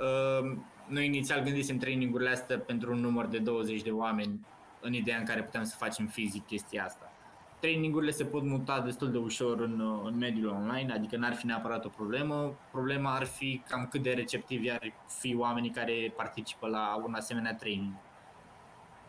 Uh, 0.00 0.56
noi 0.86 1.06
inițial 1.06 1.42
gândisem 1.42 1.78
trainingurile 1.78 2.30
astea 2.30 2.58
pentru 2.58 2.92
un 2.92 3.00
număr 3.00 3.26
de 3.26 3.38
20 3.38 3.82
de 3.82 3.90
oameni 3.90 4.40
în 4.80 4.92
ideea 4.92 5.18
în 5.18 5.24
care 5.24 5.42
putem 5.42 5.64
să 5.64 5.76
facem 5.78 6.06
fizic 6.06 6.46
chestia 6.46 6.84
asta. 6.84 7.12
Trainingurile 7.60 8.10
se 8.10 8.24
pot 8.24 8.42
muta 8.42 8.80
destul 8.80 9.10
de 9.10 9.18
ușor 9.18 9.60
în, 9.60 10.02
în 10.04 10.16
mediul 10.16 10.50
online, 10.50 10.92
adică 10.92 11.16
n-ar 11.16 11.34
fi 11.34 11.46
neapărat 11.46 11.84
o 11.84 11.88
problemă. 11.88 12.54
Problema 12.70 13.14
ar 13.14 13.24
fi 13.24 13.62
cam 13.68 13.86
cât 13.90 14.02
de 14.02 14.10
receptivi 14.10 14.70
ar 14.70 14.92
fi 15.20 15.34
oamenii 15.38 15.70
care 15.70 16.12
participă 16.16 16.66
la 16.66 17.02
un 17.06 17.14
asemenea 17.14 17.54
training. 17.54 17.92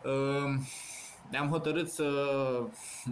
Uh, 0.04 0.60
ne-am 1.30 1.48
hotărât 1.48 1.88
să 1.88 2.08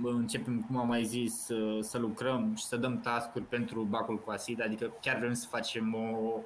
începem, 0.02 0.60
cum 0.60 0.76
am 0.76 0.86
mai 0.86 1.04
zis, 1.04 1.44
să, 1.44 1.78
să 1.80 1.98
lucrăm 1.98 2.54
și 2.56 2.64
să 2.64 2.76
dăm 2.76 3.00
task 3.00 3.28
pentru 3.38 3.82
bacul 3.82 4.18
cu 4.18 4.30
acid, 4.30 4.62
adică 4.62 4.92
chiar 5.00 5.18
vrem 5.18 5.32
să 5.32 5.46
facem 5.50 5.94
o, 5.94 6.40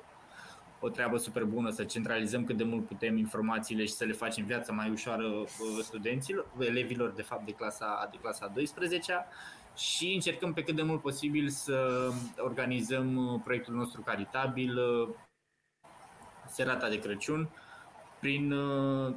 o 0.80 0.88
treabă 0.88 1.16
super 1.16 1.44
bună, 1.44 1.70
să 1.70 1.84
centralizăm 1.84 2.44
cât 2.44 2.56
de 2.56 2.64
mult 2.64 2.86
putem 2.86 3.16
informațiile 3.16 3.84
și 3.84 3.92
să 3.92 4.04
le 4.04 4.12
facem 4.12 4.44
viața 4.44 4.72
mai 4.72 4.90
ușoară 4.90 5.26
uh, 5.26 5.46
studenților, 5.82 6.46
elevilor 6.58 7.10
de 7.10 7.22
fapt 7.22 7.44
de 7.44 7.52
clasa, 7.52 8.08
de 8.10 8.18
clasa 8.20 8.46
12 8.54 9.26
și 9.76 10.12
încercăm 10.14 10.52
pe 10.52 10.62
cât 10.62 10.74
de 10.74 10.82
mult 10.82 11.00
posibil 11.00 11.48
să 11.48 12.08
organizăm 12.38 13.16
uh, 13.16 13.40
proiectul 13.44 13.74
nostru 13.74 14.00
caritabil 14.00 14.78
uh, 14.78 15.08
Serata 16.48 16.88
de 16.88 16.98
Crăciun, 16.98 17.48
prin, 18.22 18.54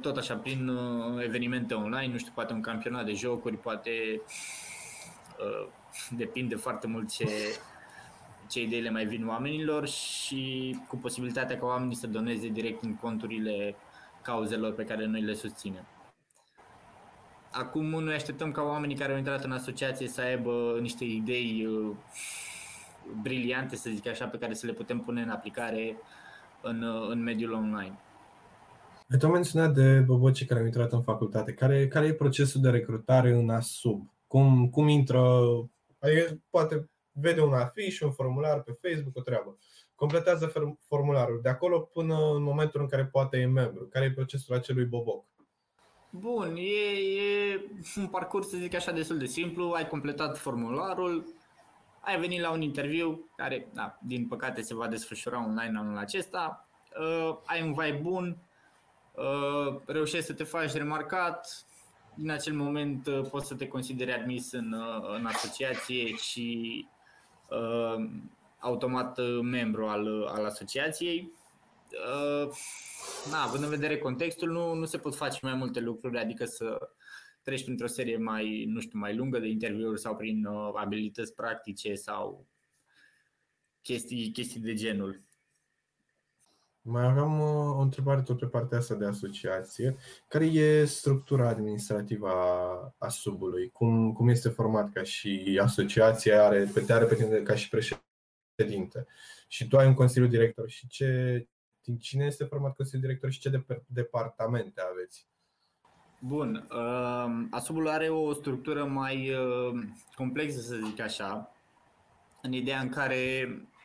tot 0.00 0.16
așa, 0.16 0.34
prin 0.34 0.70
evenimente 1.22 1.74
online, 1.74 2.12
nu 2.12 2.18
știu, 2.18 2.32
poate 2.34 2.52
un 2.52 2.60
campionat 2.60 3.04
de 3.04 3.12
jocuri, 3.12 3.56
poate 3.56 4.22
depinde 6.10 6.54
foarte 6.54 6.86
mult 6.86 7.10
ce, 7.10 7.28
ce 8.48 8.62
idei 8.62 8.80
le 8.80 8.90
mai 8.90 9.04
vin 9.04 9.28
oamenilor 9.28 9.88
și 9.88 10.76
cu 10.88 10.96
posibilitatea 10.96 11.58
ca 11.58 11.66
oamenii 11.66 11.94
să 11.94 12.06
doneze 12.06 12.48
direct 12.48 12.82
în 12.82 12.94
conturile 12.94 13.76
cauzelor 14.22 14.72
pe 14.72 14.84
care 14.84 15.06
noi 15.06 15.20
le 15.20 15.34
susținem. 15.34 15.86
Acum 17.50 17.84
noi 17.84 18.14
așteptăm 18.14 18.52
ca 18.52 18.62
oamenii 18.62 18.96
care 18.96 19.12
au 19.12 19.18
intrat 19.18 19.44
în 19.44 19.52
asociație 19.52 20.08
să 20.08 20.20
aibă 20.20 20.78
niște 20.80 21.04
idei 21.04 21.66
uh, 21.66 21.96
briliante, 23.22 23.76
să 23.76 23.90
zic 23.90 24.06
așa, 24.06 24.26
pe 24.26 24.38
care 24.38 24.54
să 24.54 24.66
le 24.66 24.72
putem 24.72 25.00
pune 25.00 25.22
în 25.22 25.28
aplicare 25.28 25.96
în, 26.60 26.82
uh, 26.82 27.08
în 27.08 27.22
mediul 27.22 27.52
online. 27.52 27.98
Ai 29.10 29.18
tot 29.18 29.30
menționat 29.30 29.74
de 29.74 30.00
bobocii 30.00 30.46
care 30.46 30.60
au 30.60 30.66
intrat 30.66 30.92
în 30.92 31.02
facultate. 31.02 31.52
Care, 31.52 31.88
care 31.88 32.06
e 32.06 32.14
procesul 32.14 32.60
de 32.60 32.70
recrutare 32.70 33.30
în 33.30 33.50
ASUB? 33.50 34.10
Cum, 34.26 34.68
cum 34.70 34.88
intră? 34.88 35.20
Adică, 35.98 36.40
poate 36.50 36.90
vede 37.12 37.40
un 37.40 37.52
afiș, 37.52 38.00
un 38.00 38.12
formular 38.12 38.62
pe 38.62 38.78
Facebook, 38.82 39.16
o 39.16 39.20
treabă. 39.20 39.58
Completează 39.94 40.52
formularul 40.86 41.40
de 41.42 41.48
acolo 41.48 41.80
până 41.80 42.14
în 42.34 42.42
momentul 42.42 42.80
în 42.80 42.86
care 42.86 43.04
poate 43.04 43.36
e 43.36 43.46
membru. 43.46 43.84
Care 43.84 44.04
e 44.04 44.12
procesul 44.12 44.54
acelui 44.54 44.84
boboc? 44.84 45.24
Bun, 46.10 46.56
e, 46.56 47.20
e 47.20 47.60
un 47.96 48.06
parcurs, 48.06 48.48
să 48.48 48.56
zic 48.56 48.74
așa, 48.74 48.92
destul 48.92 49.18
de 49.18 49.26
simplu. 49.26 49.70
Ai 49.70 49.88
completat 49.88 50.38
formularul, 50.38 51.26
ai 52.00 52.20
venit 52.20 52.40
la 52.40 52.50
un 52.50 52.60
interviu 52.60 53.30
care, 53.36 53.68
da, 53.74 53.98
din 54.02 54.26
păcate, 54.26 54.62
se 54.62 54.74
va 54.74 54.88
desfășura 54.88 55.44
online 55.44 55.78
anul 55.78 55.98
acesta. 55.98 56.68
Uh, 57.00 57.38
ai 57.44 57.62
un 57.62 57.72
vibe 57.72 57.98
bun, 58.02 58.26
uh, 58.26 58.45
reușești 59.86 60.26
să 60.26 60.32
te 60.32 60.44
faci 60.44 60.72
remarcat, 60.72 61.66
din 62.14 62.30
acel 62.30 62.52
moment 62.52 63.06
uh, 63.06 63.28
poți 63.30 63.46
să 63.46 63.54
te 63.54 63.68
consideri 63.68 64.12
admis 64.12 64.52
în, 64.52 64.72
uh, 64.72 65.14
în 65.16 65.26
asociație 65.26 66.14
și 66.14 66.86
uh, 67.50 68.08
automat 68.58 69.18
uh, 69.18 69.38
membru 69.42 69.86
al, 69.86 70.20
uh, 70.20 70.28
al 70.28 70.44
asociației. 70.44 71.32
Uh, 71.90 72.48
na, 73.30 73.42
având 73.42 73.62
în 73.62 73.68
vedere 73.68 73.98
contextul, 73.98 74.50
nu, 74.50 74.74
nu 74.74 74.84
se 74.84 74.98
pot 74.98 75.16
face 75.16 75.38
mai 75.42 75.54
multe 75.54 75.80
lucruri, 75.80 76.18
adică 76.18 76.44
să 76.44 76.90
treci 77.42 77.64
printr-o 77.64 77.86
serie 77.86 78.16
mai, 78.16 78.64
nu 78.68 78.80
știu, 78.80 78.98
mai 78.98 79.16
lungă 79.16 79.38
de 79.38 79.48
interviuri 79.48 80.00
sau 80.00 80.16
prin 80.16 80.44
uh, 80.44 80.72
abilități 80.74 81.34
practice 81.34 81.94
sau 81.94 82.46
chestii, 83.82 84.30
chestii 84.30 84.60
de 84.60 84.74
genul. 84.74 85.25
Mai 86.88 87.04
aveam 87.04 87.40
uh, 87.40 87.76
o 87.76 87.80
întrebare 87.80 88.22
tot 88.22 88.38
pe 88.38 88.46
partea 88.46 88.78
asta 88.78 88.94
de 88.94 89.06
asociație. 89.06 89.96
Care 90.28 90.44
e 90.44 90.84
structura 90.84 91.48
administrativă 91.48 92.28
a, 92.98 93.08
subului? 93.08 93.70
Cum, 93.70 94.12
cum 94.12 94.28
este 94.28 94.48
format 94.48 94.92
ca 94.92 95.02
și 95.02 95.60
asociație? 95.62 96.32
Are, 96.32 96.70
pe 96.74 96.80
te 96.80 96.92
are 96.92 97.04
pe 97.04 97.14
tine 97.14 97.38
ca 97.38 97.54
și 97.54 97.68
președinte. 97.68 99.06
Și 99.48 99.68
tu 99.68 99.78
ai 99.78 99.86
un 99.86 99.94
consiliu 99.94 100.28
director. 100.28 100.68
Și 100.70 100.86
ce, 100.86 101.48
din 101.82 101.98
cine 101.98 102.24
este 102.24 102.44
format 102.44 102.74
consiliul 102.74 103.06
director 103.06 103.30
și 103.30 103.40
ce 103.40 103.48
de, 103.48 103.64
departamente 103.86 104.80
aveți? 104.92 105.26
Bun. 106.20 106.66
Uh, 106.70 107.46
Asubul 107.50 107.88
are 107.88 108.08
o 108.08 108.32
structură 108.32 108.84
mai 108.84 109.30
uh, 109.30 109.82
complexă, 110.14 110.60
să 110.60 110.76
zic 110.84 111.00
așa, 111.00 111.52
în 112.42 112.52
ideea 112.52 112.80
în 112.80 112.88
care 112.88 113.48
Uh, 113.48 113.75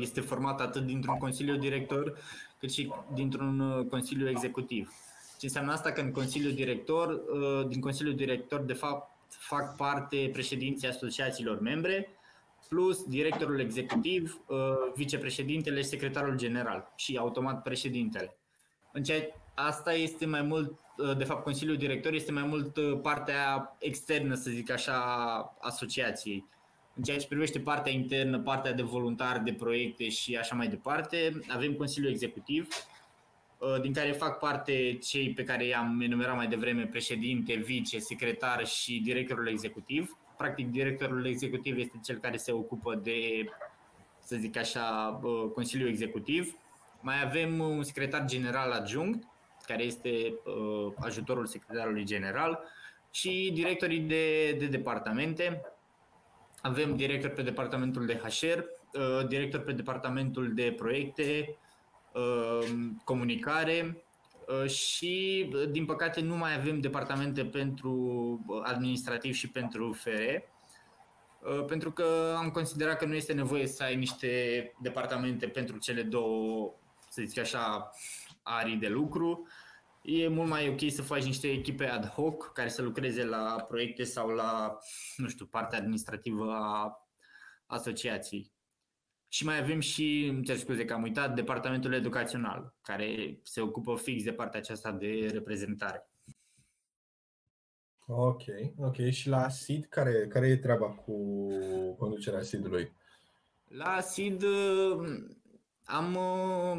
este 0.00 0.20
format 0.20 0.60
atât 0.60 0.82
dintr-un 0.82 1.18
consiliu 1.18 1.56
director 1.56 2.18
cât 2.58 2.72
și 2.72 2.92
dintr-un 3.14 3.60
uh, 3.60 3.86
consiliu 3.86 4.28
executiv. 4.28 4.92
Ce 5.38 5.46
înseamnă 5.46 5.72
asta? 5.72 5.92
Că 5.92 6.00
în 6.00 6.10
consiliul 6.10 6.52
director, 6.52 7.08
uh, 7.08 7.68
din 7.68 7.80
consiliul 7.80 8.14
director 8.14 8.60
de 8.60 8.72
fapt 8.72 9.10
fac 9.28 9.76
parte 9.76 10.30
președinții 10.32 10.88
asociațiilor 10.88 11.60
membre, 11.60 12.08
plus 12.68 13.04
directorul 13.04 13.60
executiv, 13.60 14.40
vicepreședintele 14.94 15.80
și 15.80 15.88
secretarul 15.88 16.36
general 16.36 16.92
și 16.96 17.16
automat 17.16 17.62
președintele. 17.62 18.36
În 18.92 19.02
ceea 19.02 19.22
asta 19.54 19.92
este 19.92 20.26
mai 20.26 20.42
mult, 20.42 20.78
de 21.16 21.24
fapt 21.24 21.42
Consiliul 21.42 21.76
Director 21.76 22.12
este 22.12 22.32
mai 22.32 22.42
mult 22.42 23.00
partea 23.02 23.76
externă, 23.78 24.34
să 24.34 24.50
zic 24.50 24.70
așa, 24.70 24.98
asociației. 25.60 26.44
În 26.96 27.02
ceea 27.02 27.18
ce 27.18 27.26
privește 27.26 27.58
partea 27.58 27.92
internă, 27.92 28.38
partea 28.38 28.72
de 28.72 28.82
voluntari, 28.82 29.44
de 29.44 29.52
proiecte 29.52 30.08
și 30.08 30.36
așa 30.36 30.54
mai 30.54 30.68
departe, 30.68 31.40
avem 31.48 31.72
Consiliul 31.72 32.10
Executiv, 32.12 32.68
uh, 33.58 33.80
din 33.80 33.92
care 33.92 34.12
fac 34.12 34.38
parte 34.38 34.98
cei 35.02 35.32
pe 35.32 35.44
care 35.44 35.64
i-am 35.64 36.00
enumerat 36.00 36.36
mai 36.36 36.46
devreme, 36.46 36.86
președinte, 36.86 37.54
vice, 37.54 37.98
secretar 37.98 38.66
și 38.66 39.00
directorul 39.04 39.48
executiv. 39.48 40.18
Practic, 40.36 40.70
directorul 40.70 41.26
executiv 41.26 41.78
este 41.78 42.00
cel 42.04 42.18
care 42.18 42.36
se 42.36 42.52
ocupă 42.52 42.94
de, 42.94 43.44
să 44.22 44.36
zic 44.36 44.56
așa, 44.56 45.20
uh, 45.22 45.50
Consiliul 45.54 45.88
Executiv. 45.88 46.56
Mai 47.00 47.22
avem 47.24 47.58
un 47.58 47.82
secretar 47.82 48.24
general 48.24 48.70
adjunct, 48.70 49.24
care 49.66 49.82
este 49.82 50.34
uh, 50.44 50.92
ajutorul 50.98 51.46
secretarului 51.46 52.04
general, 52.04 52.62
și 53.10 53.50
directorii 53.54 54.00
de, 54.00 54.52
de 54.52 54.66
departamente, 54.66 55.60
avem 56.62 56.96
director 56.96 57.30
pe 57.30 57.42
departamentul 57.42 58.06
de 58.06 58.14
HR, 58.14 58.58
uh, 58.58 59.26
director 59.28 59.60
pe 59.60 59.72
departamentul 59.72 60.54
de 60.54 60.74
proiecte, 60.76 61.56
uh, 62.12 62.68
comunicare 63.04 64.04
uh, 64.62 64.70
și, 64.70 65.50
din 65.70 65.84
păcate, 65.84 66.20
nu 66.20 66.36
mai 66.36 66.54
avem 66.54 66.80
departamente 66.80 67.44
pentru 67.44 68.62
administrativ 68.62 69.34
și 69.34 69.50
pentru 69.50 69.92
FR, 69.92 70.10
pentru 71.66 71.92
că 71.92 72.34
am 72.38 72.50
considerat 72.50 72.98
că 72.98 73.04
nu 73.04 73.14
este 73.14 73.32
nevoie 73.32 73.66
să 73.66 73.82
ai 73.82 73.96
niște 73.96 74.72
departamente 74.82 75.46
pentru 75.46 75.78
cele 75.78 76.02
două, 76.02 76.74
să 77.08 77.22
zic 77.24 77.38
așa, 77.38 77.90
arii 78.42 78.76
de 78.76 78.88
lucru 78.88 79.46
e 80.06 80.28
mult 80.28 80.48
mai 80.48 80.68
ok 80.68 80.90
să 80.90 81.02
faci 81.02 81.24
niște 81.24 81.48
echipe 81.50 81.86
ad 81.86 82.06
hoc 82.06 82.52
care 82.52 82.68
să 82.68 82.82
lucreze 82.82 83.24
la 83.24 83.64
proiecte 83.68 84.04
sau 84.04 84.28
la, 84.28 84.78
nu 85.16 85.28
știu, 85.28 85.46
partea 85.46 85.78
administrativă 85.78 86.52
a 86.52 86.96
asociației. 87.66 88.52
Și 89.28 89.44
mai 89.44 89.58
avem 89.58 89.80
și, 89.80 90.26
îmi 90.30 90.44
cer 90.44 90.56
scuze 90.56 90.84
că 90.84 90.92
am 90.92 91.02
uitat, 91.02 91.34
departamentul 91.34 91.92
educațional, 91.92 92.74
care 92.82 93.40
se 93.42 93.60
ocupă 93.60 93.96
fix 93.96 94.22
de 94.22 94.32
partea 94.32 94.60
aceasta 94.60 94.92
de 94.92 95.28
reprezentare. 95.32 96.10
Ok, 98.06 98.42
ok. 98.78 98.96
Și 99.10 99.28
la 99.28 99.48
SID, 99.48 99.84
care, 99.84 100.26
care 100.26 100.46
e 100.46 100.56
treaba 100.56 100.86
cu 100.86 101.48
conducerea 101.98 102.42
SID-ului? 102.42 102.92
La 103.68 104.00
SID 104.00 104.44
am, 105.86 106.16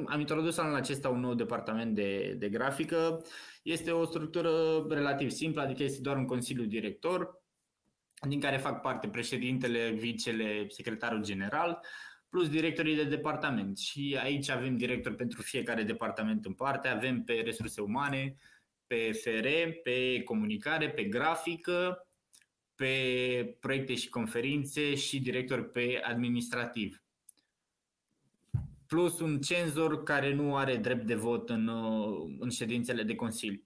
am 0.08 0.20
introdus 0.20 0.58
anul 0.58 0.76
acesta 0.76 1.10
un 1.10 1.20
nou 1.20 1.34
departament 1.34 1.96
de, 1.96 2.36
de 2.38 2.50
grafică. 2.50 3.26
Este 3.64 3.92
o 3.92 4.06
structură 4.06 4.86
relativ 4.90 5.30
simplă, 5.30 5.62
adică 5.62 5.84
este 5.84 6.02
doar 6.02 6.18
un 6.18 6.26
consiliu 6.26 6.66
director, 6.66 7.42
din 8.28 8.40
care 8.40 8.58
fac 8.58 8.82
parte 8.82 9.08
președintele, 9.08 9.90
vicele, 9.90 10.66
secretarul 10.70 11.24
general, 11.24 11.80
plus 12.30 12.50
directorii 12.50 12.96
de 12.96 13.04
departament. 13.04 13.78
Și 13.78 14.18
aici 14.22 14.50
avem 14.50 14.78
director 14.78 15.16
pentru 15.16 15.42
fiecare 15.42 15.84
departament 15.84 16.46
în 16.46 16.54
parte, 16.54 16.88
avem 16.88 17.24
pe 17.24 17.34
resurse 17.34 17.82
umane, 17.82 18.36
pe 18.88 19.12
FR, 19.12 19.48
pe 19.84 20.22
comunicare, 20.24 20.90
pe 20.90 21.04
grafică, 21.04 22.08
pe 22.76 23.58
proiecte 23.60 23.96
și 23.96 24.10
conferințe 24.10 24.96
și 24.96 25.20
director 25.20 25.70
pe 25.70 26.02
administrativ. 26.04 27.02
Plus 28.88 29.20
un 29.20 29.40
cenzor 29.40 30.04
care 30.04 30.34
nu 30.34 30.56
are 30.56 30.76
drept 30.76 31.06
de 31.06 31.16
vot 31.16 31.50
în, 31.50 31.70
în 32.40 32.50
ședințele 32.50 33.04
de 33.04 33.16
Consiliu. 33.16 33.62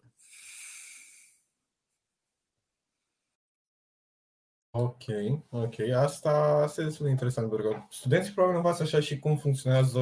Ok, 4.74 5.04
ok. 5.50 5.80
Asta, 5.96 6.64
este 6.66 6.84
destul 6.84 7.06
de 7.06 7.12
interesant, 7.12 7.50
pentru 7.50 7.70
că 7.70 7.78
studenții 7.90 8.34
probabil 8.34 8.58
învață 8.58 8.84
așa 8.84 9.00
și 9.00 9.20
cum 9.20 9.38
funcționează 9.38 10.00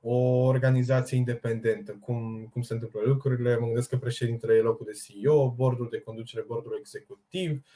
o 0.00 0.16
organizație 0.44 1.16
independentă, 1.16 1.92
cum, 1.92 2.48
cum 2.52 2.62
se 2.62 2.72
întâmplă 2.72 3.00
lucrurile. 3.04 3.56
Mă 3.56 3.66
gândesc 3.66 3.88
că 3.88 3.96
președintele 3.96 4.54
e 4.54 4.60
locul 4.60 4.86
de 4.86 4.98
CEO, 5.06 5.50
bordul 5.50 5.88
de 5.90 6.00
conducere, 6.00 6.44
bordul 6.46 6.76
executiv. 6.78 7.66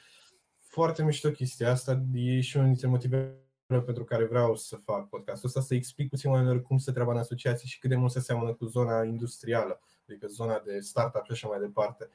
Foarte 0.59 1.03
mișto 1.03 1.31
chestia 1.31 1.71
asta. 1.71 2.03
E 2.13 2.41
și 2.41 2.55
unul 2.55 2.69
dintre 2.69 2.87
motivele 2.87 3.48
pentru 3.77 4.03
care 4.03 4.25
vreau 4.25 4.55
să 4.55 4.75
fac 4.75 5.09
podcastul 5.09 5.47
ăsta, 5.47 5.61
să 5.61 5.73
explic 5.73 6.09
puțin 6.09 6.29
oamenilor 6.29 6.61
cum 6.61 6.77
se 6.77 6.91
treaba 6.91 7.11
în 7.11 7.17
asociații 7.17 7.67
și 7.67 7.79
cât 7.79 7.89
de 7.89 7.95
mult 7.95 8.11
se 8.11 8.19
seamănă 8.19 8.53
cu 8.53 8.65
zona 8.65 9.03
industrială, 9.03 9.79
adică 10.07 10.27
zona 10.27 10.61
de 10.65 10.79
startup 10.79 11.25
și 11.25 11.31
așa 11.31 11.47
mai 11.47 11.59
departe. 11.59 12.09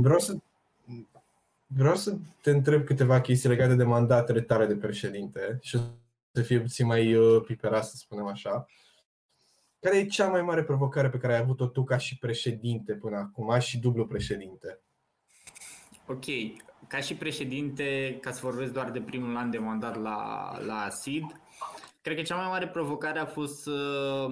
Vreau 0.00 0.18
să 0.18 0.34
Vreau 1.74 1.96
să 1.96 2.16
te 2.42 2.50
întreb 2.50 2.84
câteva 2.84 3.20
chestii 3.20 3.48
legate 3.48 3.74
de 3.74 3.84
mandatele 3.84 4.40
tale 4.40 4.66
de 4.66 4.76
președinte 4.76 5.58
și 5.60 5.78
să 6.32 6.42
fie 6.42 6.60
puțin 6.60 6.86
mai 6.86 7.14
uh, 7.14 7.42
piperat, 7.46 7.84
să 7.84 7.96
spunem 7.96 8.26
așa. 8.26 8.66
Care 9.80 9.98
e 9.98 10.06
cea 10.06 10.28
mai 10.28 10.42
mare 10.42 10.62
provocare 10.62 11.10
pe 11.10 11.18
care 11.18 11.34
ai 11.34 11.40
avut-o 11.40 11.66
tu 11.66 11.84
ca 11.84 11.96
și 11.96 12.18
președinte 12.18 12.92
până 12.92 13.16
acum, 13.16 13.58
și 13.58 13.78
dublu 13.78 14.06
președinte? 14.06 14.80
Ok, 16.06 16.24
ca 16.88 17.00
și 17.00 17.14
președinte, 17.14 18.18
ca 18.20 18.30
să 18.30 18.40
vorbesc 18.42 18.72
doar 18.72 18.90
de 18.90 19.00
primul 19.00 19.36
an 19.36 19.50
de 19.50 19.58
mandat 19.58 20.00
la, 20.00 20.52
la 20.64 20.88
SID, 20.88 21.24
cred 22.00 22.16
că 22.16 22.22
cea 22.22 22.36
mai 22.36 22.46
mare 22.46 22.68
provocare 22.68 23.18
a 23.18 23.26
fost 23.26 23.62
să 23.62 24.28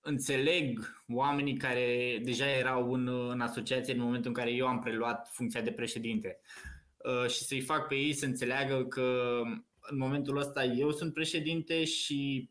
înțeleg 0.00 0.96
oamenii 1.08 1.56
care 1.56 2.20
deja 2.24 2.50
erau 2.50 2.92
în, 2.92 3.08
în 3.30 3.40
asociație 3.40 3.94
în 3.94 4.00
momentul 4.00 4.30
în 4.30 4.36
care 4.36 4.50
eu 4.50 4.66
am 4.66 4.78
preluat 4.78 5.28
funcția 5.32 5.60
de 5.60 5.72
președinte. 5.72 6.40
Uh, 6.96 7.30
și 7.30 7.44
să-i 7.44 7.60
fac 7.60 7.86
pe 7.86 7.94
ei 7.94 8.12
să 8.12 8.24
înțeleagă 8.24 8.84
că 8.84 9.40
în 9.80 9.98
momentul 9.98 10.36
ăsta 10.36 10.64
eu 10.64 10.90
sunt 10.90 11.12
președinte 11.12 11.84
și 11.84 12.50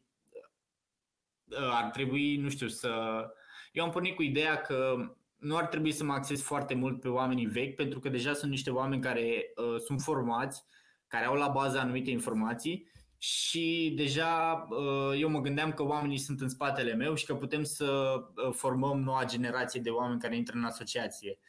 uh, 1.45 1.69
ar 1.71 1.89
trebui, 1.89 2.37
nu 2.37 2.49
știu, 2.49 2.67
să... 2.67 3.23
Eu 3.71 3.83
am 3.83 3.91
pornit 3.91 4.15
cu 4.15 4.21
ideea 4.21 4.61
că 4.61 4.95
nu 5.39 5.57
ar 5.57 5.65
trebui 5.65 5.91
să 5.91 6.03
mă 6.03 6.13
acces 6.13 6.43
foarte 6.43 6.73
mult 6.73 6.99
pe 6.99 7.07
oamenii 7.07 7.45
vechi, 7.45 7.75
pentru 7.75 7.99
că 7.99 8.09
deja 8.09 8.33
sunt 8.33 8.51
niște 8.51 8.69
oameni 8.69 9.01
care 9.01 9.53
uh, 9.55 9.79
sunt 9.79 10.01
formați, 10.01 10.63
care 11.07 11.25
au 11.25 11.35
la 11.35 11.47
bază 11.47 11.79
anumite 11.79 12.09
informații 12.09 12.91
și 13.21 13.93
deja 13.95 14.65
uh, 14.69 15.19
eu 15.19 15.29
mă 15.29 15.39
gândeam 15.39 15.73
că 15.73 15.83
oamenii 15.83 16.17
sunt 16.17 16.41
în 16.41 16.49
spatele 16.49 16.93
meu 16.93 17.15
și 17.15 17.25
că 17.25 17.35
putem 17.35 17.63
să 17.63 18.15
uh, 18.45 18.53
formăm 18.53 19.01
noua 19.01 19.25
generație 19.25 19.81
de 19.81 19.89
oameni 19.89 20.19
care 20.19 20.35
intră 20.35 20.57
în 20.57 20.63
asociație. 20.63 21.39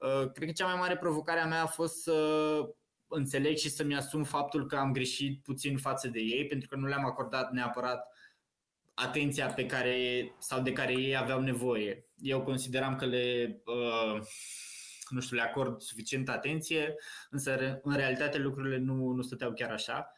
Uh, 0.00 0.30
cred 0.32 0.48
că 0.48 0.52
cea 0.52 0.66
mai 0.66 0.78
mare 0.78 0.96
provocare 0.96 1.40
a 1.40 1.46
mea 1.46 1.62
a 1.62 1.66
fost 1.66 2.02
să 2.02 2.60
înțeleg 3.06 3.56
și 3.56 3.70
să-mi 3.70 3.96
asum 3.96 4.24
faptul 4.24 4.66
că 4.66 4.76
am 4.76 4.92
greșit 4.92 5.42
puțin 5.42 5.76
față 5.76 6.08
de 6.08 6.20
ei, 6.20 6.46
pentru 6.46 6.68
că 6.68 6.76
nu 6.76 6.86
le-am 6.86 7.04
acordat 7.04 7.52
neapărat 7.52 8.06
atenția 8.94 9.46
pe 9.46 9.66
care 9.66 9.96
sau 10.38 10.60
de 10.60 10.72
care 10.72 10.92
ei 10.92 11.16
aveau 11.16 11.40
nevoie. 11.40 12.07
Eu 12.20 12.42
consideram 12.42 12.96
că 12.96 13.06
le 13.06 13.62
nu 15.08 15.20
știu, 15.20 15.36
le 15.36 15.42
acord 15.42 15.80
suficientă 15.80 16.30
atenție, 16.30 16.94
însă 17.30 17.80
în 17.82 17.96
realitate 17.96 18.38
lucrurile 18.38 18.76
nu, 18.76 19.10
nu 19.10 19.22
stăteau 19.22 19.52
chiar 19.52 19.70
așa 19.70 20.12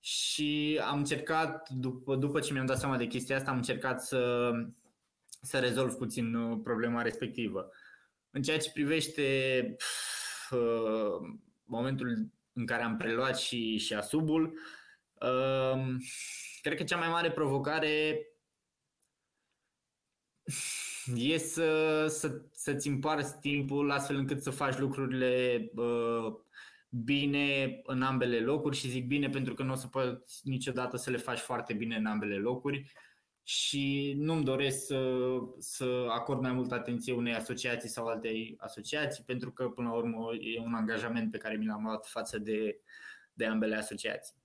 și 0.00 0.80
am 0.84 0.98
încercat, 0.98 1.68
după, 1.68 2.16
după 2.16 2.40
ce 2.40 2.52
mi-am 2.52 2.66
dat 2.66 2.78
seama 2.78 2.96
de 2.96 3.06
chestia 3.06 3.36
asta, 3.36 3.50
am 3.50 3.56
încercat 3.56 4.02
să, 4.02 4.50
să 5.42 5.58
rezolv 5.58 5.94
puțin 5.94 6.34
uh, 6.34 6.60
problema 6.62 7.02
respectivă. 7.02 7.70
În 8.30 8.42
ceea 8.42 8.58
ce 8.58 8.70
privește 8.70 9.76
uh, 10.50 11.38
momentul 11.64 12.30
în 12.52 12.66
care 12.66 12.82
am 12.82 12.96
preluat 12.96 13.38
și, 13.38 13.78
și 13.78 13.94
asubul, 13.94 14.58
uh, 15.14 15.84
cred 16.62 16.76
că 16.76 16.82
cea 16.82 16.96
mai 16.96 17.08
mare 17.08 17.30
provocare 17.30 18.26
e 21.14 21.38
să, 21.38 22.06
să, 22.08 22.40
să-ți 22.52 22.88
împarți 22.88 23.38
timpul 23.40 23.90
astfel 23.90 24.16
încât 24.16 24.42
să 24.42 24.50
faci 24.50 24.78
lucrurile 24.78 25.70
uh, 25.74 26.34
bine 26.88 27.80
în 27.84 28.02
ambele 28.02 28.40
locuri 28.40 28.76
și 28.76 28.88
zic 28.88 29.06
bine 29.06 29.28
pentru 29.28 29.54
că 29.54 29.62
nu 29.62 29.72
o 29.72 29.74
să 29.74 29.86
poți 29.86 30.48
niciodată 30.48 30.96
să 30.96 31.10
le 31.10 31.16
faci 31.16 31.38
foarte 31.38 31.72
bine 31.72 31.96
în 31.96 32.06
ambele 32.06 32.36
locuri 32.36 32.92
și 33.42 34.14
nu-mi 34.16 34.44
doresc 34.44 34.86
să, 34.86 35.18
să 35.58 36.06
acord 36.08 36.40
mai 36.40 36.52
multă 36.52 36.74
atenție 36.74 37.12
unei 37.12 37.34
asociații 37.34 37.88
sau 37.88 38.06
altei 38.06 38.54
asociații 38.58 39.24
pentru 39.24 39.52
că 39.52 39.68
până 39.68 39.88
la 39.88 39.94
urmă 39.94 40.34
e 40.40 40.60
un 40.60 40.74
angajament 40.74 41.30
pe 41.30 41.38
care 41.38 41.56
mi 41.56 41.66
l-am 41.66 41.82
luat 41.82 42.06
față 42.06 42.38
de, 42.38 42.80
de 43.32 43.46
ambele 43.46 43.76
asociații. 43.76 44.36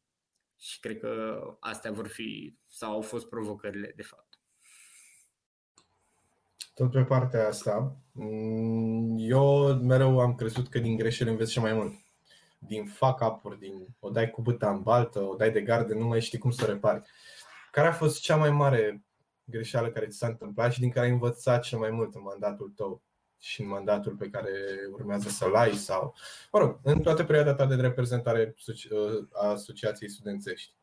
Și 0.60 0.80
cred 0.80 1.00
că 1.00 1.42
astea 1.60 1.92
vor 1.92 2.08
fi 2.08 2.58
sau 2.66 2.92
au 2.92 3.02
fost 3.02 3.30
provocările 3.30 3.94
de 3.96 4.02
fapt. 4.02 4.37
Tot 6.78 6.92
pe 6.92 7.04
partea 7.04 7.48
asta, 7.48 7.96
eu 9.18 9.74
mereu 9.74 10.20
am 10.20 10.36
crezut 10.36 10.68
că 10.68 10.80
din 10.80 10.96
greșeli 10.96 11.30
înveți 11.30 11.52
și 11.52 11.60
mai 11.60 11.74
mult 11.74 11.94
din 12.58 12.86
fuck 12.86 13.22
up 13.22 13.58
din 13.60 13.88
o 14.00 14.10
dai 14.10 14.30
cu 14.30 14.42
băta 14.42 14.70
în 14.70 14.82
baltă, 14.82 15.20
o 15.20 15.36
dai 15.36 15.52
de 15.52 15.62
gardă, 15.62 15.94
nu 15.94 16.08
mai 16.08 16.22
știi 16.22 16.38
cum 16.38 16.52
să 16.52 16.64
o 16.64 16.72
repari. 16.72 17.02
Care 17.72 17.88
a 17.88 17.92
fost 17.92 18.22
cea 18.22 18.36
mai 18.36 18.50
mare 18.50 19.04
greșeală 19.44 19.90
care 19.90 20.08
ți 20.08 20.18
s-a 20.18 20.28
întâmplat 20.28 20.72
și 20.72 20.80
din 20.80 20.90
care 20.90 21.06
ai 21.06 21.12
învățat 21.12 21.64
cel 21.64 21.80
mai 21.80 21.90
mult 21.90 22.16
în 22.16 22.22
mandatul 22.22 22.74
tău 22.76 23.02
și 23.40 23.62
în 23.62 23.68
mandatul 23.68 24.16
pe 24.16 24.30
care 24.30 24.52
urmează 24.92 25.30
să-l 25.30 25.56
ai 25.56 25.74
sau, 25.74 26.16
mă 26.52 26.60
rog, 26.60 26.80
în 26.84 27.02
toată 27.02 27.24
perioada 27.24 27.54
ta 27.54 27.66
de 27.66 27.76
reprezentare 27.76 28.56
a 29.34 29.48
Asociației 29.48 30.10
Studențești? 30.10 30.74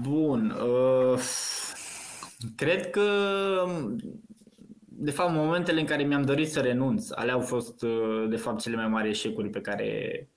Bun. 0.00 0.50
Uh, 0.50 1.18
cred 2.56 2.90
că 2.90 3.02
de 5.02 5.10
fapt, 5.10 5.32
momentele 5.32 5.80
în 5.80 5.86
care 5.86 6.02
mi-am 6.02 6.22
dorit 6.22 6.50
să 6.50 6.60
renunț, 6.60 7.10
alea 7.10 7.34
au 7.34 7.40
fost, 7.40 7.82
uh, 7.82 8.26
de 8.28 8.36
fapt, 8.36 8.60
cele 8.60 8.76
mai 8.76 8.88
mari 8.88 9.08
eșecuri 9.08 9.50
pe 9.50 9.60
care 9.60 10.28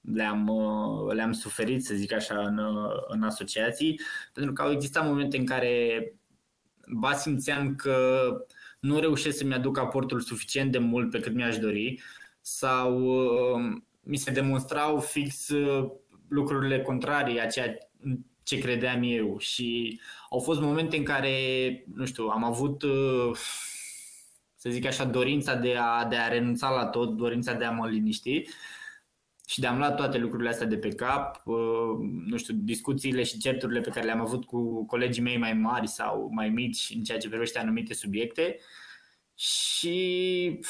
le-am, 0.00 0.48
uh, 0.48 1.12
le-am 1.12 1.32
suferit, 1.32 1.84
să 1.84 1.94
zic 1.94 2.12
așa, 2.12 2.40
în, 2.40 2.58
uh, 2.58 2.92
în 3.08 3.22
asociații, 3.22 4.00
pentru 4.32 4.52
că 4.52 4.62
au 4.62 4.70
existat 4.70 5.06
momente 5.06 5.36
în 5.36 5.46
care 5.46 6.04
ba 6.86 7.12
simțeam 7.12 7.74
că 7.74 8.30
nu 8.80 9.00
reușesc 9.00 9.38
să-mi 9.38 9.54
aduc 9.54 9.78
aportul 9.78 10.20
suficient 10.20 10.72
de 10.72 10.78
mult 10.78 11.10
pe 11.10 11.20
cât 11.20 11.34
mi-aș 11.34 11.58
dori 11.58 12.02
sau 12.40 12.98
mi 14.00 14.16
se 14.16 14.30
demonstrau 14.30 15.00
fix 15.00 15.48
lucrurile 16.28 16.82
contrarii 16.82 17.40
a 17.40 17.46
ceea 17.46 17.76
ce 18.50 18.58
credeam 18.58 19.00
eu. 19.02 19.38
Și 19.38 20.00
au 20.30 20.38
fost 20.38 20.60
momente 20.60 20.96
în 20.96 21.04
care, 21.04 21.34
nu 21.94 22.06
știu, 22.06 22.26
am 22.26 22.44
avut 22.44 22.84
să 24.56 24.70
zic 24.70 24.86
așa, 24.86 25.04
dorința 25.04 25.54
de 25.54 25.76
a, 25.76 26.04
de 26.04 26.16
a 26.16 26.28
renunța 26.28 26.70
la 26.70 26.86
tot, 26.86 27.16
dorința 27.16 27.52
de 27.52 27.64
a 27.64 27.70
mă 27.70 27.88
liniști. 27.88 28.42
Și 29.46 29.60
de 29.60 29.66
a-mi 29.66 29.78
lua 29.78 29.90
toate 29.90 30.18
lucrurile 30.18 30.48
astea 30.48 30.66
de 30.66 30.76
pe 30.76 30.88
cap, 30.88 31.42
uh, 31.44 31.56
nu 32.26 32.36
știu, 32.36 32.54
discuțiile 32.54 33.22
și 33.22 33.38
certurile 33.38 33.80
pe 33.80 33.90
care 33.90 34.04
le-am 34.04 34.20
avut 34.20 34.44
cu 34.44 34.86
colegii 34.86 35.22
mei 35.22 35.38
mai 35.38 35.52
mari 35.52 35.86
sau 35.86 36.28
mai 36.32 36.48
mici 36.48 36.92
în 36.94 37.02
ceea 37.02 37.18
ce 37.18 37.28
privește 37.28 37.58
anumite 37.58 37.94
subiecte. 37.94 38.58
Și 39.34 40.60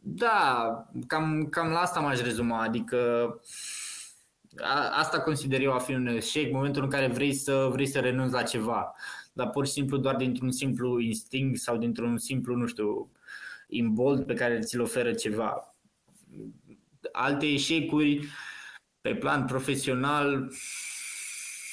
da, 0.00 0.68
cam, 1.06 1.46
cam 1.50 1.70
la 1.70 1.80
asta 1.80 2.00
m-aș 2.00 2.20
rezuma, 2.20 2.62
adică 2.62 3.30
asta 4.90 5.20
consider 5.20 5.60
eu 5.60 5.72
a 5.72 5.78
fi 5.78 5.92
un 5.92 6.06
eșec, 6.06 6.52
momentul 6.52 6.82
în 6.82 6.90
care 6.90 7.06
vrei 7.06 7.32
să, 7.32 7.68
vrei 7.72 7.86
să 7.86 8.00
renunți 8.00 8.32
la 8.32 8.42
ceva, 8.42 8.94
dar 9.32 9.50
pur 9.50 9.66
și 9.66 9.72
simplu 9.72 9.96
doar 9.96 10.16
dintr-un 10.16 10.50
simplu 10.50 10.98
instinct 10.98 11.60
sau 11.60 11.76
dintr-un 11.76 12.18
simplu, 12.18 12.54
nu 12.54 12.66
știu, 12.66 13.10
imbold 13.68 14.26
pe 14.26 14.34
care 14.34 14.58
ți-l 14.58 14.80
oferă 14.80 15.12
ceva. 15.12 15.74
Alte 17.12 17.46
eșecuri 17.46 18.28
pe 19.00 19.14
plan 19.14 19.44
profesional, 19.44 20.52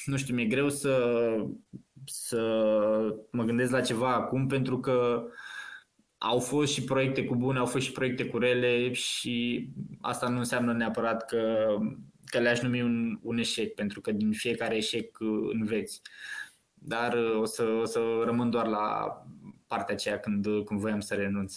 nu 0.04 0.16
știu, 0.16 0.34
mi-e 0.34 0.44
greu 0.44 0.68
să, 0.68 1.24
să 2.04 2.40
mă 3.30 3.44
gândesc 3.44 3.70
la 3.70 3.80
ceva 3.80 4.14
acum 4.14 4.46
pentru 4.46 4.80
că 4.80 5.24
au 6.18 6.38
fost 6.38 6.72
și 6.72 6.84
proiecte 6.84 7.24
cu 7.24 7.34
bune, 7.34 7.58
au 7.58 7.66
fost 7.66 7.84
și 7.84 7.92
proiecte 7.92 8.26
cu 8.26 8.38
rele 8.38 8.92
și 8.92 9.68
asta 10.00 10.28
nu 10.28 10.38
înseamnă 10.38 10.72
neapărat 10.72 11.26
că, 11.26 11.66
că 12.26 12.38
le-aș 12.38 12.60
numi 12.60 12.82
un, 12.82 13.18
un 13.22 13.38
eșec, 13.38 13.74
pentru 13.74 14.00
că 14.00 14.12
din 14.12 14.32
fiecare 14.32 14.76
eșec 14.76 15.18
înveți. 15.52 16.00
Dar 16.74 17.16
o 17.40 17.44
să, 17.44 17.62
o 17.82 17.84
să 17.84 18.00
rămân 18.24 18.50
doar 18.50 18.66
la 18.66 19.16
partea 19.66 19.94
aceea 19.94 20.18
când, 20.18 20.46
când 20.64 20.80
voiam 20.80 21.00
să 21.00 21.14
renunț. 21.14 21.56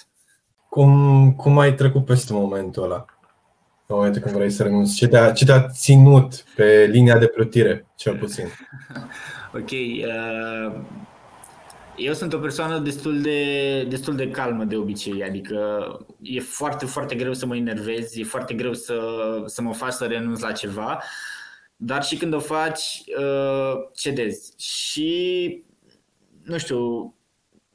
Cum, 0.70 1.34
cum 1.34 1.60
ai 1.60 1.74
trecut 1.74 2.06
peste 2.06 2.34
momentul 2.34 2.84
ăla? 2.84 3.06
În 3.86 3.96
momentul 3.96 4.22
când 4.22 4.36
vrei 4.36 4.50
să 4.50 4.64
renunți? 4.64 4.96
Ce 4.96 5.08
te-a, 5.08 5.32
ce 5.32 5.46
te-a 5.46 5.68
ținut 5.68 6.44
pe 6.56 6.88
linia 6.92 7.18
de 7.18 7.28
plătire, 7.28 7.88
cel 7.96 8.18
puțin? 8.18 8.46
ok. 9.60 9.72
Uh, 9.72 10.82
eu 12.00 12.14
sunt 12.14 12.34
o 12.34 12.38
persoană 12.38 12.80
destul 12.80 13.22
de, 13.22 13.84
destul 13.84 14.16
de 14.16 14.30
calmă 14.30 14.64
de 14.64 14.76
obicei, 14.76 15.24
adică 15.24 15.88
e 16.22 16.40
foarte, 16.40 16.86
foarte 16.86 17.16
greu 17.16 17.34
să 17.34 17.46
mă 17.46 17.56
enervez, 17.56 18.18
e 18.18 18.24
foarte 18.24 18.54
greu 18.54 18.74
să, 18.74 19.00
să 19.46 19.62
mă 19.62 19.74
faci 19.74 19.92
să 19.92 20.06
renunț 20.06 20.40
la 20.40 20.52
ceva, 20.52 21.02
dar 21.76 22.04
și 22.04 22.18
când 22.18 22.34
o 22.34 22.40
faci, 22.40 23.04
uh, 23.20 23.74
cedezi. 23.96 24.54
Și, 24.58 25.64
nu 26.44 26.58
știu, 26.58 27.14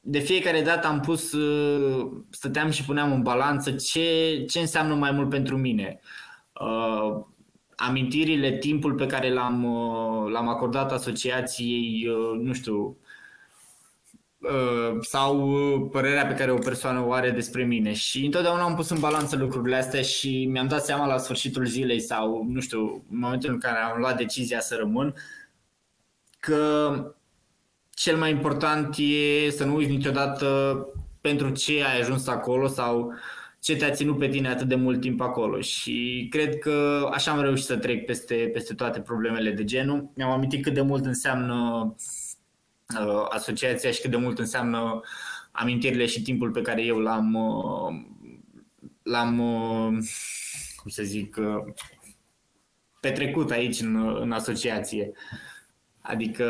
de 0.01 0.19
fiecare 0.19 0.63
dată 0.63 0.87
am 0.87 1.01
pus, 1.01 1.33
uh, 1.33 2.11
stăteam 2.31 2.71
și 2.71 2.85
puneam 2.85 3.13
în 3.13 3.23
balanță 3.23 3.71
ce, 3.71 4.45
ce 4.49 4.59
înseamnă 4.59 4.95
mai 4.95 5.11
mult 5.11 5.29
pentru 5.29 5.57
mine. 5.57 6.01
Uh, 6.61 7.21
amintirile, 7.77 8.59
timpul 8.59 8.95
pe 8.95 9.07
care 9.07 9.33
l-am, 9.33 9.65
uh, 9.65 10.31
l-am 10.33 10.49
acordat 10.49 10.93
asociației, 10.93 12.09
uh, 12.09 12.41
nu 12.41 12.53
știu, 12.53 12.77
uh, 12.77 12.95
sau 15.01 15.89
părerea 15.93 16.27
pe 16.27 16.35
care 16.35 16.51
o 16.51 16.59
persoană 16.59 17.05
o 17.07 17.13
are 17.13 17.31
despre 17.31 17.65
mine 17.65 17.93
și 17.93 18.25
întotdeauna 18.25 18.63
am 18.63 18.75
pus 18.75 18.91
în 18.91 19.01
balanță 19.01 19.37
lucrurile 19.37 19.77
astea 19.77 20.03
și 20.03 20.47
mi-am 20.51 20.69
dat 20.69 20.85
seama 20.85 21.07
la 21.07 21.19
sfârșitul 21.19 21.65
zilei 21.65 22.01
sau, 22.01 22.47
nu 22.49 22.61
știu, 22.61 23.05
în 23.11 23.19
momentul 23.19 23.51
în 23.51 23.59
care 23.59 23.79
am 23.79 23.99
luat 23.99 24.17
decizia 24.17 24.61
să 24.61 24.77
rămân, 24.79 25.15
că 26.41 26.93
cel 27.91 28.17
mai 28.17 28.31
important 28.31 28.97
e 28.99 29.51
să 29.51 29.65
nu 29.65 29.75
uiți 29.75 29.91
niciodată 29.91 30.79
pentru 31.21 31.51
ce 31.51 31.85
ai 31.85 32.01
ajuns 32.01 32.27
acolo 32.27 32.67
sau 32.67 33.13
ce 33.61 33.77
te-a 33.77 33.91
ținut 33.91 34.19
pe 34.19 34.29
tine 34.29 34.49
atât 34.49 34.69
de 34.69 34.75
mult 34.75 35.01
timp 35.01 35.21
acolo 35.21 35.61
și 35.61 36.27
cred 36.31 36.59
că 36.59 37.09
așa 37.13 37.31
am 37.31 37.41
reușit 37.41 37.65
să 37.65 37.77
trec 37.77 38.05
peste, 38.05 38.51
peste 38.53 38.75
toate 38.75 39.01
problemele 39.01 39.51
de 39.51 39.65
genul. 39.65 40.11
Mi-am 40.15 40.31
amintit 40.31 40.63
cât 40.63 40.75
de 40.75 40.81
mult 40.81 41.05
înseamnă 41.05 41.95
uh, 43.01 43.27
asociația 43.29 43.91
și 43.91 44.01
cât 44.01 44.11
de 44.11 44.17
mult 44.17 44.39
înseamnă 44.39 45.01
amintirile 45.53 46.07
și 46.07 46.23
timpul 46.23 46.51
pe 46.51 46.63
care 46.63 46.83
eu 46.83 46.99
l-am, 46.99 47.35
uh, 47.35 48.05
l-am 49.03 49.39
uh, 49.39 49.99
cum 50.77 50.91
să 50.91 51.03
zic, 51.03 51.37
uh, 51.37 51.73
petrecut 53.01 53.51
aici 53.51 53.81
în, 53.81 54.19
în 54.21 54.33
asociație. 54.33 55.13
Adică 56.01 56.45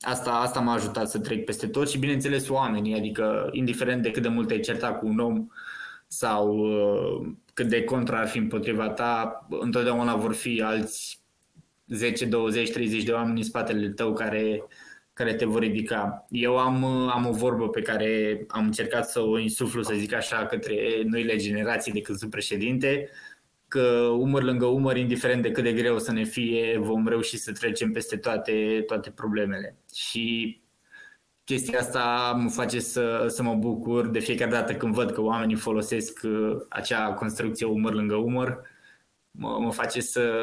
Asta, 0.00 0.30
asta 0.30 0.60
m-a 0.60 0.72
ajutat 0.72 1.10
să 1.10 1.18
trec 1.18 1.44
peste 1.44 1.66
tot 1.66 1.88
și 1.90 1.98
bineînțeles 1.98 2.48
oamenii, 2.48 2.94
adică 2.94 3.48
indiferent 3.52 4.02
de 4.02 4.10
cât 4.10 4.22
de 4.22 4.28
mult 4.28 4.50
ai 4.50 4.60
certat 4.60 4.98
cu 4.98 5.06
un 5.06 5.18
om 5.18 5.46
sau 6.06 6.56
uh, 6.56 7.32
cât 7.54 7.68
de 7.68 7.84
contra 7.84 8.18
ar 8.18 8.28
fi 8.28 8.38
împotriva 8.38 8.88
ta, 8.88 9.46
întotdeauna 9.48 10.16
vor 10.16 10.34
fi 10.34 10.62
alți 10.62 11.22
10, 11.86 12.24
20, 12.24 12.70
30 12.70 13.02
de 13.02 13.12
oameni 13.12 13.38
în 13.38 13.44
spatele 13.44 13.88
tău 13.88 14.12
care, 14.12 14.62
care 15.12 15.34
te 15.34 15.44
vor 15.44 15.60
ridica. 15.60 16.26
Eu 16.28 16.58
am, 16.58 16.84
am 17.08 17.26
o 17.26 17.32
vorbă 17.32 17.68
pe 17.68 17.82
care 17.82 18.40
am 18.48 18.64
încercat 18.64 19.08
să 19.08 19.20
o 19.20 19.38
insuflu, 19.38 19.82
să 19.82 19.94
zic 19.94 20.12
așa, 20.12 20.46
către 20.46 21.02
noile 21.04 21.36
generații 21.36 21.92
de 21.92 22.00
când 22.00 22.18
sunt 22.18 22.30
președinte, 22.30 23.08
că 23.68 23.80
umăr 24.18 24.42
lângă 24.42 24.66
umăr, 24.66 24.96
indiferent 24.96 25.42
de 25.42 25.50
cât 25.50 25.62
de 25.62 25.72
greu 25.72 25.98
să 25.98 26.12
ne 26.12 26.24
fie, 26.24 26.78
vom 26.78 27.06
reuși 27.08 27.36
să 27.36 27.52
trecem 27.52 27.92
peste 27.92 28.16
toate, 28.16 28.84
toate 28.86 29.10
problemele. 29.10 29.76
Și 29.94 30.60
chestia 31.44 31.78
asta 31.78 32.36
mă 32.42 32.48
face 32.48 32.80
să, 32.80 33.26
să 33.28 33.42
mă 33.42 33.54
bucur 33.54 34.06
de 34.06 34.18
fiecare 34.18 34.50
dată 34.50 34.74
când 34.74 34.94
văd 34.94 35.10
că 35.10 35.20
oamenii 35.20 35.56
folosesc 35.56 36.20
uh, 36.22 36.56
acea 36.68 37.12
construcție 37.12 37.66
umăr 37.66 37.92
lângă 37.92 38.14
umăr, 38.14 38.60
mă, 39.30 39.58
mă 39.60 39.72
face 39.72 40.00
să, 40.00 40.42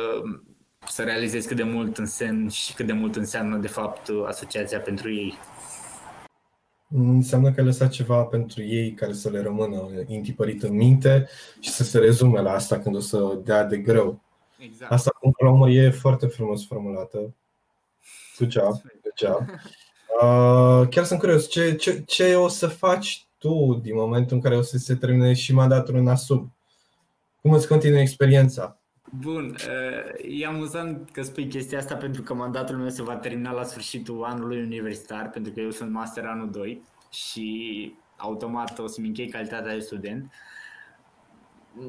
să 0.89 1.03
realizez 1.03 1.45
cât 1.45 1.57
de 1.57 1.63
mult 1.63 1.97
însemn 1.97 2.49
și 2.49 2.73
cât 2.73 2.85
de 2.85 2.93
mult 2.93 3.15
înseamnă 3.15 3.57
de 3.57 3.67
fapt 3.67 4.07
asociația 4.27 4.79
pentru 4.79 5.13
ei. 5.13 5.37
Înseamnă 6.89 7.51
că 7.51 7.59
ai 7.59 7.65
lăsat 7.65 7.89
ceva 7.89 8.23
pentru 8.23 8.61
ei 8.61 8.93
care 8.93 9.13
să 9.13 9.29
le 9.29 9.41
rămână 9.41 9.89
intipărit 10.05 10.63
în 10.63 10.75
minte 10.75 11.27
și 11.59 11.69
să 11.69 11.83
se 11.83 11.99
rezume 11.99 12.41
la 12.41 12.51
asta 12.51 12.79
când 12.79 12.95
o 12.95 12.99
să 12.99 13.39
dea 13.43 13.63
de 13.63 13.77
greu. 13.77 14.21
Exact. 14.57 14.91
Asta, 14.91 15.11
cum 15.19 15.33
la 15.37 15.49
urmă, 15.49 15.69
e 15.69 15.89
foarte 15.89 16.27
frumos 16.27 16.65
formulată. 16.65 17.35
Good 18.37 18.51
job, 18.51 18.81
good 19.01 19.13
job. 19.15 19.47
Uh, 20.21 20.87
chiar 20.89 21.05
sunt 21.05 21.19
curios, 21.19 21.49
ce, 21.49 21.75
ce, 21.75 22.03
ce 22.05 22.35
o 22.35 22.47
să 22.47 22.67
faci 22.67 23.27
tu 23.37 23.79
din 23.81 23.95
momentul 23.95 24.35
în 24.35 24.41
care 24.41 24.57
o 24.57 24.61
să 24.61 24.77
se 24.77 24.95
termine 24.95 25.33
și 25.33 25.53
mandatul 25.53 25.95
în 25.95 26.07
ASUB? 26.07 26.51
Cum 27.41 27.51
îți 27.51 27.67
continui 27.67 28.01
experiența? 28.01 28.79
Bun, 29.19 29.55
uh, 29.55 30.39
e 30.39 30.45
amuzant 30.45 31.09
că 31.11 31.21
spui 31.21 31.47
chestia 31.47 31.77
asta 31.77 31.95
pentru 31.95 32.21
că 32.21 32.33
mandatul 32.33 32.77
meu 32.77 32.89
se 32.89 33.03
va 33.03 33.15
termina 33.15 33.51
la 33.51 33.63
sfârșitul 33.63 34.23
anului 34.23 34.61
universitar, 34.61 35.29
pentru 35.29 35.51
că 35.51 35.59
eu 35.59 35.71
sunt 35.71 35.91
master 35.91 36.25
anul 36.25 36.51
2 36.51 36.83
și 37.11 37.93
automat 38.17 38.79
o 38.79 38.87
să-mi 38.87 39.07
închei 39.07 39.29
calitatea 39.29 39.73
de 39.73 39.79
student. 39.79 40.31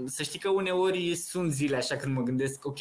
Să 0.04 0.22
știi 0.22 0.38
că 0.38 0.48
uneori 0.48 1.14
sunt 1.14 1.52
zile 1.52 1.76
așa 1.76 1.96
când 1.96 2.14
mă 2.14 2.22
gândesc, 2.22 2.66
ok, 2.66 2.78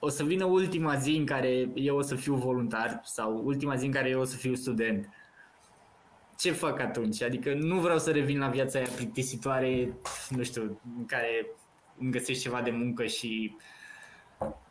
o 0.00 0.08
să 0.08 0.24
vină 0.24 0.44
ultima 0.44 0.96
zi 0.96 1.10
în 1.10 1.26
care 1.26 1.68
eu 1.74 1.96
o 1.96 2.02
să 2.02 2.14
fiu 2.14 2.34
voluntar 2.34 3.00
sau 3.04 3.42
ultima 3.44 3.74
zi 3.74 3.86
în 3.86 3.92
care 3.92 4.08
eu 4.08 4.20
o 4.20 4.24
să 4.24 4.36
fiu 4.36 4.54
student. 4.54 5.08
Ce 6.38 6.52
fac 6.52 6.80
atunci? 6.80 7.22
Adică 7.22 7.54
nu 7.54 7.80
vreau 7.80 7.98
să 7.98 8.10
revin 8.10 8.38
la 8.38 8.48
viața 8.48 8.78
aia 8.78 8.88
plictisitoare, 8.96 9.96
nu 10.28 10.42
știu, 10.42 10.80
în 10.98 11.06
care 11.06 11.46
îmi 11.98 12.10
găsesc 12.10 12.40
ceva 12.40 12.62
de 12.62 12.70
muncă 12.70 13.06
și 13.06 13.56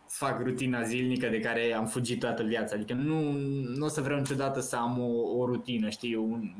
fac 0.07 0.41
rutina 0.43 0.84
zilnică 0.84 1.28
de 1.28 1.39
care 1.39 1.73
am 1.73 1.86
fugit 1.86 2.19
toată 2.19 2.43
viața. 2.43 2.76
Adică 2.76 2.93
nu, 2.93 3.32
nu 3.78 3.86
o 3.86 3.88
să 3.88 4.01
vreau 4.01 4.19
niciodată 4.19 4.59
să 4.59 4.76
am 4.76 4.99
o, 4.99 5.39
o 5.39 5.45
rutină, 5.45 5.89
știi, 5.89 6.15
un, 6.15 6.55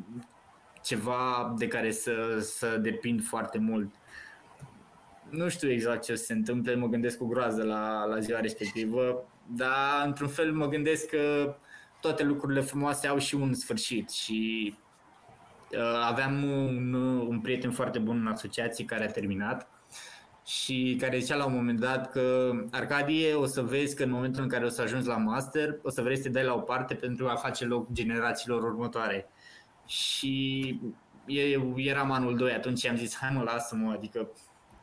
ceva 0.84 1.56
de 1.58 1.68
care 1.68 1.92
să, 1.92 2.40
să 2.40 2.78
depind 2.78 3.24
foarte 3.24 3.58
mult 3.58 3.94
nu 5.30 5.50
știu 5.50 5.72
exact 5.72 6.04
ce 6.04 6.16
se 6.16 6.34
întâmplă, 6.34 6.76
mă 6.76 6.88
gândesc 6.88 7.18
cu 7.18 7.26
groază 7.26 7.64
la, 7.64 8.06
la 8.06 8.20
ziua 8.20 8.40
respectivă, 8.40 9.26
dar 9.56 10.06
într-un 10.06 10.28
fel 10.28 10.54
mă 10.54 10.68
gândesc 10.68 11.10
că 11.10 11.56
toate 12.02 12.24
lucrurile 12.24 12.62
frumoase 12.62 13.08
au 13.08 13.18
și 13.18 13.36
un 13.36 13.54
sfârșit 13.54 14.10
și 14.10 14.74
uh, 15.72 16.06
aveam 16.10 16.44
un, 16.44 16.94
un 17.28 17.40
prieten 17.40 17.72
foarte 17.72 18.00
bun 18.00 18.20
în 18.20 18.28
asociație 18.28 18.86
care 18.86 19.04
a 19.04 19.12
terminat 19.12 19.70
și 20.46 20.96
care 21.00 21.20
zicea 21.20 21.36
la 21.36 21.46
un 21.46 21.54
moment 21.54 21.80
dat 21.80 22.12
că 22.12 22.52
Arcadie 22.72 23.34
o 23.34 23.46
să 23.46 23.62
vezi 23.62 23.96
că 23.96 24.04
în 24.04 24.10
momentul 24.10 24.44
în 24.44 24.50
care 24.50 24.66
o 24.66 24.70
să 24.70 24.82
ajungi 24.82 25.08
la 25.08 25.18
master 25.18 25.80
o 25.82 25.90
să 25.90 26.02
vrei 26.02 26.16
să 26.16 26.22
te 26.22 26.30
dai 26.30 26.44
la 26.44 26.54
o 26.54 26.60
parte 26.60 26.94
pentru 26.94 27.28
a 27.28 27.36
face 27.36 27.66
loc 27.66 27.92
generațiilor 27.92 28.64
următoare. 28.64 29.30
Și 29.86 30.80
eu 31.26 31.74
eram 31.78 32.12
anul 32.12 32.38
2 32.38 32.52
atunci 32.52 32.86
am 32.86 32.96
zis 32.96 33.16
hai 33.16 33.30
mă 33.34 33.44
lasă-mă, 33.44 33.92
adică 33.92 34.30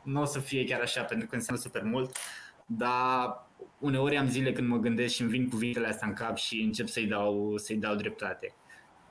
nu 0.03 0.21
o 0.21 0.25
să 0.25 0.39
fie 0.39 0.63
chiar 0.63 0.81
așa 0.81 1.03
pentru 1.03 1.27
că 1.27 1.35
înseamnă 1.35 1.61
super 1.63 1.83
mult, 1.83 2.17
dar 2.65 3.47
uneori 3.79 4.17
am 4.17 4.27
zile 4.27 4.51
când 4.51 4.67
mă 4.67 4.77
gândesc 4.77 5.13
și 5.13 5.21
îmi 5.21 5.31
vin 5.31 5.49
cuvintele 5.49 5.87
astea 5.87 6.07
în 6.07 6.13
cap 6.13 6.37
și 6.37 6.61
încep 6.61 6.87
să-i 6.87 7.07
dau, 7.07 7.57
să-i 7.57 7.75
dau 7.75 7.95
dreptate. 7.95 8.55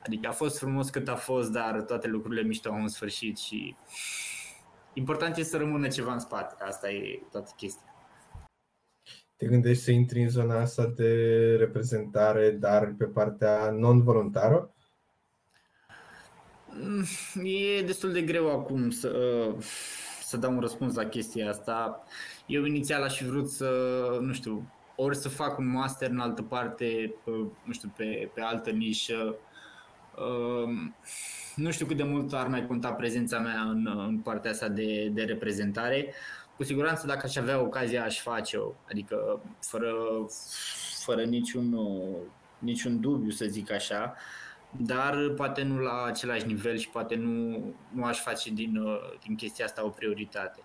Adică 0.04 0.28
a 0.28 0.32
fost 0.32 0.58
frumos 0.58 0.90
cât 0.90 1.08
a 1.08 1.16
fost, 1.16 1.50
dar 1.50 1.82
toate 1.82 2.08
lucrurile 2.08 2.42
mișto 2.42 2.68
au 2.68 2.80
un 2.80 2.88
sfârșit 2.88 3.38
și 3.38 3.76
important 4.92 5.36
e 5.36 5.42
să 5.42 5.56
rămână 5.56 5.88
ceva 5.88 6.12
în 6.12 6.18
spate. 6.18 6.54
Asta 6.58 6.90
e 6.90 7.22
toată 7.30 7.50
chestia. 7.56 7.94
Te 9.36 9.46
gândești 9.46 9.82
să 9.82 9.90
intri 9.90 10.22
în 10.22 10.28
zona 10.28 10.60
asta 10.60 10.86
de 10.86 11.54
reprezentare, 11.56 12.50
dar 12.50 12.94
pe 12.98 13.04
partea 13.04 13.70
non-voluntară? 13.70 14.74
Mm, 16.66 17.04
e 17.42 17.82
destul 17.82 18.12
de 18.12 18.22
greu 18.22 18.50
acum 18.50 18.90
să, 18.90 19.10
să 20.22 20.36
dau 20.36 20.52
un 20.52 20.60
răspuns 20.60 20.94
la 20.94 21.04
chestia 21.04 21.48
asta. 21.48 22.04
Eu 22.46 22.64
inițial 22.64 23.02
aș 23.02 23.16
fi 23.16 23.24
vrut 23.24 23.50
să, 23.50 23.70
nu 24.20 24.32
știu, 24.32 24.72
ori 24.96 25.16
să 25.16 25.28
fac 25.28 25.58
un 25.58 25.70
master 25.70 26.10
în 26.10 26.18
altă 26.18 26.42
parte, 26.42 27.14
pe, 27.24 27.30
nu 27.64 27.72
știu, 27.72 27.92
pe, 27.96 28.30
pe 28.34 28.40
altă 28.40 28.70
nișă. 28.70 29.36
Um, 30.18 30.94
nu 31.54 31.70
știu 31.70 31.86
cât 31.86 31.96
de 31.96 32.02
mult 32.02 32.32
ar 32.32 32.46
mai 32.46 32.66
conta 32.66 32.92
prezența 32.92 33.38
mea 33.38 33.60
în, 33.60 33.86
în 34.06 34.18
partea 34.18 34.50
asta 34.50 34.68
de, 34.68 35.08
de 35.12 35.22
reprezentare. 35.22 36.14
Cu 36.56 36.64
siguranță 36.64 37.06
dacă 37.06 37.26
aș 37.26 37.36
avea 37.36 37.60
ocazia 37.60 38.04
aș 38.04 38.20
face-o, 38.20 38.72
adică 38.90 39.42
fără, 39.60 39.92
fără 41.04 41.22
niciun, 41.22 41.76
niciun 42.58 43.00
dubiu 43.00 43.30
să 43.30 43.44
zic 43.44 43.72
așa, 43.72 44.14
dar 44.70 45.30
poate 45.36 45.62
nu 45.62 45.78
la 45.78 46.04
același 46.06 46.46
nivel 46.46 46.76
și 46.76 46.88
poate 46.88 47.14
nu, 47.14 47.64
nu 47.92 48.04
aș 48.04 48.20
face 48.20 48.50
din, 48.50 48.78
din 49.24 49.34
chestia 49.34 49.64
asta 49.64 49.84
o 49.84 49.88
prioritate. 49.88 50.60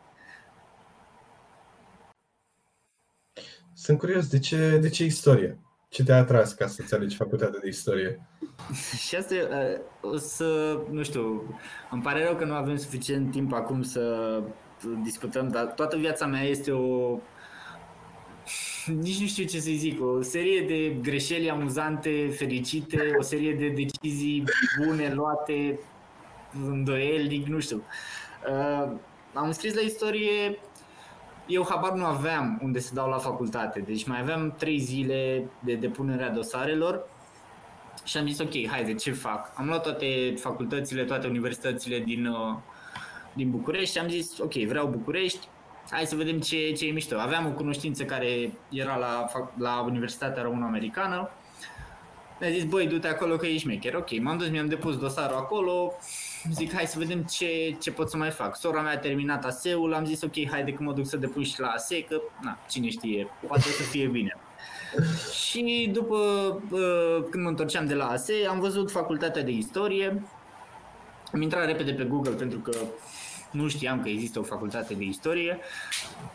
Sunt 3.73 3.97
curios, 3.97 4.27
de 4.27 4.39
ce, 4.39 4.77
de 4.77 4.89
ce 4.89 5.03
istorie? 5.03 5.59
Ce 5.97 6.03
te-a 6.03 6.17
atras 6.17 6.53
ca 6.53 6.67
să-ți 6.67 6.93
alegi 6.93 7.15
facultatea 7.15 7.59
de 7.59 7.67
istorie? 7.67 8.19
Și 9.07 9.15
asta 9.15 9.35
o 10.01 10.17
să, 10.17 10.79
nu 10.91 11.03
știu, 11.03 11.55
îmi 11.91 12.01
pare 12.01 12.23
rău 12.23 12.35
că 12.35 12.45
nu 12.45 12.53
avem 12.53 12.75
suficient 12.75 13.31
timp 13.31 13.53
acum 13.53 13.81
să 13.81 14.43
discutăm, 15.03 15.47
dar 15.47 15.65
toată 15.65 15.97
viața 15.97 16.25
mea 16.25 16.41
este 16.41 16.71
o 16.71 17.19
nici 18.85 19.19
nu 19.19 19.27
știu 19.27 19.45
ce 19.45 19.59
să 19.59 19.69
zic, 19.73 20.01
o 20.01 20.21
serie 20.21 20.61
de 20.61 20.97
greșeli 21.01 21.49
amuzante, 21.49 22.29
fericite, 22.29 23.15
o 23.19 23.21
serie 23.21 23.53
de 23.53 23.67
decizii 23.67 24.43
bune 24.77 25.13
luate, 25.13 25.79
îndoielnic, 26.65 27.47
nu 27.47 27.59
știu. 27.59 27.83
Uh, 28.49 28.91
am 29.33 29.51
scris 29.51 29.73
la 29.73 29.81
istorie 29.81 30.59
eu 31.47 31.65
habar 31.69 31.91
nu 31.91 32.05
aveam 32.05 32.59
unde 32.63 32.79
să 32.79 32.93
dau 32.93 33.09
la 33.09 33.17
facultate, 33.17 33.79
deci 33.79 34.07
mai 34.07 34.19
aveam 34.19 34.53
trei 34.57 34.79
zile 34.79 35.49
de 35.59 35.75
depunerea 35.75 36.29
dosarelor 36.29 37.07
și 38.03 38.17
am 38.17 38.27
zis 38.27 38.39
ok, 38.39 38.67
haide, 38.67 38.93
ce 38.93 39.11
fac? 39.11 39.51
Am 39.55 39.67
luat 39.67 39.83
toate 39.83 40.33
facultățile, 40.39 41.03
toate 41.03 41.27
universitățile 41.27 41.99
din, 41.99 42.25
uh, 42.25 42.55
din 43.33 43.49
București 43.49 43.91
și 43.91 43.99
am 43.99 44.09
zis 44.09 44.39
ok, 44.39 44.53
vreau 44.53 44.87
București, 44.87 45.47
hai 45.89 46.05
să 46.05 46.15
vedem 46.15 46.39
ce, 46.39 46.71
ce 46.71 46.87
e 46.87 46.91
mișto. 46.91 47.17
Aveam 47.17 47.45
o 47.45 47.51
cunoștință 47.51 48.03
care 48.03 48.51
era 48.69 48.95
la, 48.95 49.25
la 49.57 49.81
Universitatea 49.81 50.43
Română-Americană, 50.43 51.29
mi-a 52.39 52.49
zis, 52.49 52.63
băi, 52.63 52.87
du-te 52.87 53.07
acolo 53.07 53.35
că 53.35 53.45
ești 53.45 53.59
șmecher. 53.59 53.95
Ok, 53.95 54.19
m-am 54.19 54.37
dus, 54.37 54.49
mi-am 54.49 54.67
depus 54.67 54.97
dosarul 54.97 55.37
acolo, 55.37 55.93
zic, 56.51 56.73
hai 56.73 56.85
să 56.85 56.99
vedem 56.99 57.21
ce, 57.21 57.75
ce 57.79 57.91
pot 57.91 58.09
să 58.09 58.17
mai 58.17 58.29
fac. 58.29 58.55
Sora 58.55 58.81
mea 58.81 58.93
a 58.93 58.97
terminat 58.97 59.45
ASE-ul, 59.45 59.93
am 59.93 60.05
zis, 60.05 60.21
ok, 60.21 60.49
haide 60.49 60.73
că 60.73 60.83
mă 60.83 60.93
duc 60.93 61.05
să 61.05 61.17
depun 61.17 61.43
și 61.43 61.59
la 61.59 61.67
ASE, 61.67 62.03
că, 62.03 62.21
na, 62.41 62.57
cine 62.69 62.89
știe, 62.89 63.27
poate 63.47 63.61
să 63.61 63.83
fie 63.83 64.07
bine. 64.07 64.37
și 65.47 65.89
după, 65.93 66.17
când 67.29 67.43
mă 67.43 67.49
întorceam 67.49 67.85
de 67.85 67.93
la 67.93 68.07
ASE, 68.07 68.33
am 68.49 68.59
văzut 68.59 68.91
facultatea 68.91 69.43
de 69.43 69.51
istorie, 69.51 70.23
am 71.33 71.41
intrat 71.41 71.65
repede 71.65 71.91
pe 71.91 72.03
Google 72.03 72.33
pentru 72.33 72.59
că 72.59 72.77
nu 73.51 73.67
știam 73.67 74.01
că 74.01 74.09
există 74.09 74.39
o 74.39 74.43
facultate 74.43 74.93
de 74.93 75.03
istorie. 75.03 75.59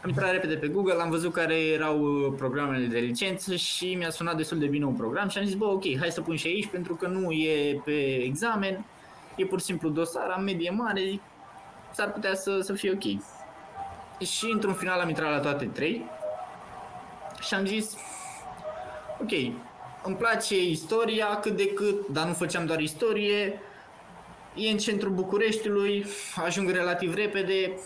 Am 0.02 0.08
intrat 0.08 0.30
repede 0.30 0.54
pe 0.54 0.68
Google, 0.68 1.00
am 1.00 1.10
văzut 1.10 1.32
care 1.32 1.54
erau 1.54 2.00
uh, 2.00 2.32
programele 2.36 2.86
de 2.86 2.98
licență 2.98 3.56
și 3.56 3.94
mi-a 3.94 4.10
sunat 4.10 4.36
destul 4.36 4.58
de 4.58 4.66
bine 4.66 4.84
un 4.84 4.94
program 4.94 5.28
și 5.28 5.38
am 5.38 5.44
zis, 5.44 5.54
bă, 5.54 5.64
ok, 5.64 5.98
hai 5.98 6.10
să 6.10 6.20
pun 6.20 6.36
și 6.36 6.46
aici 6.46 6.66
pentru 6.66 6.94
că 6.94 7.06
nu 7.06 7.30
e 7.30 7.80
pe 7.84 8.22
examen, 8.24 8.84
e 9.36 9.44
pur 9.44 9.58
și 9.58 9.64
simplu 9.64 9.88
dosar, 9.88 10.28
am 10.28 10.42
medie 10.42 10.70
mare, 10.70 11.20
s-ar 11.92 12.12
putea 12.12 12.34
să, 12.34 12.60
să 12.60 12.72
fie 12.72 12.90
ok. 12.90 13.22
Și 14.26 14.50
într-un 14.52 14.74
final 14.74 15.00
am 15.00 15.08
intrat 15.08 15.30
la 15.30 15.40
toate 15.40 15.64
trei 15.64 16.04
și 17.40 17.54
am 17.54 17.66
zis, 17.66 17.96
ok, 19.20 19.32
îmi 20.02 20.16
place 20.16 20.62
istoria 20.62 21.38
cât 21.40 21.56
de 21.56 21.68
cât, 21.68 22.06
dar 22.08 22.26
nu 22.26 22.32
făceam 22.32 22.66
doar 22.66 22.80
istorie, 22.80 23.60
e 24.54 24.70
în 24.70 24.78
centrul 24.78 25.12
Bucureștiului, 25.12 26.06
ajung 26.44 26.70
relativ 26.70 27.14
repede, 27.14 27.78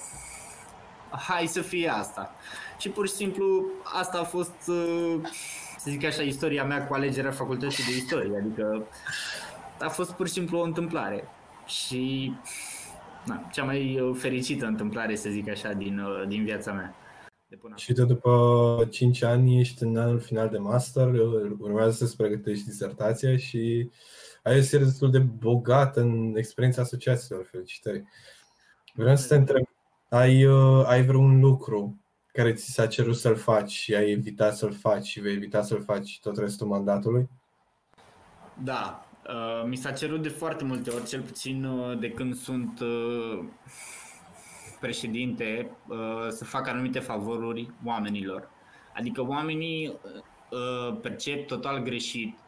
hai 1.11 1.47
să 1.47 1.61
fie 1.61 1.89
asta. 1.89 2.35
Și 2.79 2.89
pur 2.89 3.09
și 3.09 3.15
simplu 3.15 3.67
asta 3.83 4.19
a 4.19 4.25
fost, 4.25 4.55
uh, 4.67 5.15
să 5.79 5.91
zic 5.91 6.05
așa, 6.05 6.23
istoria 6.23 6.65
mea 6.65 6.87
cu 6.87 6.95
alegerea 6.95 7.31
facultății 7.31 7.85
de 7.85 7.97
istorie, 7.97 8.39
adică 8.39 8.87
a 9.81 9.89
fost 9.89 10.13
pur 10.13 10.27
și 10.27 10.33
simplu 10.33 10.59
o 10.59 10.63
întâmplare. 10.63 11.29
Și 11.67 12.33
na, 13.27 13.49
cea 13.53 13.64
mai 13.64 14.12
fericită 14.14 14.67
întâmplare, 14.67 15.17
să 15.17 15.29
zic 15.31 15.49
așa, 15.49 15.73
din, 15.73 15.99
uh, 15.99 16.29
din 16.29 16.45
viața 16.45 16.73
mea. 16.73 16.95
De 17.49 17.57
până 17.57 17.75
și 17.77 17.93
de 17.93 18.05
după 18.05 18.89
5 18.91 19.23
ani 19.23 19.61
ești 19.61 19.83
în 19.83 19.97
anul 19.97 20.21
final 20.21 20.49
de 20.49 20.59
master, 20.59 21.09
urmează 21.59 21.91
să-ți 21.91 22.17
pregătești 22.17 22.64
disertația 22.64 23.37
și 23.37 23.91
ai 24.43 24.59
o 24.59 24.62
serie 24.62 24.87
destul 24.87 25.11
de 25.11 25.19
bogată 25.19 26.01
în 26.01 26.35
experiența 26.37 26.83
asociațiilor. 26.83 27.45
Felicitări! 27.45 28.05
Vreau 28.95 29.17
să 29.17 29.29
te 29.29 29.35
întreb, 29.35 29.64
ai, 30.09 30.45
uh, 30.45 30.87
ai 30.87 31.05
vreun 31.05 31.41
lucru 31.41 32.01
care 32.33 32.53
ți 32.53 32.71
s-a 32.71 32.87
cerut 32.87 33.17
să-l 33.17 33.37
faci 33.37 33.71
și 33.71 33.95
ai 33.95 34.11
evitat 34.11 34.57
să-l 34.57 34.73
faci 34.73 35.07
și 35.07 35.21
vei 35.21 35.35
evita 35.35 35.62
să-l 35.62 35.83
faci 35.83 36.19
tot 36.21 36.39
restul 36.39 36.67
mandatului? 36.67 37.29
Da, 38.62 39.06
uh, 39.29 39.68
mi 39.68 39.77
s-a 39.77 39.91
cerut 39.93 40.22
de 40.22 40.29
foarte 40.29 40.64
multe 40.64 40.91
ori, 40.91 41.07
cel 41.07 41.20
puțin 41.20 41.64
uh, 41.64 41.99
de 41.99 42.11
când 42.11 42.35
sunt 42.35 42.81
președinte, 44.81 45.70
să 46.29 46.45
fac 46.45 46.68
anumite 46.68 46.99
favoruri 46.99 47.70
oamenilor. 47.85 48.49
Adică 48.95 49.27
oamenii 49.27 49.99
percep 51.01 51.47
total 51.47 51.83
greșit 51.83 52.39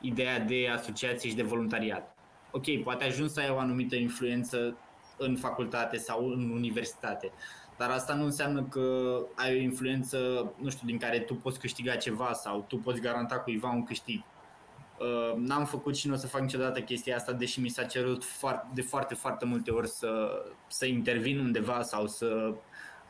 ideea 0.00 0.40
de 0.40 0.68
asociație 0.68 1.28
și 1.30 1.36
de 1.36 1.42
voluntariat. 1.42 2.16
Ok, 2.50 2.82
poate 2.82 3.04
ajungi 3.04 3.32
să 3.32 3.40
ai 3.40 3.50
o 3.50 3.58
anumită 3.58 3.96
influență 3.96 4.76
în 5.18 5.36
facultate 5.36 5.96
sau 5.96 6.28
în 6.28 6.50
universitate, 6.50 7.32
dar 7.76 7.90
asta 7.90 8.14
nu 8.14 8.24
înseamnă 8.24 8.62
că 8.62 9.16
ai 9.34 9.54
o 9.54 9.60
influență, 9.60 10.52
nu 10.56 10.70
știu, 10.70 10.86
din 10.86 10.98
care 10.98 11.18
tu 11.18 11.34
poți 11.34 11.58
câștiga 11.58 11.94
ceva 11.94 12.32
sau 12.32 12.64
tu 12.68 12.76
poți 12.76 13.00
garanta 13.00 13.38
cuiva 13.38 13.70
un 13.70 13.84
câștig. 13.84 14.22
Uh, 14.98 15.36
n-am 15.36 15.64
făcut 15.64 15.96
și 15.96 16.06
nu 16.06 16.14
o 16.14 16.16
să 16.16 16.26
fac 16.26 16.40
niciodată 16.40 16.80
chestia 16.80 17.16
asta, 17.16 17.32
deși 17.32 17.60
mi 17.60 17.68
s-a 17.68 17.84
cerut 17.84 18.24
de 18.74 18.80
foarte, 18.82 19.14
foarte 19.14 19.44
multe 19.44 19.70
ori 19.70 19.88
să, 19.88 20.42
să 20.68 20.86
intervin 20.86 21.38
undeva 21.38 21.82
sau 21.82 22.06
să, 22.06 22.54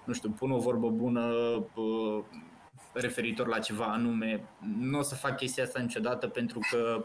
nu 0.05 0.12
știu, 0.12 0.30
pun 0.30 0.51
o 0.51 0.59
vorbă 0.59 0.89
bună 0.89 1.32
uh, 1.74 2.24
referitor 2.93 3.47
la 3.47 3.59
ceva 3.59 3.85
anume. 3.85 4.45
Nu 4.78 4.99
o 4.99 5.03
să 5.03 5.14
fac 5.14 5.37
chestia 5.37 5.64
asta 5.64 5.80
niciodată 5.80 6.26
pentru 6.26 6.59
că 6.70 7.05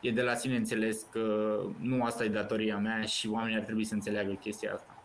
e 0.00 0.10
de 0.10 0.22
la 0.22 0.34
sine 0.34 0.56
înțeles 0.56 1.06
că 1.10 1.56
nu 1.78 2.04
asta 2.04 2.24
e 2.24 2.28
datoria 2.28 2.78
mea 2.78 3.02
și 3.02 3.28
oamenii 3.28 3.56
ar 3.56 3.62
trebui 3.64 3.84
să 3.84 3.94
înțeleagă 3.94 4.32
chestia 4.32 4.72
asta. 4.74 5.02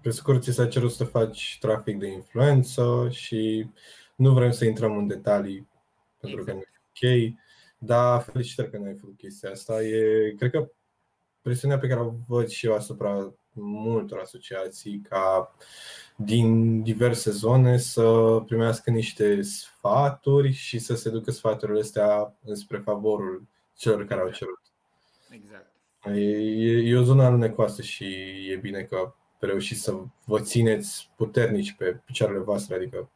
Pe 0.00 0.10
scurt, 0.10 0.42
ți 0.42 0.52
s-a 0.52 0.66
cerut 0.66 0.90
să 0.90 1.04
faci 1.04 1.56
trafic 1.60 1.98
de 1.98 2.06
influență 2.06 3.08
și 3.10 3.66
nu 4.14 4.32
vrem 4.32 4.50
să 4.50 4.64
intrăm 4.64 4.96
în 4.96 5.06
detalii 5.06 5.68
pentru 6.20 6.40
exact. 6.40 6.46
că 6.46 6.52
nu 6.52 6.60
e 6.60 6.73
ok, 6.94 7.32
dar 7.78 8.22
felicitări 8.22 8.70
că 8.70 8.78
nu 8.78 8.84
ai 8.84 8.96
făcut 9.00 9.16
chestia 9.16 9.50
asta. 9.50 9.82
E, 9.82 10.34
cred 10.36 10.50
că 10.50 10.70
presiunea 11.42 11.78
pe 11.78 11.86
care 11.86 12.00
o 12.00 12.12
văd 12.26 12.48
și 12.48 12.66
eu 12.66 12.74
asupra 12.74 13.34
multor 13.52 14.18
asociații 14.18 15.00
ca 15.08 15.54
din 16.16 16.82
diverse 16.82 17.30
zone 17.30 17.76
să 17.76 18.38
primească 18.46 18.90
niște 18.90 19.42
sfaturi 19.42 20.52
și 20.52 20.78
să 20.78 20.94
se 20.94 21.10
ducă 21.10 21.30
sfaturile 21.30 21.80
astea 21.80 22.36
înspre 22.44 22.78
favorul 22.78 23.46
celor 23.76 24.06
care 24.06 24.20
au 24.20 24.30
cerut. 24.30 24.60
Exact. 25.30 25.72
E, 26.04 26.88
e 26.88 26.96
o 26.96 27.02
zonă 27.02 27.22
alunecoasă 27.22 27.82
și 27.82 28.04
e 28.50 28.56
bine 28.56 28.82
că 28.82 29.14
reușiți 29.38 29.82
să 29.82 30.02
vă 30.24 30.40
țineți 30.40 31.10
puternici 31.16 31.72
pe 31.72 32.02
picioarele 32.04 32.38
voastre. 32.38 32.74
Adică 32.74 33.10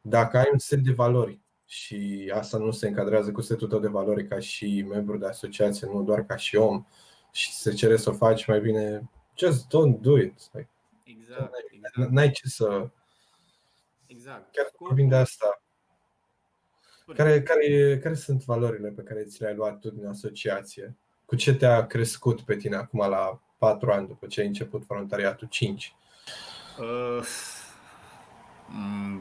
dacă 0.00 0.38
ai 0.38 0.48
un 0.52 0.58
set 0.58 0.78
de 0.78 0.92
valori 0.92 1.40
și 1.74 2.30
asta 2.34 2.58
nu 2.58 2.70
se 2.70 2.88
încadrează 2.88 3.32
cu 3.32 3.40
setul 3.40 3.68
tău 3.68 3.78
de 3.78 3.88
valori 3.88 4.26
ca 4.28 4.38
și 4.38 4.84
membru 4.88 5.18
de 5.18 5.26
asociație, 5.26 5.86
nu 5.86 6.02
doar 6.02 6.24
ca 6.24 6.36
și 6.36 6.56
om, 6.56 6.84
și 7.32 7.52
se 7.52 7.72
cere 7.72 7.96
să 7.96 8.10
o 8.10 8.12
faci 8.12 8.46
mai 8.46 8.60
bine, 8.60 9.10
just 9.36 9.66
don't 9.66 10.00
do 10.00 10.18
it. 10.18 10.50
Like, 10.52 10.68
exact, 11.02 11.52
exact. 11.70 12.10
N-ai 12.10 12.30
ce 12.30 12.48
să. 12.48 12.88
Exact. 14.06 14.52
Chiar 14.52 14.70
vorbim 14.78 15.08
de 15.08 15.16
asta. 15.16 15.62
Care, 17.14 17.42
care, 17.42 17.98
care 17.98 18.14
sunt 18.14 18.44
valorile 18.44 18.88
pe 18.88 19.02
care 19.02 19.24
ți 19.24 19.40
le-ai 19.40 19.54
luat 19.54 19.78
tu 19.78 19.90
din 19.90 20.06
asociație? 20.06 20.96
Cu 21.24 21.36
ce 21.36 21.54
te-a 21.54 21.86
crescut 21.86 22.40
pe 22.40 22.56
tine 22.56 22.76
acum 22.76 23.08
la 23.08 23.42
4 23.58 23.92
ani 23.92 24.06
după 24.06 24.26
ce 24.26 24.40
ai 24.40 24.46
început 24.46 24.84
voluntariatul 24.86 25.48
5? 25.50 25.94
Uh, 26.78 27.24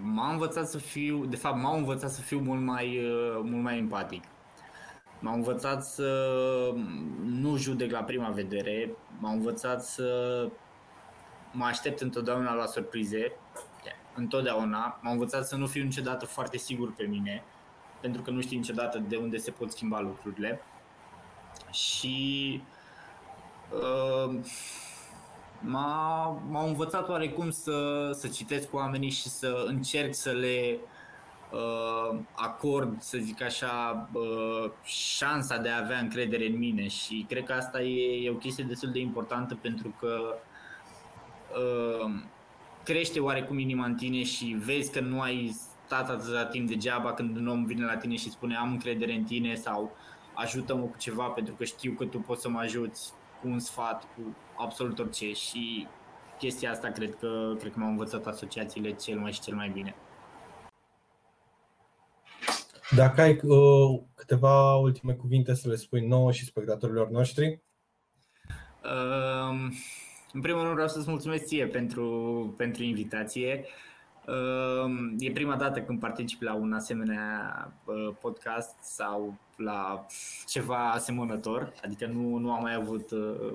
m-a 0.01 0.31
învățat 0.31 0.67
să 0.67 0.77
fiu, 0.77 1.25
de 1.25 1.35
fapt 1.35 1.61
m-au 1.61 1.77
învățat 1.77 2.09
să 2.09 2.21
fiu 2.21 2.39
mult 2.39 2.61
mai, 2.61 2.97
uh, 2.97 3.39
mult 3.43 3.63
mai 3.63 3.77
empatic. 3.77 4.23
M-au 5.19 5.33
învățat 5.33 5.85
să 5.85 6.09
nu 7.23 7.57
judec 7.57 7.91
la 7.91 8.03
prima 8.03 8.29
vedere, 8.29 8.91
m-au 9.19 9.33
învățat 9.33 9.83
să 9.83 10.47
mă 11.51 11.65
aștept 11.65 12.01
întotdeauna 12.01 12.53
la 12.53 12.65
surprize, 12.65 13.31
întotdeauna. 14.15 14.99
M-am 15.01 15.11
învățat 15.11 15.47
să 15.47 15.55
nu 15.55 15.67
fiu 15.67 15.83
niciodată 15.83 16.25
foarte 16.25 16.57
sigur 16.57 16.93
pe 16.93 17.03
mine, 17.03 17.43
pentru 18.01 18.21
că 18.21 18.31
nu 18.31 18.41
știi 18.41 18.57
niciodată 18.57 19.03
de 19.07 19.15
unde 19.15 19.37
se 19.37 19.51
pot 19.51 19.71
schimba 19.71 19.99
lucrurile. 19.99 20.61
Și 21.71 22.61
uh, 23.71 24.39
m-a, 25.65 26.25
m-au 26.49 26.67
învățat 26.67 27.09
oarecum 27.09 27.49
să, 27.49 28.09
să 28.13 28.27
citesc 28.27 28.69
cu 28.69 28.75
oamenii 28.75 29.09
și 29.09 29.29
să 29.29 29.63
încerc 29.67 30.13
să 30.13 30.31
le 30.31 30.77
uh, 31.51 32.19
acord, 32.35 33.01
să 33.01 33.17
zic 33.17 33.41
așa, 33.41 34.09
uh, 34.13 34.71
șansa 34.83 35.57
de 35.57 35.69
a 35.69 35.83
avea 35.83 35.99
încredere 35.99 36.45
în 36.45 36.57
mine 36.57 36.87
și 36.87 37.25
cred 37.29 37.43
că 37.43 37.53
asta 37.53 37.81
e, 37.81 38.25
e 38.25 38.29
o 38.29 38.35
chestie 38.35 38.63
destul 38.63 38.91
de 38.91 38.99
importantă 38.99 39.57
pentru 39.61 39.95
că 39.99 40.35
uh, 41.57 42.13
crește 42.83 43.19
oarecum 43.19 43.59
inima 43.59 43.85
în 43.85 43.95
tine 43.95 44.23
și 44.23 44.45
vezi 44.65 44.91
că 44.91 44.99
nu 44.99 45.21
ai 45.21 45.55
stat 45.85 46.09
atâta 46.09 46.45
timp 46.45 46.67
degeaba 46.67 47.13
când 47.13 47.37
un 47.37 47.47
om 47.47 47.65
vine 47.65 47.85
la 47.85 47.97
tine 47.97 48.15
și 48.15 48.29
spune 48.29 48.55
am 48.55 48.71
încredere 48.71 49.13
în 49.13 49.23
tine 49.23 49.55
sau 49.55 49.95
ajută-mă 50.33 50.81
cu 50.81 50.97
ceva 50.97 51.27
pentru 51.27 51.53
că 51.53 51.63
știu 51.63 51.91
că 51.91 52.05
tu 52.05 52.19
poți 52.19 52.41
să 52.41 52.49
mă 52.49 52.59
ajuți 52.59 53.13
cu 53.41 53.47
un 53.47 53.59
sfat, 53.59 54.03
cu 54.03 54.35
absolut 54.57 54.99
orice 54.99 55.33
și 55.33 55.87
chestia 56.37 56.71
asta 56.71 56.89
cred 56.89 57.15
că, 57.15 57.53
cred 57.59 57.71
că 57.71 57.79
m-au 57.79 57.89
învățat 57.89 58.25
asociațiile 58.25 58.91
cel 58.91 59.19
mai 59.19 59.31
și 59.31 59.41
cel 59.41 59.55
mai 59.55 59.69
bine. 59.69 59.95
Dacă 62.95 63.21
ai 63.21 63.39
uh, 63.43 64.01
câteva 64.15 64.75
ultime 64.75 65.13
cuvinte 65.13 65.53
să 65.53 65.69
le 65.69 65.75
spui 65.75 66.07
nouă 66.07 66.31
și 66.31 66.45
spectatorilor 66.45 67.09
noștri? 67.09 67.61
Uh, 68.83 69.71
în 70.33 70.41
primul 70.41 70.61
rând 70.61 70.73
vreau 70.73 70.87
să-ți 70.87 71.09
mulțumesc 71.09 71.45
ție 71.45 71.67
pentru, 71.67 72.53
pentru 72.57 72.83
invitație. 72.83 73.63
Uh, 73.63 73.92
e 75.19 75.31
prima 75.31 75.55
dată 75.55 75.81
când 75.81 75.99
particip 75.99 76.41
la 76.41 76.53
un 76.53 76.73
asemenea 76.73 77.71
uh, 77.85 78.15
podcast 78.21 78.75
sau 78.81 79.35
la 79.55 80.05
ceva 80.47 80.91
asemănător, 80.91 81.73
adică 81.83 82.05
nu, 82.05 82.37
nu 82.37 82.51
am 82.51 82.61
mai 82.61 82.73
avut 82.73 83.11
uh, 83.11 83.53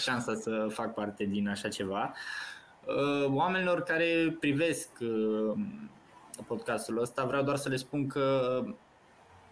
șansa 0.00 0.34
să 0.34 0.66
fac 0.70 0.94
parte 0.94 1.24
din 1.24 1.48
așa 1.48 1.68
ceva. 1.68 2.14
Oamenilor 3.26 3.82
care 3.82 4.36
privesc 4.40 4.88
podcastul 6.46 7.00
ăsta, 7.00 7.24
vreau 7.24 7.42
doar 7.42 7.56
să 7.56 7.68
le 7.68 7.76
spun 7.76 8.06
că 8.06 8.60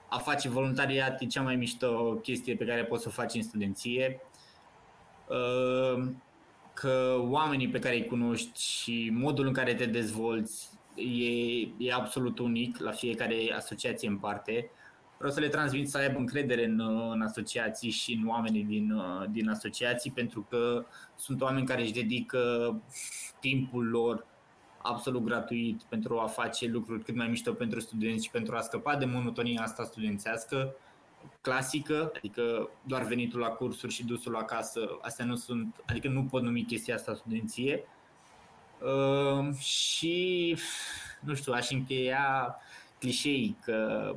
a 0.09 0.19
face 0.19 0.49
voluntariat 0.49 1.21
e 1.21 1.27
cea 1.27 1.43
mai 1.43 1.57
mișto 1.57 2.15
chestie 2.23 2.57
pe 2.57 2.65
care 2.65 2.85
poți 2.85 3.03
să 3.03 3.09
o 3.09 3.13
faci 3.13 3.35
în 3.35 3.43
studenție 3.43 4.21
că 6.81 7.16
oamenii 7.18 7.68
pe 7.68 7.78
care 7.78 7.95
îi 7.95 8.07
cunoști 8.07 8.62
și 8.62 9.11
modul 9.12 9.47
în 9.47 9.53
care 9.53 9.74
te 9.74 9.85
dezvolți 9.85 10.68
e, 10.95 11.61
e 11.76 11.93
absolut 11.93 12.39
unic 12.39 12.78
la 12.78 12.91
fiecare 12.91 13.35
asociație 13.57 14.09
în 14.09 14.16
parte. 14.16 14.70
Vreau 15.16 15.33
să 15.33 15.41
le 15.41 15.49
transmit 15.49 15.89
să 15.89 15.99
aibă 15.99 16.18
încredere 16.18 16.64
în, 16.64 16.81
în 17.12 17.22
asociații 17.22 17.91
și 17.91 18.12
în 18.12 18.28
oamenii 18.28 18.64
din, 18.64 19.03
din 19.31 19.49
asociații 19.49 20.11
pentru 20.11 20.47
că 20.51 20.85
sunt 21.16 21.41
oameni 21.41 21.66
care 21.66 21.83
își 21.83 21.93
dedică 21.93 22.41
timpul 23.41 23.89
lor 23.89 24.26
absolut 24.83 25.24
gratuit 25.24 25.83
pentru 25.83 26.18
a 26.18 26.26
face 26.26 26.66
lucruri 26.66 27.05
cât 27.05 27.14
mai 27.14 27.28
mișto 27.28 27.53
pentru 27.53 27.81
studenți 27.81 28.24
și 28.24 28.31
pentru 28.31 28.57
a 28.57 28.61
scăpa 28.61 28.97
de 28.97 29.05
monotonia 29.05 29.62
asta 29.62 29.85
studențească 29.85 30.74
clasică, 31.41 32.12
adică 32.16 32.71
doar 32.83 33.03
venitul 33.03 33.41
la 33.41 33.49
cursuri 33.49 33.93
și 33.93 34.05
dusul 34.05 34.37
acasă, 34.37 34.99
astea 35.01 35.25
nu 35.25 35.37
sunt, 35.37 35.83
adică 35.87 36.09
nu 36.09 36.25
pot 36.25 36.43
numi 36.43 36.64
chestia 36.64 36.95
asta 36.95 37.14
studenție. 37.14 37.85
Uh, 38.81 39.55
și, 39.55 40.57
nu 41.21 41.35
știu, 41.35 41.53
aș 41.53 41.71
încheia 41.71 42.57
clișei 42.99 43.57
că 43.64 44.12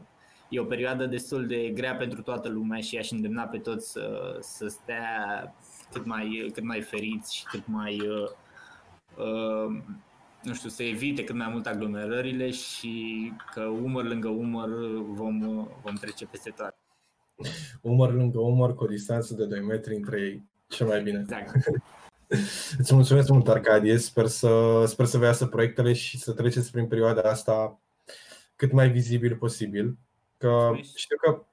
e 0.50 0.60
o 0.60 0.66
perioadă 0.66 1.06
destul 1.06 1.48
de 1.48 1.70
grea 1.70 1.96
pentru 1.96 2.22
toată 2.22 2.50
lumea 2.50 2.80
și 2.80 2.98
aș 2.98 3.12
îndemna 3.12 3.44
pe 3.44 3.58
toți 3.58 3.92
să, 3.92 4.38
să 4.42 4.68
stea 4.68 5.56
cât 5.92 6.06
mai, 6.06 6.52
cât 6.54 6.64
mai 6.64 6.82
feriți 6.82 7.36
și 7.36 7.44
cât 7.44 7.68
mai, 7.68 8.00
uh, 8.00 8.30
uh, 9.18 9.82
nu 10.44 10.54
știu, 10.54 10.70
să 10.70 10.84
evite 10.84 11.24
cât 11.24 11.36
mai 11.36 11.50
mult 11.50 11.66
aglomerările 11.66 12.52
și 12.52 13.32
că 13.54 13.62
umăr 13.62 14.04
lângă 14.04 14.28
umăr 14.28 14.70
vom, 15.02 15.40
vom 15.82 15.96
trece 15.96 16.26
peste 16.26 16.50
toate 16.50 16.73
umăr 17.84 18.14
lângă 18.14 18.40
umăr 18.40 18.76
cu 18.76 18.84
o 18.84 18.88
distanță 18.88 19.34
de 19.34 19.46
2 19.46 19.62
metri 19.62 19.96
între 19.96 20.20
ei. 20.22 20.44
Ce 20.68 20.84
mai 20.84 21.02
bine. 21.02 21.20
Exact. 21.20 21.52
Îți 22.80 22.94
mulțumesc 22.94 23.30
mult, 23.30 23.48
Arcadie. 23.48 23.98
Sper 23.98 24.28
să, 24.28 24.84
sper 24.88 25.06
să 25.06 25.18
vă 25.18 25.26
iasă 25.26 25.46
proiectele 25.46 25.94
și 25.94 26.18
să 26.18 26.32
treceți 26.32 26.72
prin 26.72 26.88
perioada 26.88 27.22
asta 27.22 27.80
cât 28.56 28.72
mai 28.72 28.90
vizibil 28.90 29.36
posibil. 29.36 29.98
Că 30.38 30.72
știu 30.96 31.18
că 31.18 31.44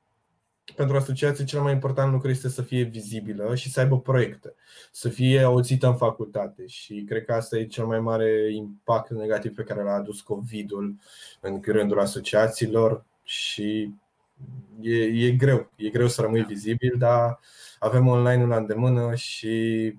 pentru 0.75 0.97
asociație 0.97 1.45
cel 1.45 1.61
mai 1.61 1.73
important 1.73 2.13
lucru 2.13 2.31
este 2.31 2.49
să 2.49 2.63
fie 2.63 2.83
vizibilă 2.83 3.55
și 3.55 3.71
să 3.71 3.81
aibă 3.81 4.01
proiecte, 4.01 4.55
să 4.93 5.09
fie 5.09 5.41
auzită 5.43 5.87
în 5.87 5.97
facultate 5.97 6.67
și 6.67 7.05
cred 7.09 7.25
că 7.25 7.33
asta 7.33 7.59
e 7.59 7.67
cel 7.67 7.85
mai 7.85 8.01
mare 8.01 8.53
impact 8.55 9.11
negativ 9.11 9.55
pe 9.55 9.63
care 9.63 9.83
l-a 9.83 9.95
adus 9.95 10.21
COVID-ul 10.21 10.97
în 11.41 11.61
rândul 11.65 12.01
asociațiilor 12.01 13.05
și 13.23 13.95
e, 14.81 15.27
e 15.27 15.31
greu, 15.31 15.73
e 15.77 15.89
greu 15.89 16.09
să 16.09 16.21
rămâi 16.21 16.45
vizibil, 16.45 16.95
dar 16.99 17.41
avem 17.79 18.07
online-ul 18.07 18.49
la 18.49 18.57
îndemână 18.57 19.15
și 19.15 19.95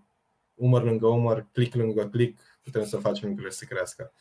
umăr 0.55 0.83
lângă 0.83 1.07
umăr, 1.07 1.47
click 1.51 1.75
lângă 1.75 2.07
click, 2.07 2.39
putem 2.63 2.85
să 2.85 2.97
facem 2.97 3.27
lucrurile 3.27 3.53
să 3.53 3.65
crească. 3.65 4.13